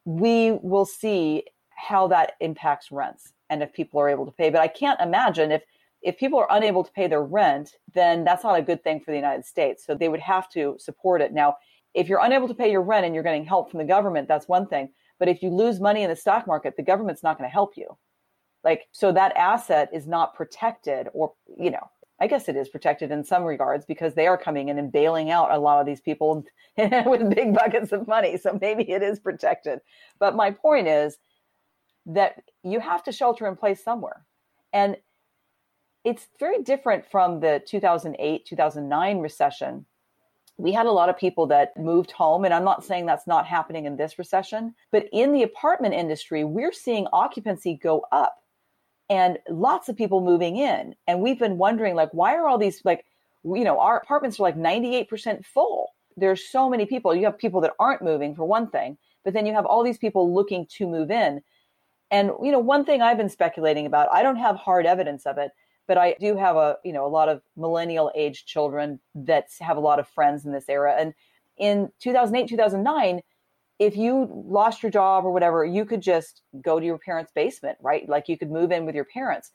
We 0.08 0.54
will 0.62 0.86
see 0.86 1.43
how 1.76 2.08
that 2.08 2.34
impacts 2.39 2.93
rents 2.93 3.34
and 3.50 3.62
if 3.62 3.74
people 3.74 4.00
are 4.00 4.08
able 4.08 4.26
to 4.26 4.32
pay. 4.32 4.50
But 4.50 4.62
I 4.62 4.70
can't 4.70 5.00
imagine 5.02 5.52
if 5.52 5.63
if 6.02 6.17
people 6.17 6.39
are 6.39 6.48
unable 6.50 6.84
to 6.86 6.91
pay 6.93 7.08
their 7.08 7.24
rent, 7.24 7.76
then 7.93 8.24
that's 8.24 8.43
not 8.43 8.58
a 8.58 8.62
good 8.62 8.82
thing 8.84 9.02
for 9.02 9.12
the 9.12 9.17
United 9.17 9.43
States. 9.43 9.86
So 9.86 9.96
they 9.96 10.08
would 10.08 10.22
have 10.22 10.48
to 10.52 10.78
support 10.80 11.22
it. 11.22 11.34
Now, 11.34 11.56
if 11.93 12.08
you're 12.08 12.24
unable 12.24 12.48
to 12.48 12.54
pay 12.54 12.72
your 12.72 12.84
rent 12.84 13.06
and 13.06 13.13
you're 13.13 13.24
getting 13.24 13.43
help 13.43 13.70
from 13.70 13.80
the 13.80 13.86
government, 13.86 14.30
that's 14.30 14.48
one 14.48 14.67
thing. 14.67 14.89
But 15.20 15.28
if 15.28 15.41
you 15.41 15.50
lose 15.50 15.82
money 15.82 16.04
in 16.04 16.10
the 16.10 16.15
stock 16.15 16.48
market, 16.48 16.78
the 16.78 16.84
government's 16.84 17.24
not 17.24 17.38
going 17.38 17.50
to 17.50 17.54
help 17.54 17.76
you. 17.76 17.98
Like, 18.63 18.88
so 18.91 19.12
that 19.12 19.36
asset 19.36 19.89
is 19.91 20.08
not 20.08 20.34
protected 20.34 21.10
or, 21.13 21.34
you 21.58 21.72
know, 21.72 21.89
I 22.19 22.27
guess 22.27 22.49
it 22.49 22.56
is 22.56 22.69
protected 22.69 23.12
in 23.12 23.23
some 23.23 23.43
regards 23.43 23.86
because 23.86 24.15
they 24.15 24.27
are 24.27 24.38
coming 24.38 24.69
in 24.69 24.80
and 24.80 24.91
bailing 24.91 25.30
out 25.30 25.51
a 25.51 25.60
lot 25.60 25.80
of 25.80 25.86
these 25.86 26.01
people 26.01 26.43
with 26.77 27.36
big 27.36 27.53
buckets 27.53 27.91
of 27.91 28.08
money. 28.08 28.38
So 28.38 28.58
maybe 28.60 28.89
it 28.89 29.03
is 29.03 29.19
protected. 29.19 29.80
But 30.19 30.36
my 30.36 30.51
point 30.51 30.88
is 30.88 31.17
that 32.08 32.41
you 32.63 32.80
have 32.80 33.03
to 33.03 33.12
shelter 33.12 33.47
in 33.47 33.56
place 33.56 33.84
somewhere. 33.84 34.25
And 34.73 34.97
it's 36.03 36.27
very 36.39 36.63
different 36.63 37.06
from 37.06 37.39
the 37.39 37.62
2008 37.67 38.45
2009 38.45 39.19
recession. 39.19 39.86
We 40.58 40.71
had 40.71 40.88
a 40.88 40.91
lot 40.91 41.10
of 41.10 41.17
people 41.17 41.45
that 41.47 41.77
moved 41.77 42.12
home, 42.12 42.43
and 42.43 42.53
I'm 42.53 42.63
not 42.63 42.84
saying 42.84 43.06
that's 43.06 43.27
not 43.27 43.45
happening 43.45 43.86
in 43.86 43.95
this 43.95 44.17
recession, 44.17 44.73
but 44.91 45.08
in 45.12 45.32
the 45.32 45.43
apartment 45.43 45.93
industry, 45.93 46.43
we're 46.43 46.73
seeing 46.73 47.06
occupancy 47.13 47.75
go 47.75 48.06
up 48.12 48.41
and 49.10 49.38
lots 49.50 49.89
of 49.89 49.96
people 49.96 50.22
moving 50.22 50.58
in. 50.58 50.96
And 51.08 51.22
we've 51.22 51.39
been 51.39 51.58
wondering, 51.58 51.96
like, 51.96 52.10
why 52.12 52.36
are 52.36 52.48
all 52.48 52.58
these, 52.58 52.84
like, 52.84 53.06
you 53.43 53.63
know, 53.63 53.80
our 53.80 53.98
apartments 53.98 54.39
are 54.39 54.43
like 54.43 54.58
98% 54.58 55.46
full. 55.46 55.93
There's 56.17 56.48
so 56.48 56.70
many 56.70 56.86
people. 56.86 57.15
You 57.15 57.26
have 57.26 57.38
people 57.38 57.62
that 57.62 57.74
aren't 57.80 58.02
moving, 58.02 58.36
for 58.36 58.43
one 58.43 58.70
thing, 58.70 58.98
but 59.24 59.34
then 59.34 59.46
you 59.46 59.54
have 59.54 59.65
all 59.65 59.84
these 59.84 59.98
people 59.98 60.34
looking 60.34 60.65
to 60.78 60.88
move 60.88 61.12
in. 61.12 61.41
And, 62.10 62.32
you 62.41 62.52
know, 62.52 62.60
one 62.60 62.86
thing 62.86 63.02
I've 63.02 63.17
been 63.17 63.30
speculating 63.30 63.86
about, 63.86 64.10
I 64.12 64.24
don't 64.24 64.38
have 64.38 64.56
hard 64.56 64.86
evidence 64.86 65.26
of 65.26 65.38
it, 65.38 65.52
but 65.88 65.98
I 65.98 66.15
do 66.20 66.36
have 66.36 66.56
a, 66.56 66.78
you 66.84 66.93
know, 66.93 67.06
a 67.06 67.10
lot 67.10 67.30
of 67.30 67.41
millennial 67.56 68.12
age 68.15 68.46
children 68.46 69.00
that 69.15 69.48
have 69.60 69.78
a 69.78 69.82
lot 69.82 70.00
of 70.00 70.08
friends 70.08 70.46
in 70.46 70.52
this 70.52 70.70
era. 70.70 70.96
And 70.98 71.13
in 71.58 71.91
2008, 72.00 72.50
2009, 72.50 73.22
if 73.80 73.96
you 73.96 74.44
lost 74.48 74.82
your 74.82 74.92
job 74.92 75.26
or 75.26 75.32
whatever, 75.32 75.63
you 75.63 75.86
could 75.86 76.02
just 76.02 76.42
go 76.62 76.80
to 76.80 76.86
your 76.86 76.98
parents' 76.98 77.32
basement, 77.34 77.78
right? 77.82 78.08
Like 78.10 78.28
you 78.28 78.38
could 78.38 78.52
move 78.52 78.72
in 78.72 78.86
with 78.86 78.96
your 78.96 79.06
parents. 79.06 79.52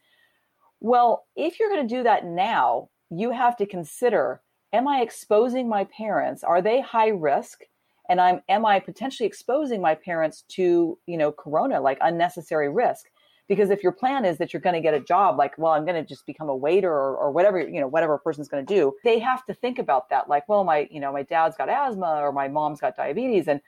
Well, 0.80 1.24
if 1.36 1.58
you're 1.58 1.70
going 1.70 1.86
to 1.86 1.94
do 1.94 2.02
that 2.04 2.24
now, 2.24 2.88
you 3.10 3.30
have 3.30 3.56
to 3.56 3.66
consider 3.66 4.40
am 4.72 4.88
I 4.88 5.02
exposing 5.02 5.68
my 5.68 5.84
parents? 5.84 6.42
Are 6.42 6.62
they 6.62 6.80
high 6.80 7.08
risk? 7.08 7.60
And 8.08 8.20
I'm 8.20 8.40
am 8.48 8.64
I 8.64 8.80
potentially 8.80 9.26
exposing 9.26 9.80
my 9.80 9.94
parents 9.94 10.42
to, 10.50 10.98
you 11.06 11.16
know, 11.16 11.30
corona 11.30 11.80
like 11.80 11.98
unnecessary 12.00 12.68
risk? 12.68 13.06
Because 13.48 13.70
if 13.70 13.82
your 13.82 13.92
plan 13.92 14.24
is 14.24 14.38
that 14.38 14.52
you're 14.52 14.62
going 14.62 14.74
to 14.74 14.80
get 14.80 14.94
a 14.94 15.00
job 15.00 15.36
like, 15.36 15.58
well, 15.58 15.72
I'm 15.72 15.84
going 15.84 16.02
to 16.02 16.08
just 16.08 16.26
become 16.26 16.48
a 16.48 16.56
waiter 16.56 16.90
or, 16.90 17.16
or 17.16 17.30
whatever, 17.32 17.60
you 17.60 17.80
know, 17.80 17.88
whatever 17.88 18.14
a 18.14 18.18
person's 18.18 18.48
going 18.48 18.64
to 18.64 18.74
do, 18.74 18.94
they 19.04 19.18
have 19.18 19.44
to 19.46 19.54
think 19.54 19.78
about 19.78 20.08
that. 20.10 20.28
Like, 20.28 20.48
well, 20.48 20.64
my, 20.64 20.88
you 20.90 21.00
know, 21.00 21.12
my 21.12 21.22
dad's 21.22 21.56
got 21.56 21.68
asthma 21.68 22.20
or 22.22 22.32
my 22.32 22.48
mom's 22.48 22.80
got 22.80 22.96
diabetes 22.96 23.48
and 23.48 23.60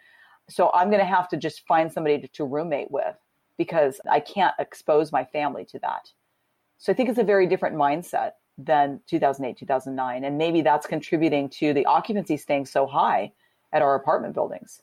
so 0.49 0.71
I'm 0.75 0.89
going 0.89 1.01
to 1.01 1.07
have 1.07 1.29
to 1.31 1.37
just 1.37 1.67
find 1.67 1.93
somebody 1.93 2.21
to, 2.21 2.29
to 2.29 2.45
roommate 2.45 2.91
with 2.91 3.17
because 3.57 4.01
I 4.11 4.21
can't 4.21 4.55
expose 4.59 5.13
my 5.13 5.25
family 5.25 5.65
to 5.67 5.79
that. 5.81 6.11
So 6.79 6.93
I 6.93 6.95
think 6.95 7.09
it's 7.09 7.19
a 7.19 7.25
very 7.25 7.47
different 7.47 7.77
mindset 7.77 8.33
than 8.59 9.01
2008, 9.07 9.57
2009. 9.57 10.25
And 10.25 10.39
maybe 10.39 10.63
that's 10.63 10.87
contributing 10.87 11.49
to 11.51 11.73
the 11.73 11.87
occupancy 11.87 12.37
staying 12.37 12.67
so 12.67 12.87
high 12.87 13.33
at 13.73 13.83
our 13.83 13.95
apartment 13.95 14.35
buildings. 14.35 14.83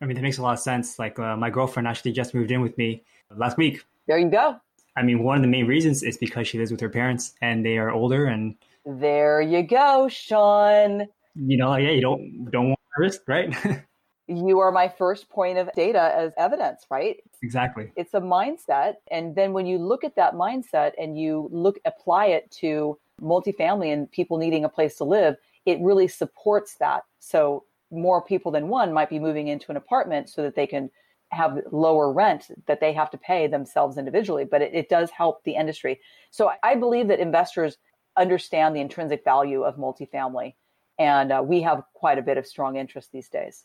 I 0.00 0.06
mean, 0.06 0.16
that 0.16 0.22
makes 0.22 0.38
a 0.38 0.42
lot 0.42 0.52
of 0.52 0.58
sense. 0.58 0.98
Like 0.98 1.18
uh, 1.18 1.36
my 1.36 1.50
girlfriend 1.50 1.88
actually 1.88 2.12
just 2.12 2.34
moved 2.34 2.50
in 2.50 2.60
with 2.60 2.76
me 2.78 3.02
last 3.36 3.56
week. 3.56 3.84
There 4.06 4.18
you 4.18 4.28
go. 4.28 4.56
I 4.96 5.02
mean, 5.02 5.22
one 5.22 5.36
of 5.36 5.42
the 5.42 5.48
main 5.48 5.66
reasons 5.66 6.02
is 6.02 6.18
because 6.18 6.46
she 6.48 6.58
lives 6.58 6.70
with 6.70 6.80
her 6.80 6.88
parents 6.88 7.34
and 7.40 7.64
they 7.64 7.78
are 7.78 7.90
older 7.90 8.26
and. 8.26 8.56
There 8.84 9.40
you 9.40 9.62
go, 9.62 10.08
Sean. 10.08 11.06
You 11.34 11.56
know, 11.56 11.76
yeah, 11.76 11.90
you 11.90 12.00
don't 12.00 12.50
don't 12.50 12.68
want 12.70 12.80
to 12.96 13.00
risk, 13.00 13.22
right? 13.26 13.54
you 14.28 14.60
are 14.60 14.70
my 14.70 14.88
first 14.88 15.28
point 15.28 15.58
of 15.58 15.70
data 15.74 16.12
as 16.14 16.32
evidence, 16.38 16.86
right? 16.90 17.16
Exactly. 17.42 17.90
It's 17.96 18.14
a 18.14 18.20
mindset. 18.20 18.94
And 19.10 19.34
then 19.34 19.52
when 19.52 19.66
you 19.66 19.78
look 19.78 20.04
at 20.04 20.16
that 20.16 20.34
mindset 20.34 20.92
and 20.98 21.18
you 21.18 21.48
look, 21.52 21.78
apply 21.84 22.26
it 22.26 22.50
to 22.60 22.98
multifamily 23.20 23.92
and 23.92 24.10
people 24.10 24.38
needing 24.38 24.64
a 24.64 24.68
place 24.68 24.96
to 24.96 25.04
live, 25.04 25.36
it 25.66 25.80
really 25.80 26.08
supports 26.08 26.76
that. 26.76 27.02
So 27.18 27.64
more 27.90 28.22
people 28.22 28.52
than 28.52 28.68
one 28.68 28.92
might 28.92 29.10
be 29.10 29.18
moving 29.18 29.48
into 29.48 29.70
an 29.70 29.76
apartment 29.76 30.28
so 30.28 30.42
that 30.42 30.54
they 30.54 30.66
can 30.66 30.90
have 31.30 31.58
lower 31.70 32.12
rent 32.12 32.50
that 32.66 32.80
they 32.80 32.92
have 32.92 33.10
to 33.10 33.18
pay 33.18 33.46
themselves 33.46 33.96
individually, 33.96 34.44
but 34.44 34.60
it, 34.60 34.74
it 34.74 34.88
does 34.88 35.10
help 35.10 35.42
the 35.44 35.54
industry. 35.54 35.98
So 36.30 36.50
I 36.62 36.74
believe 36.74 37.08
that 37.08 37.20
investors 37.20 37.78
understand 38.16 38.76
the 38.76 38.80
intrinsic 38.80 39.24
value 39.24 39.62
of 39.62 39.76
multifamily. 39.76 40.54
And 40.98 41.32
uh, 41.32 41.42
we 41.44 41.62
have 41.62 41.82
quite 41.94 42.18
a 42.18 42.22
bit 42.22 42.36
of 42.36 42.46
strong 42.46 42.76
interest 42.76 43.10
these 43.12 43.28
days. 43.28 43.64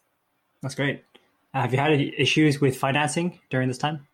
That's 0.61 0.75
great. 0.75 1.03
Uh, 1.53 1.61
have 1.61 1.73
you 1.73 1.79
had 1.79 1.91
issues 1.91 2.59
with 2.59 2.77
financing 2.77 3.39
during 3.49 3.67
this 3.67 3.77
time? 3.77 4.07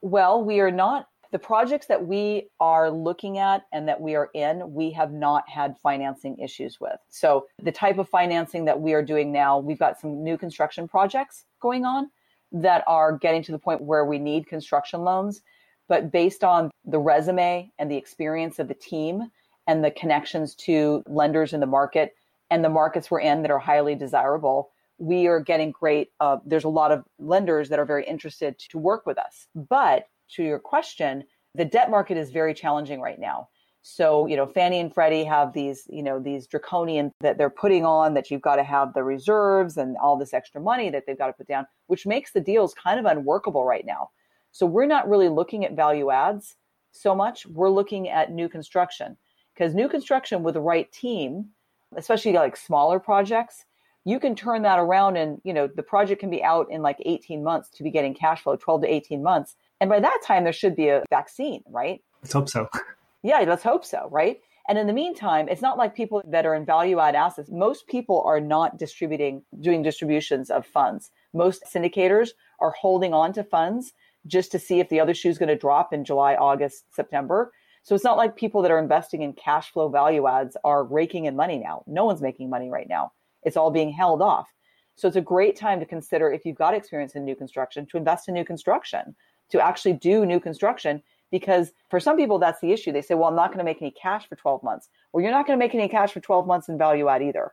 Well, 0.00 0.42
we 0.42 0.60
are 0.60 0.70
not 0.70 1.08
the 1.32 1.38
projects 1.38 1.86
that 1.86 2.06
we 2.06 2.48
are 2.60 2.90
looking 2.90 3.38
at 3.38 3.66
and 3.72 3.88
that 3.88 4.00
we 4.00 4.14
are 4.14 4.30
in, 4.34 4.72
we 4.72 4.92
have 4.92 5.12
not 5.12 5.48
had 5.48 5.76
financing 5.82 6.38
issues 6.38 6.78
with. 6.80 6.96
So, 7.08 7.46
the 7.60 7.72
type 7.72 7.98
of 7.98 8.08
financing 8.08 8.66
that 8.66 8.80
we 8.80 8.92
are 8.92 9.02
doing 9.02 9.32
now, 9.32 9.58
we've 9.58 9.78
got 9.78 9.98
some 9.98 10.22
new 10.22 10.38
construction 10.38 10.86
projects 10.86 11.44
going 11.60 11.84
on 11.84 12.10
that 12.52 12.84
are 12.86 13.18
getting 13.18 13.42
to 13.42 13.52
the 13.52 13.58
point 13.58 13.82
where 13.82 14.04
we 14.04 14.18
need 14.18 14.46
construction 14.46 15.00
loans. 15.02 15.42
But 15.88 16.12
based 16.12 16.44
on 16.44 16.70
the 16.84 17.00
resume 17.00 17.70
and 17.78 17.90
the 17.90 17.96
experience 17.96 18.58
of 18.58 18.68
the 18.68 18.74
team 18.74 19.30
and 19.66 19.84
the 19.84 19.90
connections 19.90 20.54
to 20.54 21.02
lenders 21.08 21.52
in 21.52 21.60
the 21.60 21.66
market 21.66 22.14
and 22.50 22.64
the 22.64 22.68
markets 22.68 23.10
we're 23.10 23.20
in 23.20 23.42
that 23.42 23.50
are 23.50 23.58
highly 23.58 23.96
desirable, 23.96 24.70
we 24.98 25.26
are 25.26 25.40
getting 25.40 25.72
great. 25.72 26.10
Uh, 26.20 26.38
there's 26.46 26.64
a 26.64 26.68
lot 26.68 26.92
of 26.92 27.04
lenders 27.18 27.68
that 27.68 27.78
are 27.78 27.84
very 27.84 28.06
interested 28.06 28.58
to 28.70 28.78
work 28.78 29.06
with 29.06 29.18
us. 29.18 29.46
But 29.54 30.06
to 30.30 30.42
your 30.42 30.58
question, 30.58 31.24
the 31.54 31.64
debt 31.64 31.90
market 31.90 32.16
is 32.16 32.30
very 32.30 32.54
challenging 32.54 33.00
right 33.00 33.18
now. 33.18 33.48
So, 33.82 34.26
you 34.26 34.36
know, 34.36 34.46
Fannie 34.46 34.80
and 34.80 34.92
Freddie 34.92 35.24
have 35.24 35.52
these, 35.52 35.86
you 35.90 36.02
know, 36.02 36.18
these 36.18 36.46
draconian 36.46 37.12
that 37.20 37.36
they're 37.36 37.50
putting 37.50 37.84
on 37.84 38.14
that 38.14 38.30
you've 38.30 38.40
got 38.40 38.56
to 38.56 38.64
have 38.64 38.94
the 38.94 39.04
reserves 39.04 39.76
and 39.76 39.96
all 39.98 40.16
this 40.16 40.32
extra 40.32 40.60
money 40.60 40.88
that 40.88 41.04
they've 41.06 41.18
got 41.18 41.26
to 41.26 41.34
put 41.34 41.46
down, 41.46 41.66
which 41.88 42.06
makes 42.06 42.32
the 42.32 42.40
deals 42.40 42.72
kind 42.72 42.98
of 42.98 43.04
unworkable 43.04 43.64
right 43.64 43.84
now. 43.84 44.08
So, 44.52 44.64
we're 44.64 44.86
not 44.86 45.08
really 45.08 45.28
looking 45.28 45.66
at 45.66 45.76
value 45.76 46.10
adds 46.10 46.56
so 46.92 47.14
much. 47.14 47.44
We're 47.46 47.68
looking 47.68 48.08
at 48.08 48.32
new 48.32 48.48
construction 48.48 49.18
because 49.54 49.74
new 49.74 49.88
construction 49.88 50.42
with 50.42 50.54
the 50.54 50.60
right 50.62 50.90
team, 50.90 51.50
especially 51.94 52.32
like 52.32 52.56
smaller 52.56 52.98
projects, 52.98 53.66
you 54.04 54.20
can 54.20 54.34
turn 54.34 54.62
that 54.62 54.78
around 54.78 55.16
and 55.16 55.40
you 55.44 55.52
know 55.52 55.66
the 55.66 55.82
project 55.82 56.20
can 56.20 56.30
be 56.30 56.42
out 56.42 56.70
in 56.70 56.82
like 56.82 56.98
18 57.04 57.42
months 57.42 57.70
to 57.70 57.82
be 57.82 57.90
getting 57.90 58.14
cash 58.14 58.42
flow 58.42 58.56
12 58.56 58.82
to 58.82 58.92
18 58.92 59.22
months. 59.22 59.56
And 59.80 59.90
by 59.90 60.00
that 60.00 60.20
time 60.24 60.44
there 60.44 60.52
should 60.52 60.76
be 60.76 60.88
a 60.88 61.02
vaccine 61.10 61.62
right? 61.68 62.00
Let's 62.22 62.32
hope 62.32 62.48
so. 62.48 62.68
Yeah 63.22 63.38
let's 63.40 63.62
hope 63.62 63.86
so 63.86 64.08
right? 64.10 64.40
And 64.68 64.76
in 64.76 64.86
the 64.86 64.92
meantime 64.92 65.48
it's 65.48 65.62
not 65.62 65.78
like 65.78 65.94
people 65.94 66.22
that 66.26 66.44
are 66.44 66.54
in 66.54 66.66
value 66.66 66.98
add 66.98 67.14
assets 67.14 67.50
most 67.50 67.86
people 67.86 68.22
are 68.26 68.40
not 68.40 68.78
distributing 68.78 69.42
doing 69.60 69.82
distributions 69.82 70.50
of 70.50 70.66
funds. 70.66 71.10
Most 71.32 71.64
syndicators 71.64 72.30
are 72.60 72.72
holding 72.72 73.14
on 73.14 73.32
to 73.32 73.42
funds 73.42 73.94
just 74.26 74.52
to 74.52 74.58
see 74.58 74.80
if 74.80 74.90
the 74.90 75.00
other 75.00 75.14
shoe 75.14 75.30
is 75.30 75.38
going 75.38 75.48
to 75.48 75.56
drop 75.56 75.94
in 75.94 76.04
july 76.04 76.34
august 76.34 76.84
september. 76.94 77.50
So 77.82 77.94
it's 77.94 78.04
not 78.04 78.18
like 78.18 78.36
people 78.36 78.60
that 78.60 78.70
are 78.70 78.78
investing 78.78 79.22
in 79.22 79.32
cash 79.32 79.70
flow 79.70 79.88
value 79.88 80.26
adds 80.26 80.56
are 80.64 80.84
raking 80.84 81.26
in 81.26 81.36
money 81.36 81.58
now. 81.58 81.82
No 81.86 82.06
one's 82.06 82.22
making 82.22 82.48
money 82.48 82.70
right 82.70 82.88
now 82.88 83.12
it's 83.44 83.56
all 83.56 83.70
being 83.70 83.90
held 83.90 84.22
off. 84.22 84.48
So 84.96 85.08
it's 85.08 85.16
a 85.16 85.20
great 85.20 85.56
time 85.56 85.80
to 85.80 85.86
consider 85.86 86.30
if 86.30 86.44
you've 86.44 86.56
got 86.56 86.74
experience 86.74 87.14
in 87.14 87.24
new 87.24 87.34
construction 87.34 87.86
to 87.86 87.96
invest 87.96 88.28
in 88.28 88.34
new 88.34 88.44
construction, 88.44 89.14
to 89.50 89.60
actually 89.60 89.94
do 89.94 90.24
new 90.24 90.40
construction. 90.40 91.02
Because 91.30 91.72
for 91.90 91.98
some 91.98 92.16
people, 92.16 92.38
that's 92.38 92.60
the 92.60 92.70
issue. 92.70 92.92
They 92.92 93.02
say, 93.02 93.14
well, 93.14 93.28
I'm 93.28 93.34
not 93.34 93.48
going 93.48 93.58
to 93.58 93.64
make 93.64 93.82
any 93.82 93.90
cash 93.90 94.28
for 94.28 94.36
12 94.36 94.62
months. 94.62 94.88
Well, 95.12 95.22
you're 95.22 95.32
not 95.32 95.46
going 95.46 95.58
to 95.58 95.64
make 95.64 95.74
any 95.74 95.88
cash 95.88 96.12
for 96.12 96.20
12 96.20 96.46
months 96.46 96.68
in 96.68 96.78
value 96.78 97.08
add 97.08 97.22
either, 97.22 97.52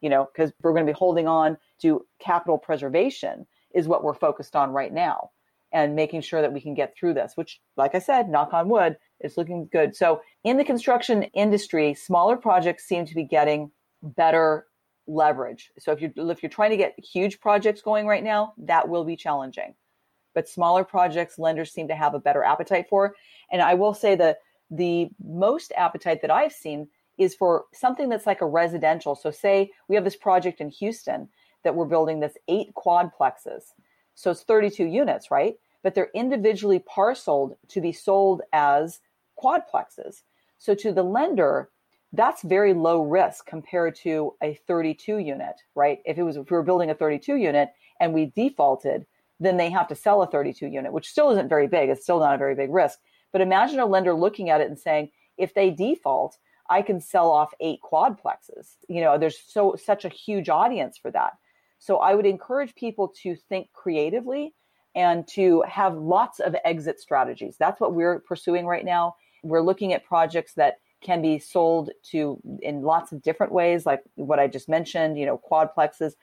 you 0.00 0.08
know, 0.08 0.28
because 0.32 0.50
we're 0.62 0.72
going 0.72 0.86
to 0.86 0.92
be 0.92 0.96
holding 0.96 1.28
on 1.28 1.58
to 1.82 2.06
capital 2.20 2.56
preservation 2.56 3.46
is 3.74 3.86
what 3.86 4.02
we're 4.02 4.14
focused 4.14 4.56
on 4.56 4.70
right 4.70 4.94
now 4.94 5.30
and 5.72 5.94
making 5.94 6.22
sure 6.22 6.40
that 6.40 6.52
we 6.52 6.60
can 6.60 6.72
get 6.72 6.96
through 6.96 7.12
this, 7.12 7.32
which, 7.34 7.60
like 7.76 7.94
I 7.94 7.98
said, 7.98 8.30
knock 8.30 8.54
on 8.54 8.70
wood, 8.70 8.96
is 9.20 9.36
looking 9.36 9.68
good. 9.70 9.94
So 9.94 10.22
in 10.44 10.56
the 10.56 10.64
construction 10.64 11.24
industry, 11.34 11.92
smaller 11.92 12.36
projects 12.36 12.84
seem 12.86 13.04
to 13.04 13.14
be 13.14 13.24
getting 13.24 13.70
better 14.02 14.67
leverage. 15.08 15.72
So 15.78 15.90
if 15.90 16.00
you 16.00 16.12
if 16.16 16.42
you're 16.42 16.50
trying 16.50 16.70
to 16.70 16.76
get 16.76 16.94
huge 16.98 17.40
projects 17.40 17.82
going 17.82 18.06
right 18.06 18.22
now, 18.22 18.52
that 18.58 18.88
will 18.88 19.04
be 19.04 19.16
challenging. 19.16 19.74
But 20.34 20.48
smaller 20.48 20.84
projects, 20.84 21.38
lenders 21.38 21.72
seem 21.72 21.88
to 21.88 21.96
have 21.96 22.14
a 22.14 22.20
better 22.20 22.44
appetite 22.44 22.88
for. 22.88 23.14
And 23.50 23.60
I 23.60 23.74
will 23.74 23.94
say 23.94 24.14
the 24.14 24.36
the 24.70 25.08
most 25.24 25.72
appetite 25.76 26.20
that 26.22 26.30
I've 26.30 26.52
seen 26.52 26.88
is 27.16 27.34
for 27.34 27.64
something 27.72 28.08
that's 28.08 28.26
like 28.26 28.42
a 28.42 28.46
residential. 28.46 29.16
So 29.16 29.30
say 29.30 29.70
we 29.88 29.96
have 29.96 30.04
this 30.04 30.14
project 30.14 30.60
in 30.60 30.68
Houston 30.68 31.28
that 31.64 31.74
we're 31.74 31.86
building 31.86 32.20
this 32.20 32.36
eight 32.46 32.72
quadplexes. 32.74 33.64
So 34.14 34.30
it's 34.30 34.42
32 34.42 34.84
units, 34.84 35.30
right? 35.30 35.56
But 35.82 35.94
they're 35.94 36.10
individually 36.14 36.80
parceled 36.80 37.56
to 37.68 37.80
be 37.80 37.92
sold 37.92 38.42
as 38.52 39.00
quadplexes. 39.42 40.22
So 40.58 40.74
to 40.74 40.92
the 40.92 41.02
lender, 41.02 41.70
that's 42.12 42.42
very 42.42 42.72
low 42.72 43.02
risk 43.02 43.46
compared 43.46 43.94
to 43.96 44.34
a 44.42 44.58
32 44.66 45.18
unit, 45.18 45.56
right? 45.74 46.00
If 46.04 46.18
it 46.18 46.22
was 46.22 46.36
if 46.36 46.50
we 46.50 46.56
were 46.56 46.62
building 46.62 46.90
a 46.90 46.94
32 46.94 47.36
unit 47.36 47.70
and 48.00 48.14
we 48.14 48.32
defaulted, 48.34 49.06
then 49.40 49.56
they 49.56 49.70
have 49.70 49.88
to 49.88 49.94
sell 49.94 50.22
a 50.22 50.26
32 50.26 50.66
unit, 50.66 50.92
which 50.92 51.08
still 51.08 51.30
isn't 51.30 51.48
very 51.48 51.66
big. 51.66 51.90
It's 51.90 52.02
still 52.02 52.20
not 52.20 52.34
a 52.34 52.38
very 52.38 52.54
big 52.54 52.70
risk. 52.70 52.98
But 53.32 53.40
imagine 53.40 53.78
a 53.78 53.86
lender 53.86 54.14
looking 54.14 54.50
at 54.50 54.60
it 54.60 54.68
and 54.68 54.78
saying, 54.78 55.10
if 55.36 55.54
they 55.54 55.70
default, 55.70 56.38
I 56.70 56.82
can 56.82 57.00
sell 57.00 57.30
off 57.30 57.52
eight 57.60 57.80
quadplexes. 57.82 58.76
You 58.88 59.00
know, 59.00 59.18
there's 59.18 59.38
so 59.38 59.76
such 59.76 60.04
a 60.04 60.08
huge 60.08 60.48
audience 60.48 60.98
for 60.98 61.10
that. 61.10 61.34
So 61.78 61.98
I 61.98 62.14
would 62.14 62.26
encourage 62.26 62.74
people 62.74 63.12
to 63.22 63.36
think 63.48 63.68
creatively 63.72 64.54
and 64.94 65.26
to 65.28 65.62
have 65.68 65.94
lots 65.96 66.40
of 66.40 66.56
exit 66.64 67.00
strategies. 67.00 67.56
That's 67.58 67.80
what 67.80 67.94
we're 67.94 68.20
pursuing 68.20 68.66
right 68.66 68.84
now. 68.84 69.14
We're 69.44 69.62
looking 69.62 69.92
at 69.92 70.04
projects 70.04 70.54
that 70.54 70.78
can 71.00 71.22
be 71.22 71.38
sold 71.38 71.90
to 72.10 72.40
in 72.62 72.82
lots 72.82 73.12
of 73.12 73.22
different 73.22 73.52
ways, 73.52 73.86
like 73.86 74.02
what 74.16 74.38
I 74.38 74.46
just 74.46 74.68
mentioned, 74.68 75.18
you 75.18 75.26
know, 75.26 75.40
quadplexes. 75.50 76.14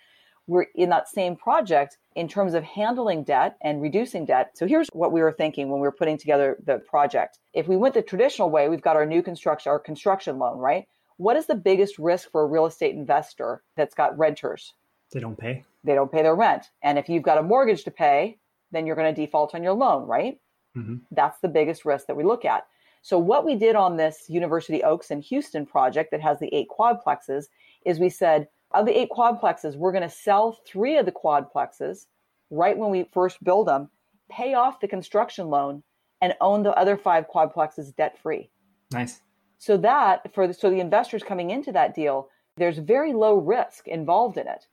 We're 0.48 0.68
in 0.76 0.90
that 0.90 1.08
same 1.08 1.36
project 1.36 1.98
in 2.16 2.28
terms 2.28 2.54
of 2.54 2.64
handling 2.64 3.24
debt 3.24 3.58
and 3.62 3.82
reducing 3.82 4.26
debt. 4.26 4.52
So 4.54 4.68
here's 4.68 4.88
what 4.94 5.12
we 5.12 5.22
were 5.22 5.32
thinking 5.32 5.70
when 5.70 5.80
we 5.80 5.88
were 5.88 5.92
putting 5.92 6.18
together 6.18 6.58
the 6.64 6.78
project. 6.78 7.40
If 7.54 7.68
we 7.68 7.78
went 7.78 7.96
the 7.96 8.04
traditional 8.04 8.52
way, 8.52 8.70
we've 8.70 8.82
got 8.82 8.96
our 8.96 9.08
new 9.08 9.24
construction, 9.24 9.72
our 9.72 9.80
construction 9.80 10.38
loan, 10.38 10.60
right? 10.60 10.88
What 11.18 11.36
is 11.38 11.48
the 11.48 11.56
biggest 11.56 11.98
risk 11.98 12.30
for 12.30 12.42
a 12.42 12.46
real 12.46 12.66
estate 12.66 12.94
investor 12.94 13.64
that's 13.76 13.96
got 13.96 14.18
renters? 14.18 14.74
They 15.12 15.20
don't 15.20 15.38
pay. 15.38 15.64
They 15.84 15.96
don't 15.96 16.12
pay 16.12 16.22
their 16.22 16.36
rent. 16.36 16.70
And 16.84 17.00
if 17.00 17.10
you've 17.10 17.24
got 17.24 17.38
a 17.38 17.44
mortgage 17.44 17.84
to 17.86 17.92
pay, 17.92 18.38
then 18.72 18.86
you're 18.86 18.96
going 18.96 19.14
to 19.14 19.22
default 19.22 19.56
on 19.56 19.64
your 19.64 19.74
loan, 19.74 20.06
right? 20.06 20.40
Mm-hmm. 20.76 20.98
That's 21.12 21.40
the 21.40 21.48
biggest 21.48 21.86
risk 21.86 22.08
that 22.08 22.18
we 22.18 22.24
look 22.24 22.46
at. 22.46 22.68
So, 23.06 23.20
what 23.20 23.46
we 23.46 23.54
did 23.54 23.76
on 23.76 23.98
this 23.98 24.26
University 24.30 24.84
Oaks 24.84 25.12
in 25.12 25.22
Houston 25.22 25.64
project 25.68 26.10
that 26.10 26.22
has 26.22 26.40
the 26.40 26.52
eight 26.52 26.70
quadplexes 26.76 27.50
is 27.86 28.00
we 28.00 28.10
said, 28.10 28.48
of 28.72 28.88
the 28.88 29.00
eight 29.00 29.12
quadplexes, 29.16 29.76
we're 29.76 29.92
going 29.92 30.02
to 30.02 30.10
sell 30.10 30.58
three 30.66 30.98
of 30.98 31.06
the 31.06 31.12
quadplexes 31.12 32.08
right 32.50 32.76
when 32.76 32.90
we 32.90 33.08
first 33.14 33.44
build 33.44 33.68
them, 33.68 33.92
pay 34.32 34.56
off 34.56 34.80
the 34.80 34.88
construction 34.88 35.52
loan, 35.52 35.84
and 36.20 36.34
own 36.42 36.64
the 36.64 36.72
other 36.72 36.98
five 36.98 37.26
quadplexes 37.30 37.96
debt 37.96 38.18
free. 38.18 38.50
Nice. 38.92 39.22
So 39.60 39.78
that 39.78 40.34
for 40.34 40.48
the, 40.48 40.54
so 40.56 40.72
the 40.72 40.80
investors 40.80 41.22
coming 41.22 41.52
into 41.52 41.72
that 41.74 41.94
deal, 41.94 42.30
there's 42.58 42.80
very 42.80 43.14
low 43.14 43.36
risk 43.36 43.88
involved 43.88 44.38
in 44.38 44.48
it. 44.48 44.66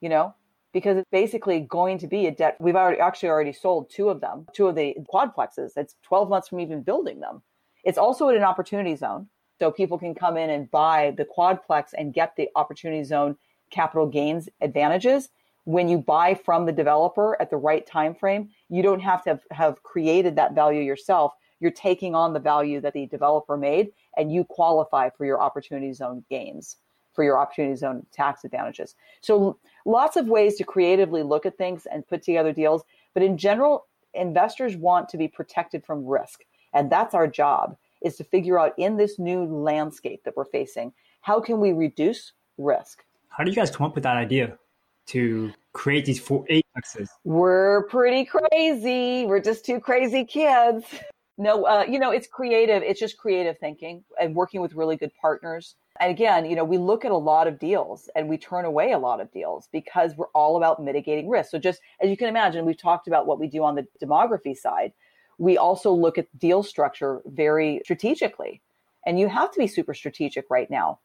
You 0.00 0.08
know, 0.08 0.34
because 0.72 0.96
it's 0.96 1.10
basically 1.12 1.60
going 1.60 1.98
to 1.98 2.06
be 2.06 2.26
a 2.26 2.30
debt. 2.30 2.56
We've 2.58 2.74
already 2.74 3.00
actually 3.00 3.28
already 3.28 3.52
sold 3.52 3.90
two 3.90 4.08
of 4.08 4.22
them, 4.22 4.46
two 4.54 4.66
of 4.66 4.76
the 4.76 4.96
quadplexes. 5.12 5.72
It's 5.76 5.96
12 6.04 6.30
months 6.30 6.48
from 6.48 6.60
even 6.60 6.82
building 6.82 7.20
them. 7.20 7.42
It's 7.86 7.96
also 7.96 8.28
in 8.28 8.36
an 8.36 8.42
opportunity 8.42 8.96
zone. 8.96 9.28
So 9.60 9.70
people 9.70 9.96
can 9.96 10.14
come 10.14 10.36
in 10.36 10.50
and 10.50 10.70
buy 10.70 11.14
the 11.16 11.24
quadplex 11.24 11.90
and 11.96 12.12
get 12.12 12.34
the 12.36 12.50
opportunity 12.56 13.04
zone 13.04 13.36
capital 13.70 14.06
gains 14.06 14.48
advantages. 14.60 15.30
When 15.64 15.88
you 15.88 15.98
buy 15.98 16.34
from 16.34 16.66
the 16.66 16.72
developer 16.72 17.40
at 17.40 17.48
the 17.48 17.56
right 17.56 17.86
time 17.86 18.14
frame, 18.14 18.50
you 18.68 18.82
don't 18.82 19.00
have 19.00 19.22
to 19.24 19.30
have, 19.30 19.40
have 19.52 19.82
created 19.84 20.34
that 20.36 20.54
value 20.54 20.82
yourself. 20.82 21.32
You're 21.60 21.70
taking 21.70 22.14
on 22.14 22.32
the 22.32 22.40
value 22.40 22.80
that 22.80 22.92
the 22.92 23.06
developer 23.06 23.56
made 23.56 23.92
and 24.16 24.32
you 24.32 24.44
qualify 24.44 25.08
for 25.10 25.24
your 25.24 25.40
opportunity 25.40 25.92
zone 25.92 26.24
gains 26.28 26.76
for 27.14 27.24
your 27.24 27.38
opportunity 27.38 27.76
zone 27.76 28.04
tax 28.12 28.44
advantages. 28.44 28.94
So 29.22 29.58
lots 29.86 30.16
of 30.16 30.26
ways 30.26 30.56
to 30.56 30.64
creatively 30.64 31.22
look 31.22 31.46
at 31.46 31.56
things 31.56 31.86
and 31.86 32.06
put 32.06 32.22
together 32.22 32.52
deals. 32.52 32.82
But 33.14 33.22
in 33.22 33.38
general, 33.38 33.86
investors 34.12 34.76
want 34.76 35.08
to 35.10 35.16
be 35.16 35.28
protected 35.28 35.84
from 35.84 36.04
risk. 36.04 36.42
And 36.76 36.90
that's 36.90 37.14
our 37.14 37.26
job 37.26 37.76
is 38.02 38.16
to 38.16 38.24
figure 38.24 38.60
out 38.60 38.74
in 38.76 38.98
this 38.98 39.18
new 39.18 39.44
landscape 39.44 40.22
that 40.24 40.36
we're 40.36 40.44
facing, 40.44 40.92
how 41.22 41.40
can 41.40 41.58
we 41.58 41.72
reduce 41.72 42.32
risk? 42.58 43.02
How 43.30 43.42
do 43.44 43.50
you 43.50 43.56
guys 43.56 43.74
come 43.74 43.86
up 43.86 43.94
with 43.94 44.04
that 44.04 44.16
idea 44.16 44.58
to 45.06 45.52
create 45.72 46.04
these 46.04 46.20
four 46.20 46.44
eight 46.50 46.66
plexes? 46.76 47.08
We're 47.24 47.84
pretty 47.84 48.26
crazy. 48.26 49.24
We're 49.24 49.40
just 49.40 49.64
two 49.64 49.80
crazy 49.80 50.24
kids. 50.24 50.84
No, 51.38 51.64
uh, 51.64 51.84
you 51.88 51.98
know, 51.98 52.10
it's 52.10 52.26
creative. 52.26 52.82
It's 52.82 53.00
just 53.00 53.16
creative 53.16 53.58
thinking 53.58 54.04
and 54.20 54.34
working 54.34 54.60
with 54.60 54.74
really 54.74 54.96
good 54.96 55.12
partners. 55.20 55.76
And 55.98 56.10
again, 56.10 56.44
you 56.44 56.56
know, 56.56 56.64
we 56.64 56.76
look 56.76 57.06
at 57.06 57.10
a 57.10 57.16
lot 57.16 57.46
of 57.46 57.58
deals 57.58 58.10
and 58.14 58.28
we 58.28 58.36
turn 58.36 58.66
away 58.66 58.92
a 58.92 58.98
lot 58.98 59.20
of 59.20 59.32
deals 59.32 59.68
because 59.72 60.14
we're 60.16 60.28
all 60.34 60.56
about 60.58 60.82
mitigating 60.82 61.28
risk. 61.28 61.50
So 61.50 61.58
just 61.58 61.80
as 62.00 62.10
you 62.10 62.16
can 62.18 62.28
imagine, 62.28 62.66
we've 62.66 62.76
talked 62.78 63.06
about 63.06 63.26
what 63.26 63.40
we 63.40 63.48
do 63.48 63.64
on 63.64 63.74
the 63.74 63.86
demography 64.02 64.54
side. 64.54 64.92
We 65.38 65.58
also 65.58 65.92
look 65.92 66.18
at 66.18 66.26
deal 66.38 66.62
structure 66.62 67.22
very 67.26 67.80
strategically. 67.84 68.62
And 69.06 69.20
you 69.20 69.28
have 69.28 69.52
to 69.52 69.58
be 69.58 69.66
super 69.66 69.94
strategic 69.94 70.46
right 70.50 70.70
now. 70.70 70.98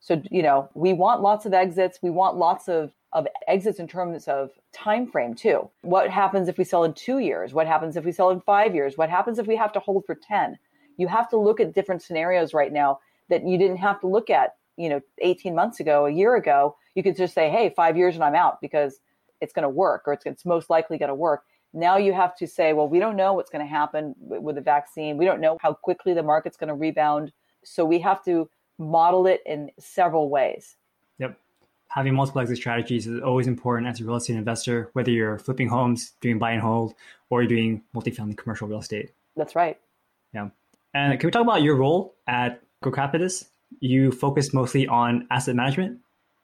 So, 0.00 0.22
you 0.30 0.42
know, 0.42 0.68
we 0.74 0.92
want 0.92 1.22
lots 1.22 1.46
of 1.46 1.54
exits. 1.54 1.98
We 2.02 2.10
want 2.10 2.36
lots 2.36 2.68
of, 2.68 2.92
of 3.12 3.26
exits 3.46 3.80
in 3.80 3.88
terms 3.88 4.28
of 4.28 4.50
time 4.72 5.10
frame 5.10 5.34
too. 5.34 5.70
What 5.82 6.10
happens 6.10 6.48
if 6.48 6.58
we 6.58 6.64
sell 6.64 6.84
in 6.84 6.92
two 6.92 7.18
years? 7.18 7.52
What 7.52 7.66
happens 7.66 7.96
if 7.96 8.04
we 8.04 8.12
sell 8.12 8.30
in 8.30 8.40
five 8.42 8.74
years? 8.74 8.96
What 8.96 9.10
happens 9.10 9.38
if 9.38 9.46
we 9.46 9.56
have 9.56 9.72
to 9.72 9.80
hold 9.80 10.04
for 10.06 10.14
10? 10.14 10.58
You 10.98 11.08
have 11.08 11.28
to 11.30 11.36
look 11.36 11.58
at 11.60 11.74
different 11.74 12.02
scenarios 12.02 12.54
right 12.54 12.72
now 12.72 13.00
that 13.28 13.46
you 13.46 13.58
didn't 13.58 13.78
have 13.78 14.00
to 14.00 14.06
look 14.06 14.30
at, 14.30 14.56
you 14.76 14.88
know, 14.88 15.00
18 15.20 15.54
months 15.54 15.80
ago, 15.80 16.06
a 16.06 16.10
year 16.10 16.36
ago. 16.36 16.76
You 16.94 17.02
could 17.02 17.16
just 17.16 17.34
say, 17.34 17.50
hey, 17.50 17.72
five 17.74 17.96
years 17.96 18.14
and 18.14 18.24
I'm 18.24 18.34
out 18.34 18.60
because 18.60 19.00
it's 19.40 19.52
going 19.52 19.64
to 19.64 19.68
work 19.68 20.02
or 20.06 20.12
it's, 20.12 20.26
it's 20.26 20.44
most 20.44 20.70
likely 20.70 20.98
going 20.98 21.08
to 21.08 21.14
work. 21.14 21.44
Now 21.72 21.96
you 21.96 22.12
have 22.12 22.34
to 22.36 22.46
say, 22.46 22.72
well, 22.72 22.88
we 22.88 22.98
don't 22.98 23.16
know 23.16 23.34
what's 23.34 23.50
going 23.50 23.64
to 23.64 23.70
happen 23.70 24.14
with 24.18 24.54
the 24.54 24.60
vaccine. 24.60 25.16
We 25.18 25.24
don't 25.24 25.40
know 25.40 25.58
how 25.60 25.74
quickly 25.74 26.14
the 26.14 26.22
market's 26.22 26.56
going 26.56 26.68
to 26.68 26.74
rebound. 26.74 27.32
So 27.64 27.84
we 27.84 27.98
have 28.00 28.24
to 28.24 28.48
model 28.78 29.26
it 29.26 29.42
in 29.44 29.70
several 29.78 30.30
ways. 30.30 30.76
Yep. 31.18 31.38
Having 31.88 32.14
multiple 32.14 32.40
exit 32.40 32.56
strategies 32.56 33.06
is 33.06 33.20
always 33.22 33.46
important 33.46 33.88
as 33.88 34.00
a 34.00 34.04
real 34.04 34.16
estate 34.16 34.36
investor, 34.36 34.90
whether 34.92 35.10
you're 35.10 35.38
flipping 35.38 35.68
homes, 35.68 36.12
doing 36.20 36.38
buy 36.38 36.52
and 36.52 36.62
hold, 36.62 36.94
or 37.30 37.42
you're 37.42 37.48
doing 37.48 37.82
multifamily 37.94 38.36
commercial 38.36 38.68
real 38.68 38.78
estate. 38.78 39.12
That's 39.36 39.54
right. 39.54 39.78
Yeah. 40.32 40.48
And 40.94 41.18
can 41.18 41.26
we 41.26 41.30
talk 41.30 41.42
about 41.42 41.62
your 41.62 41.76
role 41.76 42.14
at 42.26 42.62
Grocapitus? 42.82 43.46
You 43.80 44.10
focus 44.10 44.54
mostly 44.54 44.86
on 44.86 45.26
asset 45.30 45.54
management. 45.54 45.98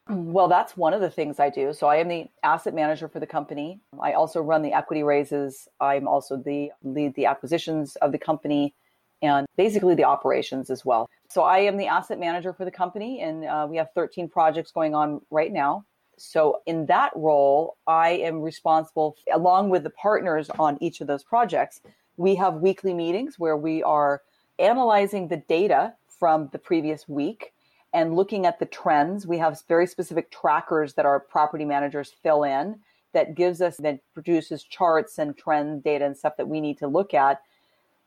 Well, 0.08 0.48
that's 0.48 0.76
one 0.76 0.92
of 0.92 1.00
the 1.00 1.08
things 1.08 1.40
I 1.40 1.48
do. 1.48 1.72
So 1.72 1.86
I 1.86 1.96
am 1.96 2.08
the 2.08 2.26
asset 2.42 2.74
manager 2.74 3.08
for 3.08 3.20
the 3.20 3.26
company. 3.26 3.80
I 4.00 4.12
also 4.12 4.40
run 4.42 4.60
the 4.60 4.72
equity 4.72 5.02
raises. 5.02 5.66
I'm 5.80 6.06
also 6.06 6.36
the 6.36 6.72
lead 6.82 7.14
the 7.14 7.24
acquisitions 7.24 7.96
of 7.96 8.12
the 8.12 8.18
company 8.18 8.74
and 9.22 9.46
basically 9.56 9.94
the 9.94 10.04
operations 10.04 10.68
as 10.68 10.84
well. 10.84 11.08
So 11.30 11.42
I 11.42 11.60
am 11.60 11.78
the 11.78 11.86
asset 11.86 12.20
manager 12.20 12.52
for 12.52 12.66
the 12.66 12.70
company, 12.70 13.22
and 13.22 13.46
uh, 13.46 13.66
we 13.68 13.78
have 13.78 13.88
13 13.94 14.28
projects 14.28 14.70
going 14.70 14.94
on 14.94 15.22
right 15.30 15.50
now. 15.50 15.86
So 16.18 16.60
in 16.66 16.84
that 16.86 17.12
role, 17.16 17.78
I 17.86 18.10
am 18.10 18.42
responsible, 18.42 19.16
along 19.32 19.70
with 19.70 19.84
the 19.84 19.90
partners 19.90 20.50
on 20.50 20.76
each 20.82 21.00
of 21.00 21.06
those 21.06 21.24
projects. 21.24 21.80
We 22.18 22.34
have 22.34 22.56
weekly 22.56 22.92
meetings 22.92 23.38
where 23.38 23.56
we 23.56 23.82
are 23.82 24.20
analyzing 24.58 25.28
the 25.28 25.38
data 25.38 25.94
from 26.06 26.50
the 26.52 26.58
previous 26.58 27.08
week 27.08 27.53
and 27.94 28.14
looking 28.14 28.44
at 28.44 28.58
the 28.58 28.66
trends. 28.66 29.26
We 29.26 29.38
have 29.38 29.62
very 29.66 29.86
specific 29.86 30.30
trackers 30.30 30.94
that 30.94 31.06
our 31.06 31.18
property 31.20 31.64
managers 31.64 32.12
fill 32.22 32.44
in 32.44 32.80
that 33.14 33.34
gives 33.34 33.62
us 33.62 33.78
that 33.78 34.00
produces 34.12 34.64
charts 34.64 35.18
and 35.18 35.38
trend 35.38 35.84
data 35.84 36.04
and 36.04 36.16
stuff 36.16 36.36
that 36.36 36.48
we 36.48 36.60
need 36.60 36.76
to 36.78 36.88
look 36.88 37.14
at 37.14 37.40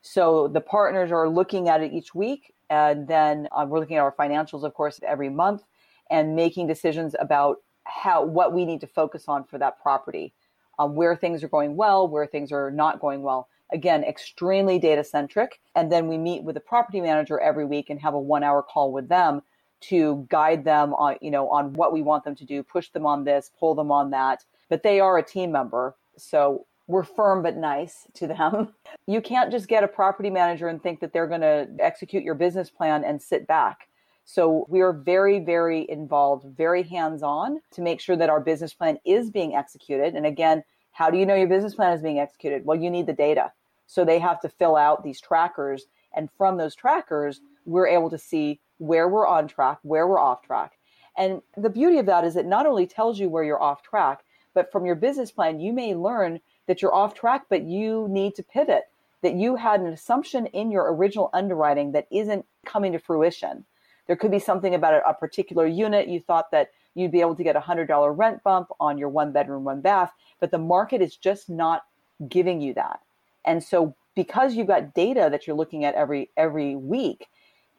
so 0.02 0.48
the 0.48 0.60
partners 0.60 1.10
are 1.10 1.28
looking 1.28 1.68
at 1.68 1.82
it 1.82 1.92
each 1.92 2.14
week, 2.14 2.54
and 2.70 3.08
then 3.08 3.48
uh, 3.52 3.66
we're 3.68 3.80
looking 3.80 3.96
at 3.96 4.02
our 4.02 4.12
financials, 4.12 4.64
of 4.64 4.74
course, 4.74 5.00
every 5.06 5.28
month, 5.28 5.62
and 6.10 6.36
making 6.36 6.66
decisions 6.66 7.14
about 7.18 7.58
how 7.84 8.24
what 8.24 8.52
we 8.52 8.64
need 8.64 8.80
to 8.80 8.86
focus 8.86 9.24
on 9.28 9.44
for 9.44 9.58
that 9.58 9.80
property, 9.82 10.32
um, 10.78 10.94
where 10.94 11.16
things 11.16 11.42
are 11.42 11.48
going 11.48 11.76
well, 11.76 12.06
where 12.06 12.26
things 12.26 12.52
are 12.52 12.70
not 12.70 13.00
going 13.00 13.22
well. 13.22 13.48
Again, 13.72 14.04
extremely 14.04 14.78
data 14.78 15.04
centric, 15.04 15.60
and 15.74 15.92
then 15.92 16.08
we 16.08 16.16
meet 16.16 16.42
with 16.42 16.54
the 16.54 16.60
property 16.60 17.00
manager 17.00 17.38
every 17.38 17.66
week 17.66 17.90
and 17.90 18.00
have 18.00 18.14
a 18.14 18.20
one 18.20 18.42
hour 18.42 18.62
call 18.62 18.92
with 18.92 19.08
them 19.08 19.42
to 19.80 20.26
guide 20.28 20.64
them 20.64 20.94
on 20.94 21.16
you 21.20 21.30
know 21.30 21.48
on 21.50 21.72
what 21.74 21.92
we 21.92 22.02
want 22.02 22.24
them 22.24 22.34
to 22.36 22.44
do, 22.44 22.62
push 22.62 22.90
them 22.90 23.06
on 23.06 23.24
this, 23.24 23.50
pull 23.58 23.74
them 23.74 23.90
on 23.90 24.10
that. 24.10 24.44
But 24.68 24.82
they 24.82 25.00
are 25.00 25.18
a 25.18 25.22
team 25.22 25.52
member, 25.52 25.96
so 26.16 26.66
we're 26.88 27.04
firm 27.04 27.42
but 27.42 27.56
nice 27.56 28.06
to 28.14 28.26
them. 28.26 28.74
You 29.06 29.22
can't 29.22 29.50
just 29.50 29.68
get 29.68 29.82
a 29.82 29.88
property 29.88 30.28
manager 30.28 30.68
and 30.68 30.82
think 30.82 31.00
that 31.00 31.14
they're 31.14 31.26
going 31.26 31.40
to 31.40 31.66
execute 31.78 32.22
your 32.22 32.34
business 32.34 32.68
plan 32.68 33.04
and 33.04 33.22
sit 33.22 33.46
back. 33.46 33.88
So 34.26 34.66
we 34.68 34.82
are 34.82 34.92
very, 34.92 35.38
very 35.38 35.88
involved, 35.88 36.44
very 36.54 36.82
hands 36.82 37.22
on 37.22 37.62
to 37.70 37.80
make 37.80 38.02
sure 38.02 38.16
that 38.16 38.28
our 38.28 38.38
business 38.38 38.74
plan 38.74 38.98
is 39.06 39.30
being 39.30 39.54
executed. 39.54 40.14
And 40.14 40.26
again, 40.26 40.62
how 40.92 41.08
do 41.08 41.16
you 41.16 41.24
know 41.24 41.34
your 41.34 41.48
business 41.48 41.74
plan 41.74 41.94
is 41.94 42.02
being 42.02 42.18
executed? 42.18 42.66
Well, 42.66 42.78
you 42.78 42.90
need 42.90 43.06
the 43.06 43.14
data. 43.14 43.50
So 43.86 44.04
they 44.04 44.18
have 44.18 44.40
to 44.40 44.50
fill 44.50 44.76
out 44.76 45.02
these 45.02 45.22
trackers. 45.22 45.86
And 46.14 46.28
from 46.36 46.58
those 46.58 46.74
trackers, 46.74 47.40
we're 47.64 47.86
able 47.86 48.10
to 48.10 48.18
see 48.18 48.60
where 48.78 49.08
we're 49.08 49.26
on 49.26 49.48
track, 49.48 49.78
where 49.82 50.06
we're 50.06 50.18
off 50.18 50.42
track. 50.42 50.78
And 51.16 51.42
the 51.56 51.70
beauty 51.70 51.98
of 51.98 52.06
that 52.06 52.24
is 52.24 52.36
it 52.36 52.46
not 52.46 52.66
only 52.66 52.86
tells 52.86 53.18
you 53.18 53.28
where 53.28 53.44
you're 53.44 53.62
off 53.62 53.82
track, 53.82 54.24
but 54.54 54.72
from 54.72 54.86
your 54.86 54.94
business 54.94 55.30
plan, 55.30 55.60
you 55.60 55.72
may 55.72 55.94
learn 55.94 56.40
that 56.66 56.80
you're 56.80 56.94
off 56.94 57.14
track, 57.14 57.46
but 57.48 57.62
you 57.62 58.06
need 58.08 58.34
to 58.36 58.42
pivot, 58.42 58.84
that 59.22 59.34
you 59.34 59.56
had 59.56 59.80
an 59.80 59.88
assumption 59.88 60.46
in 60.46 60.70
your 60.70 60.94
original 60.94 61.30
underwriting 61.32 61.92
that 61.92 62.06
isn't 62.10 62.44
coming 62.64 62.92
to 62.92 62.98
fruition. 62.98 63.64
There 64.06 64.16
could 64.16 64.30
be 64.30 64.38
something 64.38 64.74
about 64.74 65.02
a, 65.06 65.14
particular 65.14 65.66
unit. 65.66 66.08
You 66.08 66.20
thought 66.20 66.50
that 66.52 66.70
you'd 66.94 67.12
be 67.12 67.20
able 67.20 67.36
to 67.36 67.44
get 67.44 67.56
a 67.56 67.60
$100 67.60 68.16
rent 68.16 68.42
bump 68.42 68.68
on 68.80 68.96
your 68.96 69.08
one 69.10 69.32
bedroom, 69.32 69.64
one 69.64 69.80
bath, 69.80 70.12
but 70.40 70.50
the 70.50 70.58
market 70.58 71.02
is 71.02 71.16
just 71.16 71.50
not 71.50 71.82
giving 72.28 72.60
you 72.60 72.74
that. 72.74 73.00
And 73.44 73.62
so 73.62 73.94
because 74.14 74.54
you've 74.54 74.66
got 74.66 74.94
data 74.94 75.28
that 75.30 75.46
you're 75.46 75.56
looking 75.56 75.84
at 75.84 75.94
every 75.94 76.30
every 76.36 76.74
week, 76.74 77.28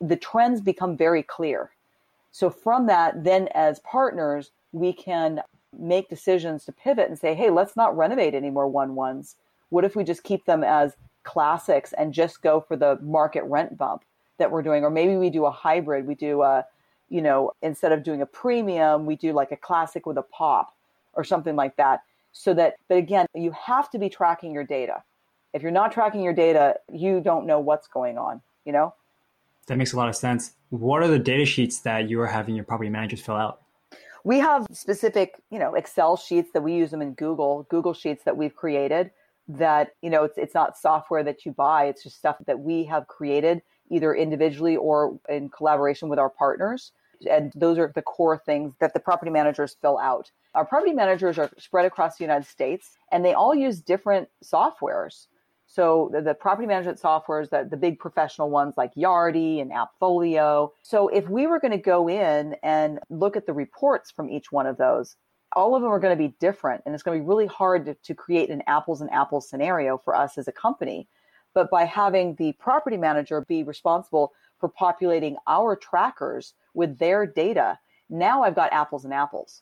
the 0.01 0.15
trends 0.15 0.61
become 0.61 0.95
very 0.95 1.23
clear. 1.23 1.71
So 2.31 2.49
from 2.49 2.87
that, 2.87 3.23
then 3.23 3.47
as 3.53 3.79
partners, 3.79 4.51
we 4.71 4.93
can 4.93 5.41
make 5.77 6.09
decisions 6.09 6.65
to 6.65 6.71
pivot 6.71 7.09
and 7.09 7.17
say, 7.17 7.33
hey, 7.35 7.49
let's 7.49 7.75
not 7.75 7.97
renovate 7.97 8.33
any 8.33 8.49
more 8.49 8.67
one 8.67 8.95
ones. 8.95 9.35
What 9.69 9.85
if 9.85 9.95
we 9.95 10.03
just 10.03 10.23
keep 10.23 10.45
them 10.45 10.63
as 10.63 10.95
classics 11.23 11.93
and 11.93 12.13
just 12.13 12.41
go 12.41 12.59
for 12.61 12.75
the 12.75 12.97
market 13.01 13.43
rent 13.43 13.77
bump 13.77 14.03
that 14.37 14.51
we're 14.51 14.63
doing? 14.63 14.83
Or 14.83 14.89
maybe 14.89 15.17
we 15.17 15.29
do 15.29 15.45
a 15.45 15.51
hybrid. 15.51 16.07
We 16.07 16.15
do 16.15 16.41
a, 16.41 16.65
you 17.09 17.21
know, 17.21 17.51
instead 17.61 17.91
of 17.91 18.03
doing 18.03 18.21
a 18.21 18.25
premium, 18.25 19.05
we 19.05 19.15
do 19.15 19.33
like 19.33 19.51
a 19.51 19.57
classic 19.57 20.05
with 20.05 20.17
a 20.17 20.23
pop 20.23 20.75
or 21.13 21.23
something 21.23 21.55
like 21.55 21.75
that. 21.77 22.01
So 22.31 22.53
that, 22.53 22.75
but 22.87 22.97
again, 22.97 23.25
you 23.33 23.51
have 23.51 23.89
to 23.91 23.99
be 23.99 24.09
tracking 24.09 24.53
your 24.53 24.63
data. 24.63 25.03
If 25.53 25.63
you're 25.63 25.71
not 25.71 25.91
tracking 25.91 26.21
your 26.21 26.33
data, 26.33 26.75
you 26.91 27.21
don't 27.21 27.47
know 27.47 27.59
what's 27.59 27.87
going 27.87 28.17
on, 28.17 28.41
you 28.65 28.71
know? 28.71 28.93
That 29.69 29.77
makes 29.77 29.93
a 29.93 29.97
lot 29.97 30.09
of 30.09 30.15
sense. 30.15 30.53
What 30.69 31.03
are 31.03 31.07
the 31.07 31.19
data 31.19 31.45
sheets 31.45 31.79
that 31.81 32.09
you 32.09 32.19
are 32.21 32.27
having 32.27 32.55
your 32.55 32.65
property 32.65 32.89
managers 32.89 33.21
fill 33.21 33.35
out? 33.35 33.61
We 34.23 34.39
have 34.39 34.65
specific, 34.71 35.41
you 35.51 35.59
know, 35.59 35.75
Excel 35.75 36.17
sheets 36.17 36.51
that 36.53 36.61
we 36.61 36.73
use 36.73 36.89
them 36.89 37.03
in 37.03 37.13
Google, 37.13 37.67
Google 37.69 37.93
Sheets 37.93 38.23
that 38.23 38.35
we've 38.35 38.55
created 38.55 39.11
that, 39.47 39.95
you 40.01 40.09
know, 40.09 40.23
it's 40.23 40.37
it's 40.37 40.55
not 40.55 40.75
software 40.75 41.23
that 41.23 41.45
you 41.45 41.51
buy, 41.51 41.85
it's 41.85 42.03
just 42.03 42.17
stuff 42.17 42.37
that 42.47 42.59
we 42.59 42.83
have 42.85 43.07
created 43.07 43.61
either 43.91 44.13
individually 44.13 44.75
or 44.75 45.19
in 45.29 45.49
collaboration 45.49 46.09
with 46.09 46.19
our 46.19 46.29
partners. 46.29 46.91
And 47.29 47.51
those 47.55 47.77
are 47.77 47.91
the 47.93 48.01
core 48.01 48.37
things 48.37 48.73
that 48.79 48.93
the 48.93 48.99
property 48.99 49.31
managers 49.31 49.75
fill 49.81 49.99
out. 49.99 50.31
Our 50.55 50.65
property 50.65 50.93
managers 50.93 51.37
are 51.37 51.51
spread 51.57 51.85
across 51.85 52.17
the 52.17 52.23
United 52.23 52.47
States 52.47 52.97
and 53.11 53.23
they 53.23 53.33
all 53.33 53.53
use 53.53 53.81
different 53.81 54.29
softwares. 54.43 55.27
So 55.71 56.09
the, 56.11 56.21
the 56.21 56.33
property 56.33 56.67
management 56.67 56.99
softwares, 56.99 57.51
that 57.51 57.69
the 57.69 57.77
big 57.77 57.99
professional 57.99 58.49
ones 58.49 58.73
like 58.75 58.91
Yardi 58.95 59.61
and 59.61 59.71
Appfolio. 59.71 60.71
So 60.81 61.09
if 61.09 61.29
we 61.29 61.45
were 61.45 61.59
going 61.59 61.71
to 61.71 61.77
go 61.77 62.09
in 62.09 62.55
and 62.63 62.99
look 63.11 63.37
at 63.37 63.45
the 63.45 63.53
reports 63.53 64.09
from 64.09 64.31
each 64.31 64.51
one 64.51 64.65
of 64.65 64.77
those, 64.77 65.15
all 65.55 65.75
of 65.75 65.83
them 65.83 65.91
are 65.91 65.99
going 65.99 66.17
to 66.17 66.21
be 66.21 66.35
different 66.39 66.81
and 66.85 66.95
it's 66.95 67.03
going 67.03 67.19
to 67.19 67.23
be 67.23 67.27
really 67.27 67.45
hard 67.45 67.85
to, 67.85 67.93
to 67.93 68.15
create 68.15 68.49
an 68.49 68.63
apples 68.65 68.99
and 68.99 69.11
apples 69.11 69.47
scenario 69.47 69.99
for 69.99 70.15
us 70.15 70.39
as 70.39 70.47
a 70.47 70.51
company. 70.51 71.07
But 71.53 71.69
by 71.69 71.85
having 71.85 72.33
the 72.35 72.53
property 72.53 72.97
manager 72.97 73.41
be 73.41 73.61
responsible 73.61 74.33
for 74.59 74.69
populating 74.69 75.37
our 75.45 75.75
trackers 75.75 76.55
with 76.73 76.97
their 76.97 77.27
data, 77.27 77.77
now 78.09 78.41
I've 78.41 78.55
got 78.55 78.73
apples 78.73 79.05
and 79.05 79.13
apples. 79.13 79.61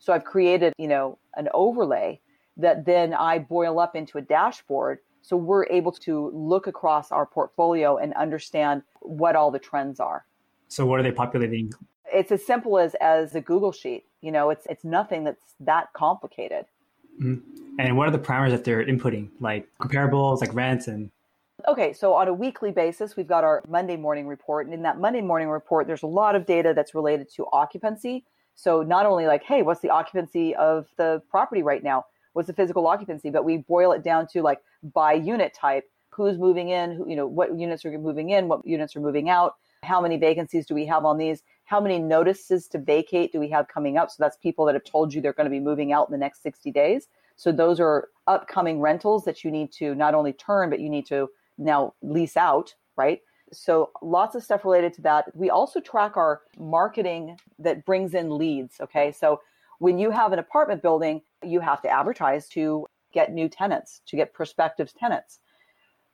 So 0.00 0.12
I've 0.12 0.24
created, 0.24 0.74
you 0.76 0.88
know, 0.88 1.18
an 1.34 1.48
overlay 1.54 2.20
that 2.58 2.84
then 2.84 3.14
I 3.14 3.38
boil 3.38 3.78
up 3.78 3.96
into 3.96 4.18
a 4.18 4.22
dashboard 4.22 4.98
so 5.26 5.36
we're 5.36 5.66
able 5.66 5.90
to 5.90 6.30
look 6.32 6.68
across 6.68 7.10
our 7.10 7.26
portfolio 7.26 7.96
and 7.96 8.14
understand 8.14 8.84
what 9.00 9.34
all 9.34 9.50
the 9.50 9.58
trends 9.58 9.98
are. 9.98 10.24
So 10.68 10.86
what 10.86 11.00
are 11.00 11.02
they 11.02 11.10
populating? 11.10 11.72
It's 12.12 12.30
as 12.30 12.46
simple 12.46 12.78
as 12.78 12.94
as 13.00 13.34
a 13.34 13.40
Google 13.40 13.72
sheet. 13.72 14.04
You 14.20 14.30
know, 14.30 14.50
it's 14.50 14.66
it's 14.70 14.84
nothing 14.84 15.24
that's 15.24 15.54
that 15.58 15.92
complicated. 15.94 16.66
Mm-hmm. 17.20 17.40
And 17.80 17.96
what 17.96 18.06
are 18.06 18.12
the 18.12 18.20
parameters 18.20 18.52
that 18.52 18.62
they're 18.62 18.84
inputting, 18.86 19.28
like 19.40 19.68
comparables, 19.80 20.40
like 20.40 20.54
rents 20.54 20.86
and 20.86 21.10
Okay, 21.66 21.92
so 21.92 22.14
on 22.14 22.28
a 22.28 22.34
weekly 22.34 22.70
basis, 22.70 23.16
we've 23.16 23.26
got 23.26 23.42
our 23.42 23.62
Monday 23.66 23.96
morning 23.96 24.28
report. 24.28 24.66
And 24.66 24.74
in 24.74 24.82
that 24.82 25.00
Monday 25.00 25.22
morning 25.22 25.48
report, 25.48 25.88
there's 25.88 26.04
a 26.04 26.06
lot 26.06 26.36
of 26.36 26.46
data 26.46 26.72
that's 26.76 26.94
related 26.94 27.32
to 27.34 27.46
occupancy. 27.52 28.24
So 28.54 28.82
not 28.82 29.06
only 29.06 29.26
like, 29.26 29.42
hey, 29.42 29.62
what's 29.62 29.80
the 29.80 29.90
occupancy 29.90 30.54
of 30.54 30.86
the 30.98 31.22
property 31.30 31.62
right 31.62 31.82
now? 31.82 32.04
What's 32.36 32.48
the 32.48 32.52
physical 32.52 32.86
occupancy? 32.86 33.30
But 33.30 33.46
we 33.46 33.56
boil 33.56 33.92
it 33.92 34.04
down 34.04 34.26
to 34.34 34.42
like 34.42 34.60
by 34.92 35.14
unit 35.14 35.54
type, 35.54 35.84
who's 36.10 36.36
moving 36.36 36.68
in, 36.68 36.92
who, 36.92 37.08
you 37.08 37.16
know, 37.16 37.26
what 37.26 37.58
units 37.58 37.82
are 37.86 37.98
moving 37.98 38.28
in, 38.28 38.46
what 38.46 38.66
units 38.66 38.94
are 38.94 39.00
moving 39.00 39.30
out, 39.30 39.54
how 39.82 40.02
many 40.02 40.18
vacancies 40.18 40.66
do 40.66 40.74
we 40.74 40.84
have 40.84 41.06
on 41.06 41.16
these, 41.16 41.42
how 41.64 41.80
many 41.80 41.98
notices 41.98 42.68
to 42.68 42.78
vacate 42.78 43.32
do 43.32 43.40
we 43.40 43.48
have 43.48 43.68
coming 43.68 43.96
up? 43.96 44.10
So 44.10 44.16
that's 44.18 44.36
people 44.36 44.66
that 44.66 44.74
have 44.74 44.84
told 44.84 45.14
you 45.14 45.22
they're 45.22 45.32
going 45.32 45.46
to 45.46 45.50
be 45.50 45.60
moving 45.60 45.94
out 45.94 46.08
in 46.08 46.12
the 46.12 46.18
next 46.18 46.42
60 46.42 46.70
days. 46.72 47.08
So 47.36 47.52
those 47.52 47.80
are 47.80 48.08
upcoming 48.26 48.80
rentals 48.80 49.24
that 49.24 49.42
you 49.42 49.50
need 49.50 49.72
to 49.72 49.94
not 49.94 50.14
only 50.14 50.34
turn, 50.34 50.68
but 50.68 50.80
you 50.80 50.90
need 50.90 51.06
to 51.06 51.28
now 51.56 51.94
lease 52.02 52.36
out, 52.36 52.74
right? 52.96 53.20
So 53.50 53.92
lots 54.02 54.34
of 54.34 54.42
stuff 54.42 54.62
related 54.62 54.92
to 54.94 55.02
that. 55.02 55.34
We 55.34 55.48
also 55.48 55.80
track 55.80 56.18
our 56.18 56.42
marketing 56.58 57.38
that 57.58 57.86
brings 57.86 58.12
in 58.12 58.36
leads. 58.36 58.78
Okay. 58.80 59.10
So 59.12 59.40
when 59.78 59.98
you 59.98 60.10
have 60.10 60.32
an 60.32 60.38
apartment 60.38 60.82
building, 60.82 61.20
you 61.46 61.60
have 61.60 61.82
to 61.82 61.88
advertise 61.88 62.48
to 62.50 62.86
get 63.12 63.32
new 63.32 63.48
tenants, 63.48 64.02
to 64.06 64.16
get 64.16 64.34
prospective 64.34 64.92
tenants. 64.94 65.40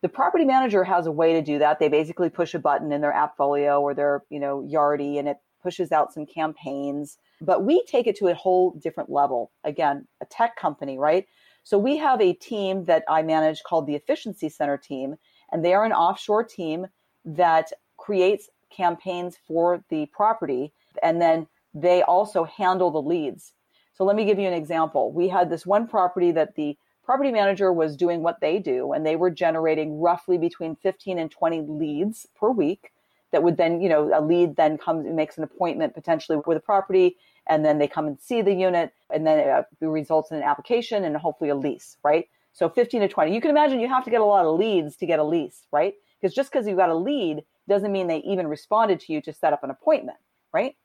The 0.03 0.09
property 0.09 0.45
manager 0.45 0.83
has 0.85 1.07
a 1.07 1.13
way 1.13 1.33
to 1.35 1.43
do 1.43 1.59
that. 1.61 1.79
They 1.79 1.89
basically 1.89 2.29
push 2.29 2.55
a 2.55 2.59
button 2.59 2.93
in 2.93 3.01
their 3.01 3.13
Appfolio 3.13 3.81
or 3.81 3.95
their, 3.95 4.23
you 4.31 4.41
know, 4.41 4.67
Yardi 4.69 5.19
and 5.19 5.29
it 5.29 5.37
pushes 5.63 5.93
out 5.93 6.13
some 6.13 6.27
campaigns. 6.27 7.19
But 7.41 7.65
we 7.65 7.85
take 7.85 8.07
it 8.07 8.17
to 8.17 8.29
a 8.29 8.35
whole 8.35 8.73
different 8.73 9.11
level. 9.11 9.53
Again, 9.63 10.07
a 10.21 10.27
tech 10.27 10.57
company, 10.57 10.99
right? 10.99 11.27
So 11.63 11.79
we 11.79 11.97
have 11.99 12.21
a 12.21 12.33
team 12.33 12.85
that 12.87 13.05
I 13.09 13.23
manage 13.23 13.63
called 13.63 13.87
the 13.87 13.95
Efficiency 13.95 14.49
Center 14.49 14.77
team, 14.77 15.15
and 15.53 15.65
they 15.65 15.75
are 15.75 15.85
an 15.85 15.93
offshore 15.93 16.43
team 16.43 16.89
that 17.25 17.73
creates 17.97 18.49
campaigns 18.77 19.37
for 19.47 19.85
the 19.89 20.07
property. 20.07 20.73
And 21.03 21.21
then 21.21 21.47
they 21.75 22.03
also 22.03 22.45
handle 22.45 22.91
the 22.91 23.01
leads. 23.01 23.53
So 23.95 24.05
let 24.05 24.17
me 24.17 24.25
give 24.25 24.39
you 24.39 24.49
an 24.49 24.55
example. 24.55 25.13
We 25.13 25.29
had 25.29 25.51
this 25.51 25.67
one 25.67 25.87
property 25.87 26.33
that 26.33 26.55
the 26.55 26.77
property 27.05 27.31
manager 27.31 27.73
was 27.73 27.97
doing 27.97 28.23
what 28.23 28.41
they 28.41 28.59
do, 28.59 28.93
and 28.93 29.05
they 29.05 29.17
were 29.17 29.31
generating 29.31 30.01
roughly 30.01 30.39
between 30.39 30.77
15 30.77 31.19
and 31.19 31.31
20 31.31 31.63
leads 31.63 32.27
per 32.39 32.51
week. 32.51 32.93
That 33.33 33.43
would 33.43 33.57
then, 33.57 33.81
you 33.81 33.89
know, 33.89 34.11
a 34.13 34.21
lead 34.21 34.57
then 34.57 34.79
comes 34.79 35.07
and 35.07 35.17
makes 35.17 35.39
an 35.39 35.45
appointment 35.45 35.95
potentially 35.95 36.39
with 36.47 36.57
a 36.57 36.61
property, 36.61 37.17
and 37.49 37.65
then 37.65 37.79
they 37.79 37.89
come 37.89 38.07
and 38.07 38.21
see 38.21 38.43
the 38.43 38.55
unit, 38.55 38.93
and 39.13 39.27
then 39.27 39.49
uh, 39.49 39.63
it 39.81 39.87
results 39.87 40.31
in 40.31 40.37
an 40.37 40.43
application 40.43 41.05
and 41.05 41.17
hopefully 41.17 41.51
a 41.51 41.55
lease, 41.55 41.97
right? 42.05 42.27
So 42.53 42.69
15 42.69 43.01
to 43.01 43.09
20. 43.09 43.35
You 43.35 43.41
can 43.41 43.51
imagine 43.51 43.81
you 43.81 43.89
have 43.89 44.05
to 44.05 44.11
get 44.11 44.21
a 44.21 44.25
lot 44.25 44.45
of 44.45 44.59
leads 44.59 44.97
to 44.97 45.07
get 45.07 45.19
a 45.19 45.25
lease, 45.25 45.67
right? 45.73 45.95
Because 46.21 46.35
just 46.35 46.53
because 46.53 46.67
you 46.67 46.77
got 46.77 46.91
a 46.91 46.95
lead 46.95 47.43
doesn't 47.69 47.91
mean 47.91 48.07
they 48.07 48.19
even 48.19 48.47
responded 48.47 49.01
to 49.01 49.13
you 49.13 49.21
to 49.23 49.33
set 49.33 49.53
up 49.53 49.65
an 49.65 49.71
appointment, 49.71 50.19
right? 50.53 50.77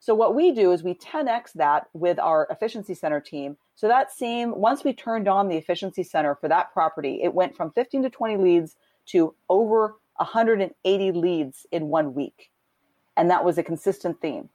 So 0.00 0.14
what 0.14 0.34
we 0.34 0.52
do 0.52 0.72
is 0.72 0.82
we 0.82 0.94
10x 0.94 1.52
that 1.54 1.88
with 1.92 2.18
our 2.18 2.46
efficiency 2.50 2.94
center 2.94 3.20
team. 3.20 3.56
So 3.74 3.88
that 3.88 4.12
same 4.12 4.54
once 4.56 4.84
we 4.84 4.92
turned 4.92 5.28
on 5.28 5.48
the 5.48 5.56
efficiency 5.56 6.02
center 6.02 6.34
for 6.34 6.48
that 6.48 6.72
property, 6.72 7.20
it 7.22 7.34
went 7.34 7.56
from 7.56 7.72
15 7.72 8.04
to 8.04 8.10
20 8.10 8.36
leads 8.36 8.76
to 9.06 9.34
over 9.48 9.96
180 10.16 11.12
leads 11.12 11.66
in 11.72 11.88
one 11.88 12.14
week. 12.14 12.50
And 13.16 13.30
that 13.30 13.44
was 13.44 13.58
a 13.58 13.62
consistent 13.62 14.20
theme. 14.20 14.48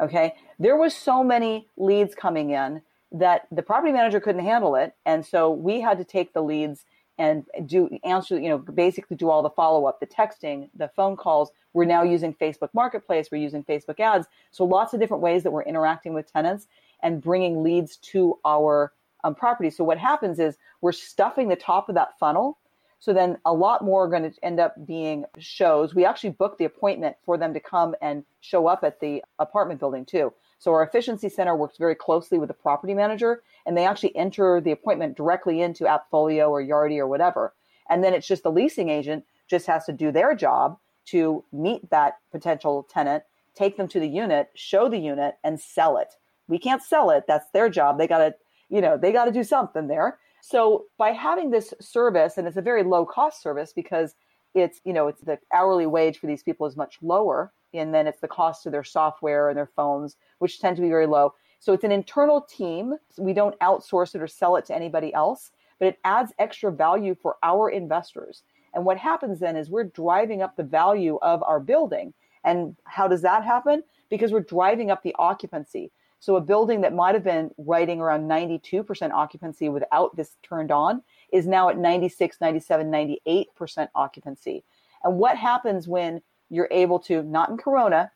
Okay? 0.00 0.34
There 0.58 0.76
was 0.76 0.94
so 0.94 1.22
many 1.22 1.68
leads 1.76 2.14
coming 2.14 2.50
in 2.50 2.82
that 3.12 3.46
the 3.50 3.62
property 3.62 3.92
manager 3.92 4.20
couldn't 4.20 4.44
handle 4.44 4.74
it, 4.74 4.94
and 5.06 5.24
so 5.24 5.50
we 5.50 5.80
had 5.80 5.96
to 5.98 6.04
take 6.04 6.34
the 6.34 6.42
leads 6.42 6.84
and 7.18 7.44
do 7.66 7.88
answer, 8.04 8.38
you 8.38 8.48
know, 8.48 8.58
basically 8.58 9.16
do 9.16 9.28
all 9.28 9.42
the 9.42 9.50
follow 9.50 9.86
up, 9.86 10.00
the 10.00 10.06
texting, 10.06 10.70
the 10.76 10.88
phone 10.88 11.16
calls. 11.16 11.50
We're 11.72 11.84
now 11.84 12.02
using 12.02 12.32
Facebook 12.32 12.70
Marketplace, 12.72 13.28
we're 13.30 13.42
using 13.42 13.64
Facebook 13.64 14.00
ads. 14.00 14.26
So 14.50 14.64
lots 14.64 14.94
of 14.94 15.00
different 15.00 15.22
ways 15.22 15.42
that 15.42 15.50
we're 15.50 15.62
interacting 15.62 16.14
with 16.14 16.32
tenants 16.32 16.68
and 17.02 17.20
bringing 17.20 17.62
leads 17.62 17.96
to 17.96 18.38
our 18.44 18.92
um, 19.24 19.34
property. 19.34 19.70
So 19.70 19.84
what 19.84 19.98
happens 19.98 20.38
is 20.38 20.56
we're 20.80 20.92
stuffing 20.92 21.48
the 21.48 21.56
top 21.56 21.88
of 21.88 21.94
that 21.96 22.18
funnel. 22.18 22.58
So 23.00 23.12
then 23.12 23.38
a 23.44 23.52
lot 23.52 23.84
more 23.84 24.04
are 24.04 24.08
going 24.08 24.30
to 24.30 24.44
end 24.44 24.58
up 24.58 24.74
being 24.86 25.24
shows. 25.38 25.94
We 25.94 26.04
actually 26.04 26.30
book 26.30 26.58
the 26.58 26.64
appointment 26.64 27.16
for 27.24 27.36
them 27.38 27.54
to 27.54 27.60
come 27.60 27.94
and 28.02 28.24
show 28.40 28.66
up 28.66 28.82
at 28.82 29.00
the 29.00 29.22
apartment 29.38 29.80
building 29.80 30.04
too. 30.04 30.32
So 30.58 30.72
our 30.72 30.82
efficiency 30.82 31.28
center 31.28 31.54
works 31.54 31.78
very 31.78 31.94
closely 31.94 32.38
with 32.38 32.48
the 32.48 32.54
property 32.54 32.94
manager 32.94 33.42
and 33.66 33.76
they 33.76 33.86
actually 33.86 34.14
enter 34.16 34.60
the 34.60 34.72
appointment 34.72 35.16
directly 35.16 35.60
into 35.60 35.84
Appfolio 35.84 36.50
or 36.50 36.62
Yardi 36.62 36.98
or 36.98 37.06
whatever. 37.06 37.54
And 37.88 38.02
then 38.02 38.12
it's 38.12 38.26
just 38.26 38.42
the 38.42 38.50
leasing 38.50 38.88
agent 38.88 39.24
just 39.46 39.66
has 39.66 39.84
to 39.86 39.92
do 39.92 40.12
their 40.12 40.34
job 40.34 40.78
to 41.06 41.44
meet 41.52 41.88
that 41.90 42.18
potential 42.30 42.86
tenant, 42.90 43.22
take 43.54 43.76
them 43.76 43.88
to 43.88 44.00
the 44.00 44.08
unit, 44.08 44.50
show 44.54 44.88
the 44.88 44.98
unit 44.98 45.36
and 45.44 45.58
sell 45.58 45.96
it. 45.96 46.14
We 46.48 46.58
can't 46.58 46.82
sell 46.82 47.10
it. 47.10 47.24
That's 47.26 47.50
their 47.50 47.68
job. 47.68 47.98
They 47.98 48.06
got 48.06 48.18
to, 48.18 48.34
you 48.68 48.80
know, 48.80 48.96
they 48.96 49.12
got 49.12 49.24
to 49.24 49.32
do 49.32 49.44
something 49.44 49.86
there. 49.86 50.18
So 50.40 50.84
by 50.98 51.10
having 51.10 51.50
this 51.50 51.72
service 51.80 52.36
and 52.36 52.46
it's 52.46 52.56
a 52.56 52.62
very 52.62 52.82
low 52.82 53.04
cost 53.06 53.42
service 53.42 53.72
because 53.72 54.14
it's, 54.54 54.80
you 54.84 54.92
know, 54.92 55.08
it's 55.08 55.20
the 55.22 55.38
hourly 55.52 55.86
wage 55.86 56.18
for 56.18 56.26
these 56.26 56.42
people 56.42 56.66
is 56.66 56.76
much 56.76 56.98
lower 57.02 57.52
and 57.74 57.94
then 57.94 58.06
it's 58.06 58.20
the 58.20 58.28
cost 58.28 58.66
of 58.66 58.72
their 58.72 58.84
software 58.84 59.48
and 59.48 59.56
their 59.56 59.70
phones, 59.76 60.16
which 60.38 60.60
tend 60.60 60.76
to 60.76 60.82
be 60.82 60.88
very 60.88 61.06
low. 61.06 61.34
So 61.60 61.72
it's 61.72 61.84
an 61.84 61.92
internal 61.92 62.40
team. 62.40 62.96
We 63.18 63.32
don't 63.32 63.58
outsource 63.60 64.14
it 64.14 64.22
or 64.22 64.26
sell 64.26 64.56
it 64.56 64.64
to 64.66 64.74
anybody 64.74 65.12
else, 65.12 65.50
but 65.78 65.88
it 65.88 65.98
adds 66.04 66.32
extra 66.38 66.72
value 66.72 67.14
for 67.14 67.36
our 67.42 67.68
investors. 67.68 68.42
And 68.74 68.84
what 68.84 68.98
happens 68.98 69.40
then 69.40 69.56
is 69.56 69.70
we're 69.70 69.84
driving 69.84 70.42
up 70.42 70.56
the 70.56 70.62
value 70.62 71.18
of 71.22 71.42
our 71.42 71.60
building. 71.60 72.14
And 72.44 72.76
how 72.84 73.08
does 73.08 73.22
that 73.22 73.44
happen? 73.44 73.82
Because 74.08 74.32
we're 74.32 74.40
driving 74.40 74.90
up 74.90 75.02
the 75.02 75.14
occupancy. 75.18 75.90
So 76.20 76.36
a 76.36 76.40
building 76.40 76.80
that 76.80 76.94
might 76.94 77.14
have 77.14 77.24
been 77.24 77.50
writing 77.58 78.00
around 78.00 78.28
92% 78.28 79.10
occupancy 79.12 79.68
without 79.68 80.16
this 80.16 80.36
turned 80.42 80.72
on 80.72 81.02
is 81.32 81.46
now 81.46 81.68
at 81.68 81.78
96, 81.78 82.40
97, 82.40 82.90
98% 82.90 83.88
occupancy. 83.94 84.64
And 85.04 85.18
what 85.18 85.36
happens 85.36 85.86
when 85.86 86.22
you're 86.50 86.68
able 86.70 86.98
to 86.98 87.22
not 87.22 87.50
in 87.50 87.56
corona 87.56 88.10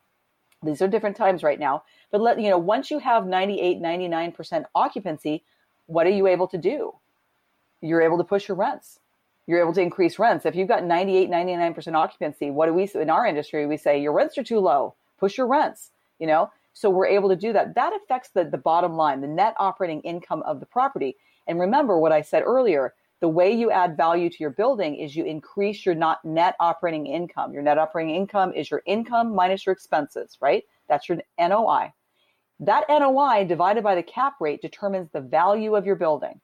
these 0.62 0.80
are 0.80 0.88
different 0.88 1.16
times 1.16 1.42
right 1.42 1.58
now 1.58 1.82
but 2.10 2.20
let 2.20 2.40
you 2.40 2.48
know 2.48 2.58
once 2.58 2.90
you 2.90 2.98
have 2.98 3.26
98 3.26 3.80
99% 3.80 4.64
occupancy 4.74 5.44
what 5.86 6.06
are 6.06 6.10
you 6.10 6.26
able 6.26 6.46
to 6.48 6.58
do? 6.58 6.92
You're 7.80 8.02
able 8.02 8.16
to 8.18 8.24
push 8.24 8.48
your 8.48 8.56
rents. 8.56 9.00
You're 9.46 9.60
able 9.60 9.74
to 9.74 9.80
increase 9.82 10.18
rents. 10.18 10.46
If 10.46 10.54
you've 10.54 10.68
got 10.68 10.84
98 10.84 11.30
99% 11.30 11.94
occupancy 11.94 12.50
what 12.50 12.66
do 12.66 12.72
we 12.72 12.88
in 12.94 13.10
our 13.10 13.26
industry 13.26 13.66
we 13.66 13.76
say 13.76 14.00
your 14.00 14.12
rents 14.12 14.38
are 14.38 14.44
too 14.44 14.60
low. 14.60 14.94
Push 15.18 15.36
your 15.36 15.46
rents 15.46 15.90
you 16.18 16.26
know? 16.26 16.50
So 16.74 16.88
we're 16.88 17.06
able 17.06 17.28
to 17.28 17.36
do 17.36 17.52
that. 17.52 17.74
That 17.74 17.92
affects 17.92 18.30
the, 18.30 18.44
the 18.44 18.56
bottom 18.56 18.94
line 18.94 19.20
the 19.20 19.26
net 19.26 19.54
operating 19.58 20.00
income 20.02 20.42
of 20.46 20.60
the 20.60 20.66
property. 20.66 21.16
And 21.46 21.58
remember 21.58 21.98
what 21.98 22.12
i 22.12 22.22
said 22.22 22.44
earlier 22.46 22.94
the 23.22 23.28
way 23.28 23.52
you 23.52 23.70
add 23.70 23.96
value 23.96 24.28
to 24.28 24.36
your 24.40 24.50
building 24.50 24.96
is 24.96 25.14
you 25.14 25.24
increase 25.24 25.86
your 25.86 25.94
not 25.94 26.24
net 26.24 26.56
operating 26.58 27.06
income. 27.06 27.52
Your 27.54 27.62
net 27.62 27.78
operating 27.78 28.16
income 28.16 28.52
is 28.52 28.68
your 28.68 28.82
income 28.84 29.32
minus 29.32 29.64
your 29.64 29.72
expenses, 29.72 30.36
right? 30.40 30.64
That's 30.88 31.08
your 31.08 31.18
NOI. 31.38 31.92
That 32.58 32.84
NOI 32.88 33.44
divided 33.44 33.84
by 33.84 33.94
the 33.94 34.02
cap 34.02 34.34
rate 34.40 34.60
determines 34.60 35.08
the 35.12 35.20
value 35.20 35.76
of 35.76 35.86
your 35.86 35.94
building. 35.94 36.40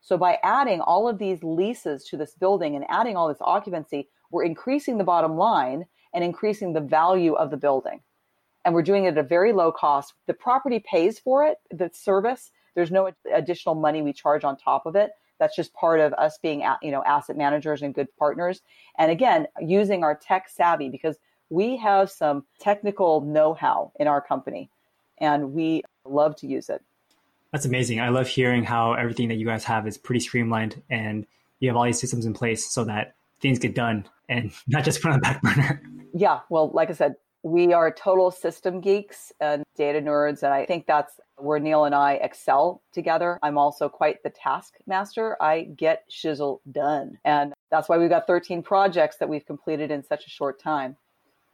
So 0.00 0.16
by 0.16 0.38
adding 0.42 0.80
all 0.80 1.06
of 1.10 1.18
these 1.18 1.42
leases 1.42 2.04
to 2.04 2.16
this 2.16 2.34
building 2.34 2.74
and 2.74 2.86
adding 2.88 3.18
all 3.18 3.28
this 3.28 3.36
occupancy, 3.42 4.08
we're 4.30 4.44
increasing 4.44 4.96
the 4.96 5.04
bottom 5.04 5.36
line 5.36 5.84
and 6.14 6.24
increasing 6.24 6.72
the 6.72 6.80
value 6.80 7.34
of 7.34 7.50
the 7.50 7.58
building. 7.58 8.00
And 8.64 8.72
we're 8.72 8.80
doing 8.80 9.04
it 9.04 9.08
at 9.08 9.18
a 9.18 9.22
very 9.22 9.52
low 9.52 9.70
cost. 9.70 10.14
The 10.26 10.32
property 10.32 10.82
pays 10.90 11.18
for 11.18 11.44
it, 11.44 11.58
the 11.70 11.90
service. 11.92 12.50
There's 12.74 12.90
no 12.90 13.12
additional 13.30 13.74
money 13.74 14.00
we 14.00 14.14
charge 14.14 14.42
on 14.42 14.56
top 14.56 14.86
of 14.86 14.96
it. 14.96 15.10
That's 15.38 15.56
just 15.56 15.72
part 15.74 16.00
of 16.00 16.12
us 16.14 16.38
being, 16.42 16.64
you 16.82 16.90
know, 16.90 17.02
asset 17.04 17.36
managers 17.36 17.82
and 17.82 17.94
good 17.94 18.08
partners. 18.16 18.62
And 18.98 19.10
again, 19.10 19.46
using 19.60 20.04
our 20.04 20.14
tech 20.14 20.48
savvy 20.48 20.88
because 20.88 21.16
we 21.50 21.76
have 21.76 22.10
some 22.10 22.44
technical 22.60 23.20
know-how 23.20 23.92
in 23.98 24.06
our 24.06 24.20
company 24.20 24.70
and 25.18 25.52
we 25.52 25.82
love 26.04 26.36
to 26.36 26.46
use 26.46 26.68
it. 26.68 26.82
That's 27.52 27.66
amazing. 27.66 28.00
I 28.00 28.08
love 28.08 28.26
hearing 28.26 28.64
how 28.64 28.94
everything 28.94 29.28
that 29.28 29.36
you 29.36 29.46
guys 29.46 29.64
have 29.64 29.86
is 29.86 29.96
pretty 29.96 30.20
streamlined 30.20 30.82
and 30.90 31.26
you 31.60 31.68
have 31.68 31.76
all 31.76 31.84
these 31.84 32.00
systems 32.00 32.26
in 32.26 32.34
place 32.34 32.70
so 32.70 32.84
that 32.84 33.14
things 33.40 33.58
get 33.58 33.74
done 33.74 34.06
and 34.28 34.52
not 34.66 34.84
just 34.84 35.00
put 35.00 35.12
on 35.12 35.18
the 35.18 35.22
back 35.22 35.42
burner. 35.42 35.82
Yeah, 36.12 36.40
well, 36.48 36.70
like 36.70 36.90
I 36.90 36.94
said, 36.94 37.14
we 37.44 37.74
are 37.74 37.92
total 37.92 38.30
system 38.30 38.80
geeks 38.80 39.30
and 39.38 39.64
data 39.76 40.00
nerds. 40.00 40.42
And 40.42 40.52
I 40.52 40.64
think 40.64 40.86
that's 40.86 41.20
where 41.36 41.60
Neal 41.60 41.84
and 41.84 41.94
I 41.94 42.14
excel 42.14 42.82
together. 42.90 43.38
I'm 43.42 43.58
also 43.58 43.88
quite 43.88 44.22
the 44.22 44.30
taskmaster. 44.30 45.36
I 45.42 45.64
get 45.76 46.04
shizzle 46.10 46.60
done. 46.72 47.18
And 47.22 47.52
that's 47.70 47.86
why 47.86 47.98
we've 47.98 48.08
got 48.08 48.26
13 48.26 48.62
projects 48.62 49.18
that 49.18 49.28
we've 49.28 49.44
completed 49.44 49.90
in 49.90 50.02
such 50.02 50.26
a 50.26 50.30
short 50.30 50.58
time. 50.58 50.96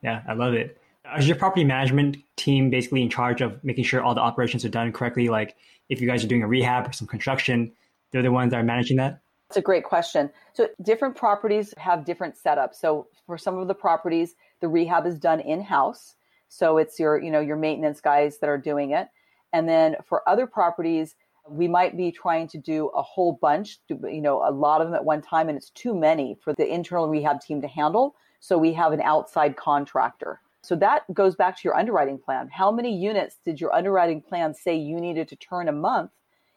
Yeah, 0.00 0.22
I 0.28 0.34
love 0.34 0.54
it. 0.54 0.80
Is 1.18 1.26
your 1.26 1.36
property 1.36 1.64
management 1.64 2.18
team 2.36 2.70
basically 2.70 3.02
in 3.02 3.10
charge 3.10 3.40
of 3.40 3.62
making 3.64 3.82
sure 3.82 4.00
all 4.00 4.14
the 4.14 4.20
operations 4.20 4.64
are 4.64 4.68
done 4.68 4.92
correctly? 4.92 5.28
Like 5.28 5.56
if 5.88 6.00
you 6.00 6.06
guys 6.06 6.22
are 6.22 6.28
doing 6.28 6.44
a 6.44 6.46
rehab 6.46 6.88
or 6.88 6.92
some 6.92 7.08
construction, 7.08 7.72
they're 8.12 8.22
the 8.22 8.30
ones 8.30 8.52
that 8.52 8.60
are 8.60 8.64
managing 8.64 8.98
that? 8.98 9.20
That's 9.48 9.58
a 9.58 9.62
great 9.62 9.82
question. 9.82 10.30
So 10.52 10.68
different 10.82 11.16
properties 11.16 11.74
have 11.76 12.04
different 12.04 12.36
setups. 12.36 12.76
So 12.76 13.08
for 13.26 13.36
some 13.36 13.58
of 13.58 13.66
the 13.66 13.74
properties, 13.74 14.36
the 14.60 14.68
rehab 14.68 15.06
is 15.06 15.18
done 15.18 15.40
in 15.40 15.62
house. 15.62 16.14
So 16.48 16.78
it's 16.78 16.98
your, 16.98 17.22
you 17.22 17.30
know, 17.30 17.40
your 17.40 17.56
maintenance 17.56 18.00
guys 18.00 18.38
that 18.38 18.50
are 18.50 18.58
doing 18.58 18.90
it. 18.92 19.08
And 19.52 19.68
then 19.68 19.96
for 20.04 20.28
other 20.28 20.46
properties, 20.46 21.16
we 21.48 21.66
might 21.66 21.96
be 21.96 22.12
trying 22.12 22.46
to 22.48 22.58
do 22.58 22.88
a 22.88 23.02
whole 23.02 23.38
bunch, 23.40 23.78
you 23.88 24.20
know, 24.20 24.42
a 24.46 24.50
lot 24.50 24.80
of 24.80 24.88
them 24.88 24.94
at 24.94 25.04
one 25.04 25.22
time, 25.22 25.48
and 25.48 25.56
it's 25.56 25.70
too 25.70 25.94
many 25.94 26.36
for 26.42 26.52
the 26.52 26.66
internal 26.66 27.08
rehab 27.08 27.40
team 27.40 27.60
to 27.62 27.68
handle. 27.68 28.14
So 28.40 28.56
we 28.56 28.72
have 28.74 28.92
an 28.92 29.00
outside 29.00 29.56
contractor. 29.56 30.40
So 30.62 30.76
that 30.76 31.12
goes 31.14 31.34
back 31.34 31.56
to 31.56 31.62
your 31.64 31.76
underwriting 31.76 32.18
plan. 32.18 32.48
How 32.52 32.70
many 32.70 32.94
units 32.96 33.38
did 33.44 33.60
your 33.60 33.74
underwriting 33.74 34.20
plan 34.20 34.54
say 34.54 34.76
you 34.76 35.00
needed 35.00 35.28
to 35.28 35.36
turn 35.36 35.68
a 35.68 35.72
month 35.72 36.10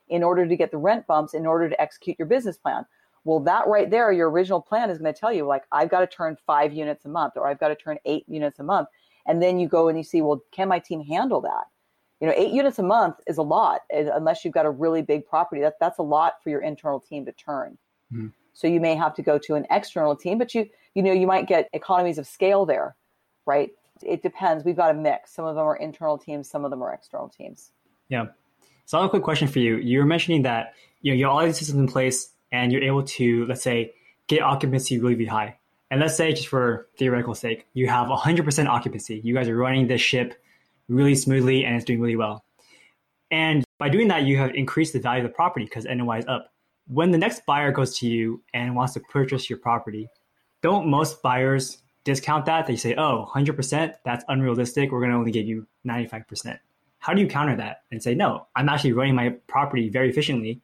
in 0.10 0.24
order 0.24 0.46
to 0.46 0.56
get 0.56 0.72
the 0.72 0.78
rent 0.78 1.08
bumps 1.08 1.34
in 1.34 1.46
order 1.46 1.70
to 1.70 1.82
execute 1.82 2.18
your 2.20 2.28
business 2.28 2.58
plan? 2.58 2.86
Well, 3.26 3.40
that 3.42 3.68
right 3.68 3.90
there, 3.90 4.12
your 4.12 4.30
original 4.30 4.62
plan 4.62 4.90
is 4.90 4.98
going 4.98 5.14
to 5.14 5.20
tell 5.20 5.32
you, 5.32 5.46
like, 5.46 5.64
I've 5.72 5.90
got 5.90 6.02
to 6.02 6.08
turn 6.08 6.38
five 6.46 6.74
units 6.74 7.06
a 7.06 7.10
month 7.10 7.34
or 7.38 7.48
I've 7.48 7.60
got 7.60 7.70
to 7.70 7.76
turn 7.76 7.98
eight 8.06 8.26
units 8.28 8.60
a 8.60 8.64
month. 8.64 8.90
And 9.26 9.42
then 9.42 9.60
you 9.60 9.68
go 9.68 9.88
and 9.88 9.98
you 9.98 10.04
see, 10.04 10.22
well, 10.22 10.44
can 10.52 10.68
my 10.68 10.80
team 10.80 11.02
handle 11.02 11.42
that? 11.42 11.66
You 12.20 12.28
know, 12.28 12.34
eight 12.36 12.52
units 12.52 12.80
a 12.80 12.84
month 12.84 13.16
is 13.28 13.38
a 13.38 13.42
lot 13.42 13.82
unless 13.90 14.44
you've 14.44 14.54
got 14.54 14.66
a 14.66 14.70
really 14.70 15.02
big 15.02 15.26
property. 15.26 15.62
That, 15.62 15.76
that's 15.80 16.00
a 16.00 16.04
lot 16.04 16.34
for 16.44 16.50
your 16.50 16.62
internal 16.62 17.00
team 17.00 17.26
to 17.26 17.32
turn. 17.32 17.78
Mm-hmm. 18.14 18.28
So 18.54 18.68
you 18.68 18.80
may 18.80 18.96
have 18.96 19.14
to 19.16 19.22
go 19.22 19.38
to 19.40 19.56
an 19.56 19.66
external 19.72 20.16
team, 20.16 20.38
but 20.38 20.54
you, 20.54 20.70
you 20.94 21.02
know, 21.02 21.12
you 21.12 21.28
might 21.28 21.48
get 21.48 21.70
economies 21.74 22.18
of 22.18 22.28
scale 22.28 22.66
there, 22.66 22.96
right? 23.46 23.72
It 24.02 24.22
depends. 24.22 24.64
We've 24.64 24.76
got 24.76 24.92
a 24.92 24.94
mix. 24.94 25.34
Some 25.34 25.46
of 25.46 25.56
them 25.56 25.66
are 25.66 25.76
internal 25.76 26.18
teams, 26.18 26.50
some 26.50 26.66
of 26.66 26.72
them 26.72 26.82
are 26.84 26.94
external 26.94 27.30
teams. 27.30 27.72
Yeah. 28.10 28.28
So 28.86 28.98
I 28.98 29.02
have 29.02 29.08
a 29.08 29.10
quick 29.10 29.24
question 29.24 29.48
for 29.48 29.60
you. 29.60 29.78
You 29.78 30.00
were 30.00 30.06
mentioning 30.06 30.44
that 30.44 30.74
you 31.02 31.12
know 31.12 31.18
you 31.18 31.26
have 31.26 31.34
all 31.34 31.46
these 31.46 31.58
systems 31.58 31.80
in 31.80 31.88
place 31.88 32.30
and 32.54 32.72
you're 32.72 32.84
able 32.84 33.04
to, 33.04 33.46
let's 33.48 33.64
say, 33.64 33.94
get 34.28 34.42
occupancy 34.42 35.00
really, 35.00 35.16
really 35.16 35.26
high. 35.26 35.58
And 35.92 36.00
let's 36.00 36.16
say, 36.16 36.32
just 36.34 36.48
for 36.48 36.88
theoretical 36.98 37.36
sake, 37.36 37.68
you 37.74 37.88
have 37.88 38.08
100% 38.08 38.68
occupancy. 38.68 39.20
You 39.24 39.34
guys 39.34 39.50
are 39.50 39.58
running 39.58 39.88
this 39.88 40.02
ship 40.02 40.36
really 40.88 41.16
smoothly 41.16 41.66
and 41.66 41.76
it's 41.76 41.84
doing 41.84 42.00
really 42.00 42.16
well. 42.16 42.46
And 43.32 43.66
by 43.80 43.90
doing 43.90 44.08
that, 44.10 44.24
you 44.24 44.38
have 44.38 44.54
increased 44.54 44.94
the 44.94 45.00
value 45.00 45.26
of 45.26 45.30
the 45.30 45.36
property 45.36 45.66
because 45.66 45.86
NOI 45.86 46.20
is 46.20 46.26
up. 46.28 46.54
When 46.88 47.12
the 47.12 47.18
next 47.18 47.46
buyer 47.46 47.72
goes 47.72 47.98
to 48.00 48.08
you 48.08 48.44
and 48.54 48.76
wants 48.76 48.94
to 48.94 49.00
purchase 49.00 49.50
your 49.50 49.60
property, 49.60 50.08
don't 50.62 50.88
most 50.88 51.22
buyers 51.22 51.80
discount 52.04 52.46
that? 52.46 52.68
They 52.68 52.76
say, 52.76 52.94
oh, 52.96 53.30
100%, 53.34 53.96
that's 54.06 54.24
unrealistic. 54.28 54.92
We're 54.92 55.00
going 55.00 55.12
to 55.12 55.18
only 55.18 55.32
give 55.32 55.48
you 55.48 55.66
95%. 55.88 56.60
How 57.00 57.14
do 57.14 57.22
you 57.22 57.28
counter 57.28 57.56
that 57.56 57.84
and 57.92 58.02
say, 58.02 58.14
no, 58.14 58.48
I'm 58.56 58.70
actually 58.70 58.94
running 58.94 59.16
my 59.16 59.30
property 59.48 59.90
very 59.90 60.10
efficiently 60.10 60.62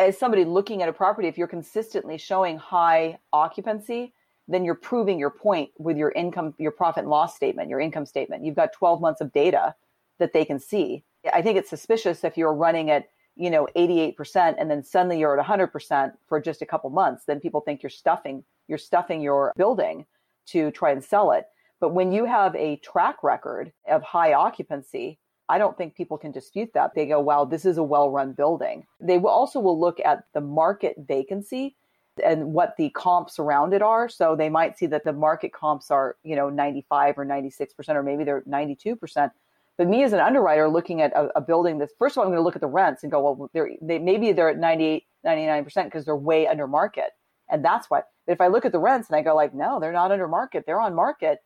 as 0.00 0.18
somebody 0.18 0.44
looking 0.44 0.82
at 0.82 0.88
a 0.88 0.92
property, 0.92 1.28
if 1.28 1.36
you're 1.36 1.46
consistently 1.46 2.16
showing 2.16 2.56
high 2.56 3.18
occupancy, 3.32 4.14
then 4.48 4.64
you're 4.64 4.74
proving 4.74 5.18
your 5.18 5.30
point 5.30 5.70
with 5.78 5.96
your 5.96 6.10
income, 6.12 6.54
your 6.58 6.72
profit 6.72 7.02
and 7.02 7.10
loss 7.10 7.36
statement, 7.36 7.68
your 7.68 7.80
income 7.80 8.06
statement. 8.06 8.44
You've 8.44 8.56
got 8.56 8.72
12 8.72 9.00
months 9.00 9.20
of 9.20 9.32
data 9.32 9.74
that 10.18 10.32
they 10.32 10.44
can 10.44 10.58
see. 10.58 11.04
I 11.32 11.42
think 11.42 11.58
it's 11.58 11.70
suspicious 11.70 12.24
if 12.24 12.36
you're 12.36 12.54
running 12.54 12.90
at, 12.90 13.10
you 13.36 13.50
know, 13.50 13.68
88% 13.76 14.56
and 14.58 14.70
then 14.70 14.82
suddenly 14.82 15.18
you're 15.18 15.38
at 15.38 15.46
100% 15.46 16.12
for 16.26 16.40
just 16.40 16.62
a 16.62 16.66
couple 16.66 16.90
months, 16.90 17.24
then 17.26 17.38
people 17.38 17.60
think 17.60 17.82
you're 17.82 17.90
stuffing, 17.90 18.42
you're 18.68 18.78
stuffing 18.78 19.20
your 19.20 19.52
building 19.56 20.06
to 20.46 20.70
try 20.70 20.90
and 20.90 21.04
sell 21.04 21.32
it. 21.32 21.44
But 21.78 21.90
when 21.90 22.10
you 22.10 22.24
have 22.24 22.56
a 22.56 22.76
track 22.76 23.22
record 23.22 23.72
of 23.86 24.02
high 24.02 24.32
occupancy, 24.32 25.18
I 25.50 25.58
don't 25.58 25.76
think 25.76 25.96
people 25.96 26.16
can 26.16 26.30
dispute 26.30 26.70
that. 26.74 26.94
They 26.94 27.06
go, 27.06 27.18
wow, 27.18 27.44
this 27.44 27.64
is 27.64 27.76
a 27.76 27.82
well 27.82 28.08
run 28.08 28.32
building. 28.32 28.86
They 29.00 29.18
will 29.18 29.30
also 29.30 29.58
will 29.58 29.78
look 29.78 29.98
at 30.04 30.24
the 30.32 30.40
market 30.40 30.94
vacancy 31.08 31.76
and 32.24 32.52
what 32.52 32.76
the 32.78 32.90
comps 32.90 33.40
around 33.40 33.74
it 33.74 33.82
are. 33.82 34.08
So 34.08 34.36
they 34.36 34.48
might 34.48 34.78
see 34.78 34.86
that 34.86 35.04
the 35.04 35.12
market 35.12 35.52
comps 35.52 35.90
are, 35.90 36.16
you 36.22 36.36
know, 36.36 36.50
95 36.50 37.18
or 37.18 37.26
96%, 37.26 37.88
or 37.88 38.02
maybe 38.04 38.22
they're 38.22 38.42
92%. 38.42 39.30
But 39.76 39.88
me 39.88 40.04
as 40.04 40.12
an 40.12 40.20
underwriter 40.20 40.68
looking 40.68 41.02
at 41.02 41.12
a, 41.14 41.30
a 41.36 41.40
building 41.40 41.78
that's, 41.78 41.94
first 41.98 42.14
of 42.14 42.18
all, 42.18 42.24
I'm 42.24 42.30
going 42.30 42.38
to 42.38 42.44
look 42.44 42.54
at 42.54 42.60
the 42.60 42.68
rents 42.68 43.02
and 43.02 43.10
go, 43.10 43.20
well, 43.22 43.50
they're, 43.52 43.70
they, 43.82 43.98
maybe 43.98 44.30
they're 44.32 44.50
at 44.50 44.58
98, 44.58 45.04
99% 45.26 45.84
because 45.84 46.04
they're 46.04 46.14
way 46.14 46.46
under 46.46 46.68
market. 46.68 47.10
And 47.48 47.64
that's 47.64 47.90
why. 47.90 48.02
But 48.26 48.32
if 48.32 48.40
I 48.40 48.46
look 48.46 48.64
at 48.64 48.72
the 48.72 48.78
rents 48.78 49.08
and 49.08 49.16
I 49.16 49.22
go 49.22 49.34
like, 49.34 49.52
no, 49.52 49.80
they're 49.80 49.90
not 49.90 50.12
under 50.12 50.28
market, 50.28 50.64
they're 50.64 50.80
on 50.80 50.94
market, 50.94 51.38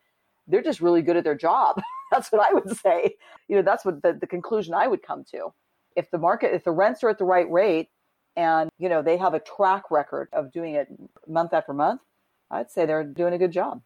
they're 0.46 0.62
just 0.62 0.82
really 0.82 1.00
good 1.00 1.16
at 1.16 1.24
their 1.24 1.36
job. 1.36 1.80
that's 2.14 2.32
what 2.32 2.40
I 2.40 2.54
would 2.54 2.76
say. 2.76 3.16
You 3.48 3.56
know, 3.56 3.62
that's 3.62 3.84
what 3.84 4.02
the, 4.02 4.12
the 4.12 4.26
conclusion 4.26 4.74
I 4.74 4.86
would 4.86 5.02
come 5.02 5.24
to. 5.32 5.52
If 5.96 6.10
the 6.10 6.18
market, 6.18 6.54
if 6.54 6.64
the 6.64 6.70
rents 6.70 7.02
are 7.04 7.08
at 7.08 7.18
the 7.18 7.24
right 7.24 7.50
rate 7.50 7.88
and, 8.36 8.70
you 8.78 8.88
know, 8.88 9.02
they 9.02 9.16
have 9.16 9.34
a 9.34 9.40
track 9.40 9.90
record 9.90 10.28
of 10.32 10.52
doing 10.52 10.74
it 10.74 10.88
month 11.28 11.52
after 11.52 11.72
month, 11.72 12.00
I'd 12.50 12.70
say 12.70 12.86
they're 12.86 13.04
doing 13.04 13.34
a 13.34 13.38
good 13.38 13.52
job. 13.52 13.82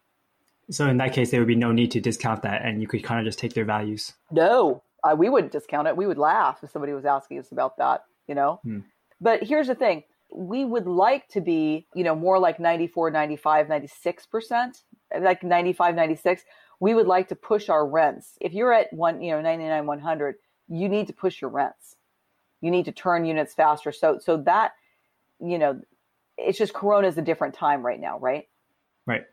So 0.71 0.87
in 0.87 0.97
that 0.97 1.13
case, 1.13 1.31
there 1.31 1.39
would 1.39 1.47
be 1.47 1.55
no 1.55 1.71
need 1.71 1.91
to 1.91 1.99
discount 1.99 2.43
that 2.43 2.63
and 2.63 2.81
you 2.81 2.87
could 2.87 3.03
kind 3.03 3.19
of 3.19 3.25
just 3.25 3.39
take 3.39 3.53
their 3.53 3.65
values. 3.65 4.13
No, 4.31 4.83
uh, 5.03 5.15
we 5.15 5.29
wouldn't 5.29 5.51
discount 5.51 5.87
it. 5.87 5.97
We 5.97 6.07
would 6.07 6.17
laugh 6.17 6.59
if 6.63 6.69
somebody 6.69 6.93
was 6.93 7.05
asking 7.05 7.39
us 7.39 7.51
about 7.51 7.77
that, 7.77 8.03
you 8.27 8.35
know? 8.35 8.59
Hmm. 8.63 8.79
But 9.19 9.43
here's 9.43 9.67
the 9.67 9.75
thing 9.75 10.03
we 10.31 10.63
would 10.63 10.85
like 10.85 11.27
to 11.29 11.41
be, 11.41 11.87
you 11.95 12.03
know, 12.03 12.15
more 12.15 12.37
like 12.37 12.59
94, 12.59 13.09
95, 13.09 13.67
96%, 13.67 14.83
like 15.21 15.43
95, 15.43 15.95
96 15.95 16.43
we 16.79 16.93
would 16.93 17.07
like 17.07 17.27
to 17.29 17.35
push 17.35 17.69
our 17.69 17.87
rents. 17.87 18.37
If 18.39 18.53
you're 18.53 18.73
at 18.73 18.91
one, 18.93 19.21
you 19.21 19.31
know, 19.31 19.41
99, 19.41 19.85
100, 19.85 20.35
you 20.69 20.89
need 20.89 21.07
to 21.07 21.13
push 21.13 21.41
your 21.41 21.49
rents. 21.49 21.95
You 22.61 22.71
need 22.71 22.85
to 22.85 22.91
turn 22.91 23.25
units 23.25 23.53
faster. 23.53 23.91
So, 23.91 24.19
so 24.19 24.37
that, 24.37 24.73
you 25.39 25.57
know, 25.57 25.81
it's 26.37 26.57
just 26.57 26.73
Corona 26.73 27.07
is 27.07 27.17
a 27.17 27.21
different 27.21 27.53
time 27.53 27.85
right 27.85 27.99
now, 27.99 28.19
right? 28.19 28.47
Right. 29.05 29.23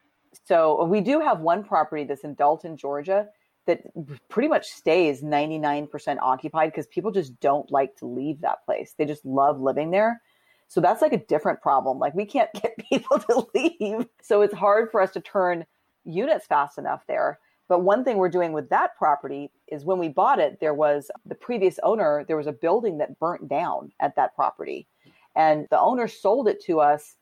So 0.44 0.84
we 0.84 1.00
do 1.00 1.20
have 1.20 1.40
one 1.40 1.64
property 1.64 2.04
that's 2.04 2.24
in 2.24 2.34
Dalton, 2.34 2.76
Georgia, 2.76 3.28
that 3.66 3.82
pretty 4.28 4.48
much 4.48 4.66
stays 4.66 5.22
99% 5.22 6.18
occupied 6.20 6.70
because 6.70 6.86
people 6.86 7.10
just 7.10 7.38
don't 7.40 7.70
like 7.70 7.96
to 7.96 8.06
leave 8.06 8.40
that 8.40 8.64
place. 8.64 8.94
They 8.96 9.04
just 9.04 9.24
love 9.24 9.60
living 9.60 9.90
there. 9.90 10.20
So 10.68 10.80
that's 10.80 11.02
like 11.02 11.12
a 11.12 11.24
different 11.24 11.60
problem. 11.62 11.98
Like 11.98 12.14
we 12.14 12.24
can't 12.24 12.50
get 12.62 12.76
people 12.78 13.18
to 13.18 13.46
leave. 13.54 14.06
So 14.22 14.42
it's 14.42 14.54
hard 14.54 14.90
for 14.90 15.00
us 15.00 15.12
to 15.12 15.20
turn 15.20 15.64
units 16.06 16.46
fast 16.46 16.78
enough 16.78 17.02
there. 17.06 17.38
But 17.68 17.80
one 17.80 18.04
thing 18.04 18.16
we're 18.16 18.28
doing 18.28 18.52
with 18.52 18.68
that 18.70 18.96
property 18.96 19.50
is 19.68 19.84
when 19.84 19.98
we 19.98 20.08
bought 20.08 20.38
it, 20.38 20.60
there 20.60 20.74
was 20.74 21.10
the 21.24 21.34
previous 21.34 21.78
owner, 21.82 22.24
there 22.28 22.36
was 22.36 22.46
a 22.46 22.52
building 22.52 22.98
that 22.98 23.18
burnt 23.18 23.48
down 23.48 23.92
at 24.00 24.14
that 24.16 24.34
property. 24.36 24.86
And 25.34 25.66
the 25.70 25.80
owner 25.80 26.06
sold 26.06 26.48
it 26.48 26.62
to 26.64 26.80
us. 26.80 27.16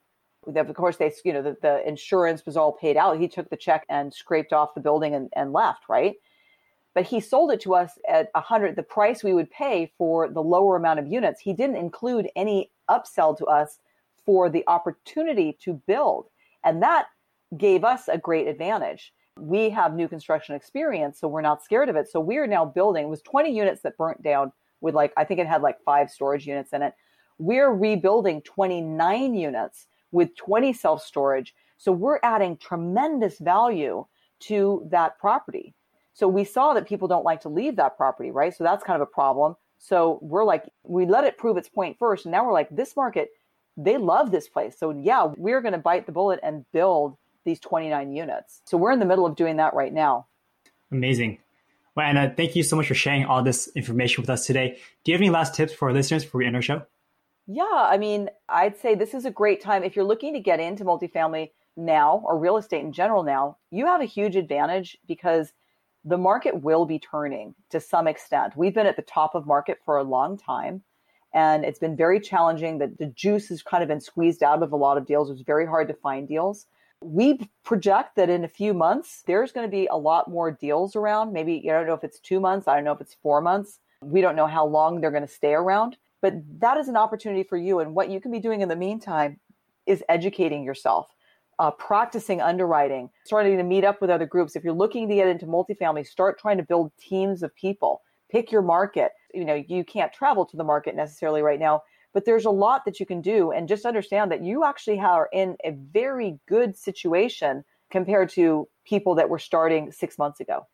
Of 0.47 0.75
course, 0.75 0.99
they, 0.99 1.11
you 1.25 1.33
know, 1.33 1.41
the, 1.41 1.57
the 1.63 1.89
insurance 1.89 2.45
was 2.45 2.57
all 2.59 2.73
paid 2.73 2.99
out. 2.99 3.19
He 3.19 3.29
took 3.29 3.49
the 3.49 3.57
check 3.57 3.87
and 3.89 4.13
scraped 4.13 4.53
off 4.53 4.75
the 4.75 4.81
building 4.83 5.15
and, 5.15 5.31
and 5.35 5.55
left, 5.55 5.85
right? 5.89 6.17
But 6.93 7.07
he 7.07 7.19
sold 7.19 7.51
it 7.51 7.61
to 7.63 7.75
us 7.75 7.99
at 8.07 8.29
a 8.35 8.41
hundred, 8.41 8.77
the 8.77 8.83
price 8.83 9.25
we 9.25 9.33
would 9.33 9.51
pay 9.51 9.91
for 9.97 10.29
the 10.29 10.43
lower 10.43 10.77
amount 10.77 11.01
of 11.01 11.07
units. 11.07 11.41
He 11.41 11.55
didn't 11.55 11.77
include 11.77 12.29
any 12.37 12.71
upsell 12.91 13.37
to 13.39 13.47
us 13.47 13.79
for 14.25 14.51
the 14.51 14.63
opportunity 14.69 15.57
to 15.63 15.75
build. 15.87 16.27
And 16.63 16.83
that 16.83 17.07
gave 17.57 17.85
us 17.85 18.09
a 18.09 18.19
great 18.19 18.49
advantage 18.49 19.13
we 19.39 19.71
have 19.71 19.95
new 19.95 20.09
construction 20.09 20.55
experience, 20.55 21.19
so 21.19 21.29
we're 21.29 21.41
not 21.41 21.63
scared 21.63 21.89
of 21.89 21.97
it. 21.97 22.09
So 22.09 22.21
we're 22.21 22.47
now 22.47 22.65
building. 22.65 23.05
It 23.05 23.09
was 23.09 23.23
20 23.23 23.55
units 23.55 23.83
that 23.83 23.97
burnt 23.97 24.23
down 24.23 24.53
with 24.81 24.95
like 24.95 25.13
I 25.17 25.25
think 25.25 25.41
it 25.41 25.47
had 25.47 25.63
like 25.63 25.79
five 25.85 26.11
storage 26.11 26.47
units 26.47 26.73
in 26.73 26.83
it. 26.83 26.95
We're 27.39 27.73
rebuilding 27.73 28.43
29 28.43 29.35
units 29.35 29.87
with 30.13 30.37
20 30.37 30.73
self 30.73 31.03
storage. 31.03 31.55
So 31.79 31.91
we're 31.91 32.21
adding 32.23 32.57
tremendous 32.57 33.39
value 33.39 34.07
to 34.41 34.87
that 34.91 35.19
property. 35.19 35.75
So 36.13 36.29
we 36.29 36.45
saw 36.45 36.75
that 36.75 36.87
people 36.87 37.09
don't 37.09 37.25
like 37.25 37.41
to 37.41 37.49
leave 37.49 37.75
that 37.77 37.97
property, 37.97 38.31
right? 38.31 38.55
So 38.55 38.63
that's 38.63 38.85
kind 38.85 39.03
of 39.03 39.09
a 39.09 39.11
problem. 39.11 39.57
So 39.79 40.21
we're 40.23 40.45
like, 40.45 40.71
we 40.85 41.07
let 41.07 41.25
it 41.25 41.37
prove 41.37 41.57
its 41.57 41.69
point 41.69 41.97
first. 41.99 42.25
And 42.25 42.33
now 42.33 42.47
we're 42.47 42.53
like, 42.53 42.69
this 42.71 42.95
market, 42.95 43.31
they 43.77 43.97
love 43.97 44.31
this 44.31 44.49
place. 44.49 44.79
So 44.79 44.91
yeah, 44.91 45.33
we're 45.37 45.61
going 45.61 45.73
to 45.73 45.79
bite 45.79 46.07
the 46.07 46.13
bullet 46.13 46.39
and 46.45 46.65
build 46.73 47.17
these 47.45 47.61
29 47.61 48.13
units. 48.13 48.63
So 48.65 48.77
we're 48.77 48.93
in 48.93 48.99
the 48.99 49.07
middle 49.07 49.27
of 49.27 49.37
doing 49.37 49.57
that 49.57 49.75
right 49.75 49.93
now. 49.93 50.27
Amazing. 50.91 51.39
Well, 51.95 52.07
Anna, 52.07 52.33
thank 52.37 52.57
you 52.57 52.63
so 52.63 52.77
much 52.77 52.89
for 52.89 52.95
sharing 52.95 53.25
all 53.25 53.43
this 53.43 53.69
information 53.77 54.23
with 54.23 54.31
us 54.31 54.47
today. 54.47 54.79
Do 55.05 55.13
you 55.13 55.15
have 55.15 55.23
any 55.23 55.31
last 55.31 55.55
tips 55.55 55.73
for 55.73 55.89
our 55.89 55.95
listeners 55.95 56.25
before 56.25 56.41
we 56.41 56.47
end 56.47 56.57
our 56.57 56.63
show? 56.63 56.83
Yeah, 57.47 57.65
I 57.71 57.99
mean, 57.99 58.31
I'd 58.49 58.79
say 58.79 58.95
this 58.95 59.15
is 59.15 59.25
a 59.25 59.31
great 59.31 59.61
time. 59.61 59.85
If 59.85 59.95
you're 59.95 60.05
looking 60.05 60.33
to 60.35 60.41
get 60.41 60.61
into 60.61 60.85
multifamily 60.85 61.51
now 61.77 62.23
or 62.25 62.39
real 62.39 62.57
estate 62.57 62.83
in 62.83 62.93
general 62.93 63.23
now, 63.23 63.59
you 63.71 63.87
have 63.87 64.01
a 64.01 64.07
huge 64.07 64.35
advantage 64.35 64.97
because 65.07 65.53
the 66.05 66.19
market 66.19 66.63
will 66.63 66.87
be 66.87 66.99
turning 66.99 67.55
to 67.71 67.81
some 67.81 68.09
extent. 68.09 68.57
We've 68.57 68.75
been 68.75 68.87
at 68.87 68.97
the 68.97 69.03
top 69.03 69.35
of 69.35 69.47
market 69.47 69.79
for 69.85 69.97
a 69.97 70.03
long 70.03 70.37
time 70.37 70.83
and 71.33 71.65
it's 71.65 71.79
been 71.79 71.97
very 71.97 72.21
challenging. 72.21 72.79
That 72.79 72.99
the 72.99 73.07
juice 73.07 73.49
has 73.49 73.63
kind 73.63 73.83
of 73.83 73.89
been 73.89 74.01
squeezed 74.01 74.43
out 74.43 74.63
of 74.63 74.73
a 74.73 74.77
lot 74.77 74.97
of 74.97 75.07
deals. 75.07 75.31
It's 75.31 75.43
very 75.43 75.67
hard 75.67 75.89
to 75.89 75.95
find 75.95 76.29
deals 76.29 76.67
we 77.05 77.51
project 77.65 78.17
that 78.17 78.31
in 78.31 78.45
a 78.45 78.49
few 78.49 78.73
months 78.73 79.23
there's 79.27 79.53
going 79.53 79.67
to 79.67 79.71
be 79.71 79.87
a 79.91 79.97
lot 79.97 80.29
more 80.29 80.51
deals 80.51 80.97
around. 80.97 81.33
Maybe 81.33 81.63
i 81.71 81.73
don't 81.73 81.87
know 81.87 81.95
if 81.95 82.05
it's 82.05 82.19
two 82.19 82.41
months 82.41 82.67
i 82.67 82.75
don't 82.75 82.85
know 82.85 82.93
if 82.93 83.01
it's 83.01 83.17
four 83.23 83.41
months. 83.41 83.79
We 84.03 84.21
don't 84.21 84.37
know 84.37 84.47
how 84.47 84.67
long 84.67 85.01
they're 85.01 85.11
going 85.11 85.27
to 85.27 85.33
stay 85.33 85.53
around. 85.53 85.97
But 86.23 86.35
that 86.61 86.79
is 86.79 86.89
an 86.89 86.97
opportunity 86.97 87.43
for 87.43 87.59
you 87.59 87.81
and 87.81 87.95
what 87.95 88.11
you 88.11 88.21
can 88.21 88.33
be 88.33 88.41
doing 88.41 88.63
in 88.63 88.69
the 88.69 88.77
meantime 88.77 89.39
is 89.87 90.03
educating 90.09 90.65
yourself 90.65 91.15
uh, 91.59 91.71
practicing 91.73 92.41
underwriting 92.41 93.11
starting 93.25 93.57
to 93.57 93.63
meet 93.63 93.85
up 93.85 94.01
with 94.01 94.11
other 94.11 94.27
groups. 94.27 94.57
If 94.57 94.65
you're 94.65 94.73
looking 94.73 95.09
to 95.09 95.15
get 95.15 95.29
into 95.29 95.47
multifamily 95.47 96.07
start 96.07 96.39
trying 96.39 96.57
to 96.57 96.63
build 96.63 96.93
teams 96.99 97.43
of 97.43 97.55
people. 97.55 98.03
Pick 98.31 98.51
your 98.51 98.63
market. 98.63 99.13
You 99.33 99.45
know 99.45 99.63
you 99.69 99.85
can't 99.85 100.13
travel 100.13 100.47
to 100.47 100.57
the 100.57 100.65
market 100.65 100.97
necessarily 100.97 101.43
right 101.43 101.61
now 101.61 101.83
but 102.15 102.25
there's 102.25 102.47
a 102.47 102.51
lot 102.51 102.87
that 102.87 102.99
you 102.99 103.05
can 103.05 103.21
do 103.21 103.51
and 103.51 103.69
just 103.69 103.85
understand 103.85 104.31
that 104.33 104.43
you 104.43 104.65
actually 104.65 105.01
are 105.01 105.29
in 105.33 105.57
a 105.65 105.73
very 105.73 106.39
good 106.49 106.77
situation 106.77 107.65
compared 107.91 108.31
to 108.31 108.67
people 108.87 109.17
that 109.17 109.29
were 109.29 109.39
starting 109.39 109.93
six 109.93 110.17
months 110.17 110.41
ago. 110.41 110.67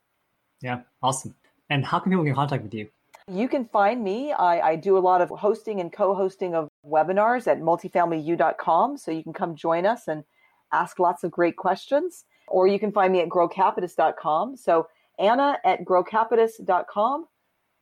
Yeah 0.60 0.82
awesome. 1.02 1.34
And 1.68 1.84
how 1.84 1.98
can 2.00 2.10
people 2.10 2.24
get 2.24 2.30
in 2.30 2.36
contact 2.36 2.62
with 2.62 2.74
you? 2.74 2.88
You 3.28 3.48
can 3.48 3.64
find 3.64 4.02
me. 4.02 4.32
I, 4.32 4.70
I 4.70 4.76
do 4.76 4.98
a 4.98 5.00
lot 5.00 5.20
of 5.20 5.30
hosting 5.30 5.80
and 5.80 5.92
co-hosting 5.92 6.54
of 6.54 6.68
webinars 6.84 7.46
at 7.46 7.60
multifamilyu.com 7.60 8.98
so 8.98 9.10
you 9.10 9.22
can 9.22 9.32
come 9.32 9.54
join 9.54 9.86
us 9.86 10.08
and 10.08 10.24
ask 10.72 10.98
lots 10.98 11.22
of 11.22 11.30
great 11.30 11.56
questions. 11.56 12.24
Or 12.48 12.66
you 12.66 12.80
can 12.80 12.90
find 12.90 13.12
me 13.12 13.20
at 13.20 13.28
grocapitus.com 13.28 14.56
so 14.56 14.88
anna 15.18 15.58
at 15.64 15.84
grocapitus.com 15.84 17.26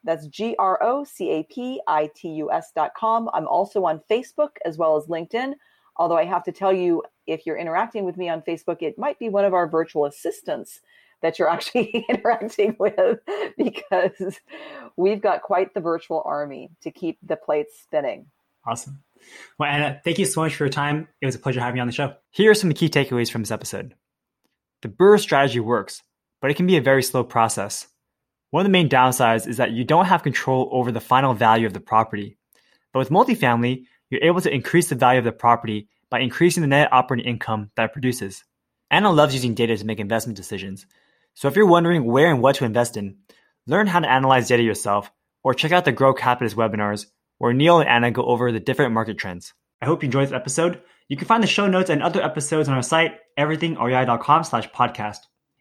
that's 0.04 0.26
G 0.28 0.54
R 0.58 0.82
O 0.82 1.04
C 1.04 1.30
A 1.30 1.42
P 1.44 1.80
I 1.86 2.10
T 2.14 2.28
U 2.28 2.50
S 2.52 2.72
dot 2.74 2.92
com. 2.96 3.28
I'm 3.32 3.48
also 3.48 3.84
on 3.84 4.00
Facebook 4.10 4.56
as 4.64 4.78
well 4.78 4.96
as 4.96 5.04
LinkedIn. 5.06 5.54
Although 5.96 6.16
I 6.16 6.24
have 6.24 6.44
to 6.44 6.52
tell 6.52 6.72
you, 6.72 7.02
if 7.26 7.44
you're 7.44 7.56
interacting 7.56 8.04
with 8.04 8.16
me 8.16 8.28
on 8.28 8.42
Facebook, 8.42 8.82
it 8.82 8.98
might 8.98 9.18
be 9.18 9.28
one 9.28 9.44
of 9.44 9.54
our 9.54 9.68
virtual 9.68 10.04
assistants 10.04 10.80
that 11.22 11.38
you're 11.38 11.48
actually 11.52 12.04
interacting 12.08 12.76
with 12.78 13.18
because 13.58 14.40
we've 14.96 15.20
got 15.20 15.42
quite 15.42 15.74
the 15.74 15.80
virtual 15.80 16.22
army 16.24 16.70
to 16.82 16.90
keep 16.90 17.18
the 17.22 17.36
plates 17.36 17.80
spinning. 17.82 18.26
Awesome. 18.66 19.02
Well, 19.58 19.70
Anna, 19.70 20.00
thank 20.04 20.18
you 20.18 20.26
so 20.26 20.42
much 20.42 20.54
for 20.54 20.64
your 20.64 20.70
time. 20.70 21.08
It 21.20 21.26
was 21.26 21.34
a 21.34 21.40
pleasure 21.40 21.60
having 21.60 21.76
you 21.76 21.80
on 21.80 21.88
the 21.88 21.92
show. 21.92 22.14
Here 22.30 22.50
are 22.50 22.54
some 22.54 22.70
of 22.70 22.76
the 22.76 22.78
key 22.78 22.88
takeaways 22.88 23.30
from 23.30 23.42
this 23.42 23.50
episode. 23.50 23.94
The 24.82 24.88
BRRRR 24.88 25.20
strategy 25.20 25.60
works, 25.60 26.02
but 26.40 26.50
it 26.50 26.54
can 26.54 26.66
be 26.66 26.76
a 26.76 26.82
very 26.82 27.02
slow 27.02 27.24
process. 27.24 27.88
One 28.50 28.62
of 28.62 28.64
the 28.64 28.70
main 28.70 28.88
downsides 28.88 29.46
is 29.46 29.58
that 29.58 29.72
you 29.72 29.84
don't 29.84 30.06
have 30.06 30.22
control 30.22 30.68
over 30.72 30.90
the 30.90 31.00
final 31.00 31.34
value 31.34 31.66
of 31.66 31.74
the 31.74 31.80
property. 31.80 32.38
But 32.92 33.00
with 33.00 33.10
multifamily, 33.10 33.84
you're 34.10 34.24
able 34.24 34.40
to 34.40 34.52
increase 34.52 34.88
the 34.88 34.94
value 34.94 35.18
of 35.18 35.24
the 35.24 35.32
property 35.32 35.88
by 36.10 36.20
increasing 36.20 36.62
the 36.62 36.66
net 36.66 36.92
operating 36.92 37.26
income 37.26 37.70
that 37.76 37.84
it 37.86 37.92
produces. 37.92 38.44
Anna 38.90 39.10
loves 39.10 39.34
using 39.34 39.54
data 39.54 39.76
to 39.76 39.84
make 39.84 40.00
investment 40.00 40.36
decisions. 40.36 40.86
So 41.34 41.48
if 41.48 41.56
you're 41.56 41.66
wondering 41.66 42.04
where 42.04 42.30
and 42.30 42.40
what 42.40 42.56
to 42.56 42.64
invest 42.64 42.96
in, 42.96 43.18
learn 43.66 43.86
how 43.86 44.00
to 44.00 44.10
analyze 44.10 44.48
data 44.48 44.62
yourself 44.62 45.12
or 45.44 45.52
check 45.52 45.72
out 45.72 45.84
the 45.84 45.92
Grocapitus 45.92 46.54
webinars 46.54 47.06
where 47.36 47.52
Neal 47.52 47.80
and 47.80 47.88
Anna 47.88 48.10
go 48.10 48.22
over 48.22 48.50
the 48.50 48.60
different 48.60 48.92
market 48.92 49.18
trends. 49.18 49.52
I 49.80 49.86
hope 49.86 50.02
you 50.02 50.06
enjoyed 50.06 50.28
this 50.28 50.34
episode. 50.34 50.80
You 51.08 51.16
can 51.16 51.28
find 51.28 51.42
the 51.42 51.46
show 51.46 51.66
notes 51.66 51.90
and 51.90 52.02
other 52.02 52.22
episodes 52.22 52.68
on 52.68 52.74
our 52.74 52.82
site, 52.82 53.12
everythingrei.com 53.38 54.44
slash 54.44 54.68
podcast. 54.70 55.18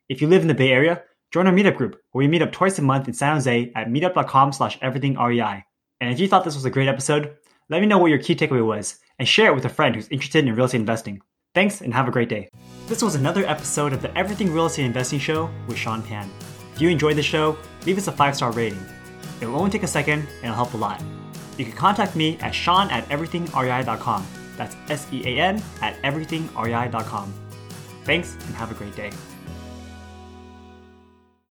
If 0.10 0.22
you 0.22 0.28
live 0.28 0.42
in 0.42 0.48
the 0.48 0.54
Bay 0.54 0.72
Area, 0.72 1.04
Join 1.32 1.48
our 1.48 1.54
meetup 1.54 1.76
group, 1.76 2.00
where 2.12 2.20
we 2.24 2.28
meet 2.28 2.42
up 2.42 2.52
twice 2.52 2.80
a 2.80 2.82
month 2.82 3.08
in 3.08 3.14
San 3.14 3.36
Jose 3.36 3.72
at 3.76 3.88
meetup.com 3.88 4.54
slash 4.54 4.80
everythingrei. 4.80 5.64
And 6.00 6.14
if 6.14 6.20
you 6.20 6.28
thought 6.28 6.46
this 6.46 6.56
was 6.56 6.66
a 6.66 6.70
great 6.70 6.88
episode, 6.88 7.36
let 7.70 7.82
me 7.82 7.88
know 7.88 7.98
what 7.98 8.10
your 8.10 8.20
key 8.20 8.36
takeaway 8.36 8.66
was 8.66 9.00
and 9.20 9.28
share 9.28 9.52
it 9.52 9.56
with 9.56 9.66
a 9.66 9.70
friend 9.70 9.96
who's 9.96 10.08
interested 10.08 10.46
in 10.46 10.56
real 10.56 10.66
estate 10.66 10.80
investing. 10.80 11.22
Thanks 11.54 11.82
and 11.82 11.94
have 11.94 12.08
a 12.08 12.12
great 12.12 12.30
day. 12.30 12.50
This 12.88 13.02
was 13.02 13.16
another 13.16 13.46
episode 13.46 13.92
of 13.92 14.02
the 14.02 14.16
Everything 14.18 14.54
Real 14.54 14.68
Estate 14.68 14.86
Investing 14.86 15.20
Show 15.20 15.50
with 15.68 15.78
Sean 15.78 16.02
Pan. 16.04 16.30
If 16.76 16.82
you 16.82 16.90
enjoyed 16.90 17.18
the 17.18 17.24
show, 17.24 17.58
leave 17.86 17.98
us 17.98 18.08
a 18.08 18.12
five 18.12 18.36
star 18.36 18.52
rating. 18.52 18.84
It 19.42 19.48
will 19.48 19.56
only 19.56 19.72
take 19.72 19.84
a 19.84 19.88
second 19.88 20.20
and 20.20 20.44
it'll 20.44 20.56
help 20.56 20.74
a 20.76 20.78
lot. 20.78 21.02
You 21.58 21.66
can 21.66 21.74
contact 21.74 22.16
me 22.16 22.38
at 22.40 22.52
sean 22.52 22.90
at 22.92 23.08
everythingrei.com. 23.10 24.28
That's 24.56 24.76
S 24.90 25.08
E 25.12 25.24
A 25.26 25.42
N 25.42 25.62
at 25.82 26.02
everythingrei.com. 26.04 27.34
Thanks 28.04 28.34
and 28.34 28.56
have 28.56 28.72
a 28.72 28.76
great 28.76 28.96
day. 28.96 29.12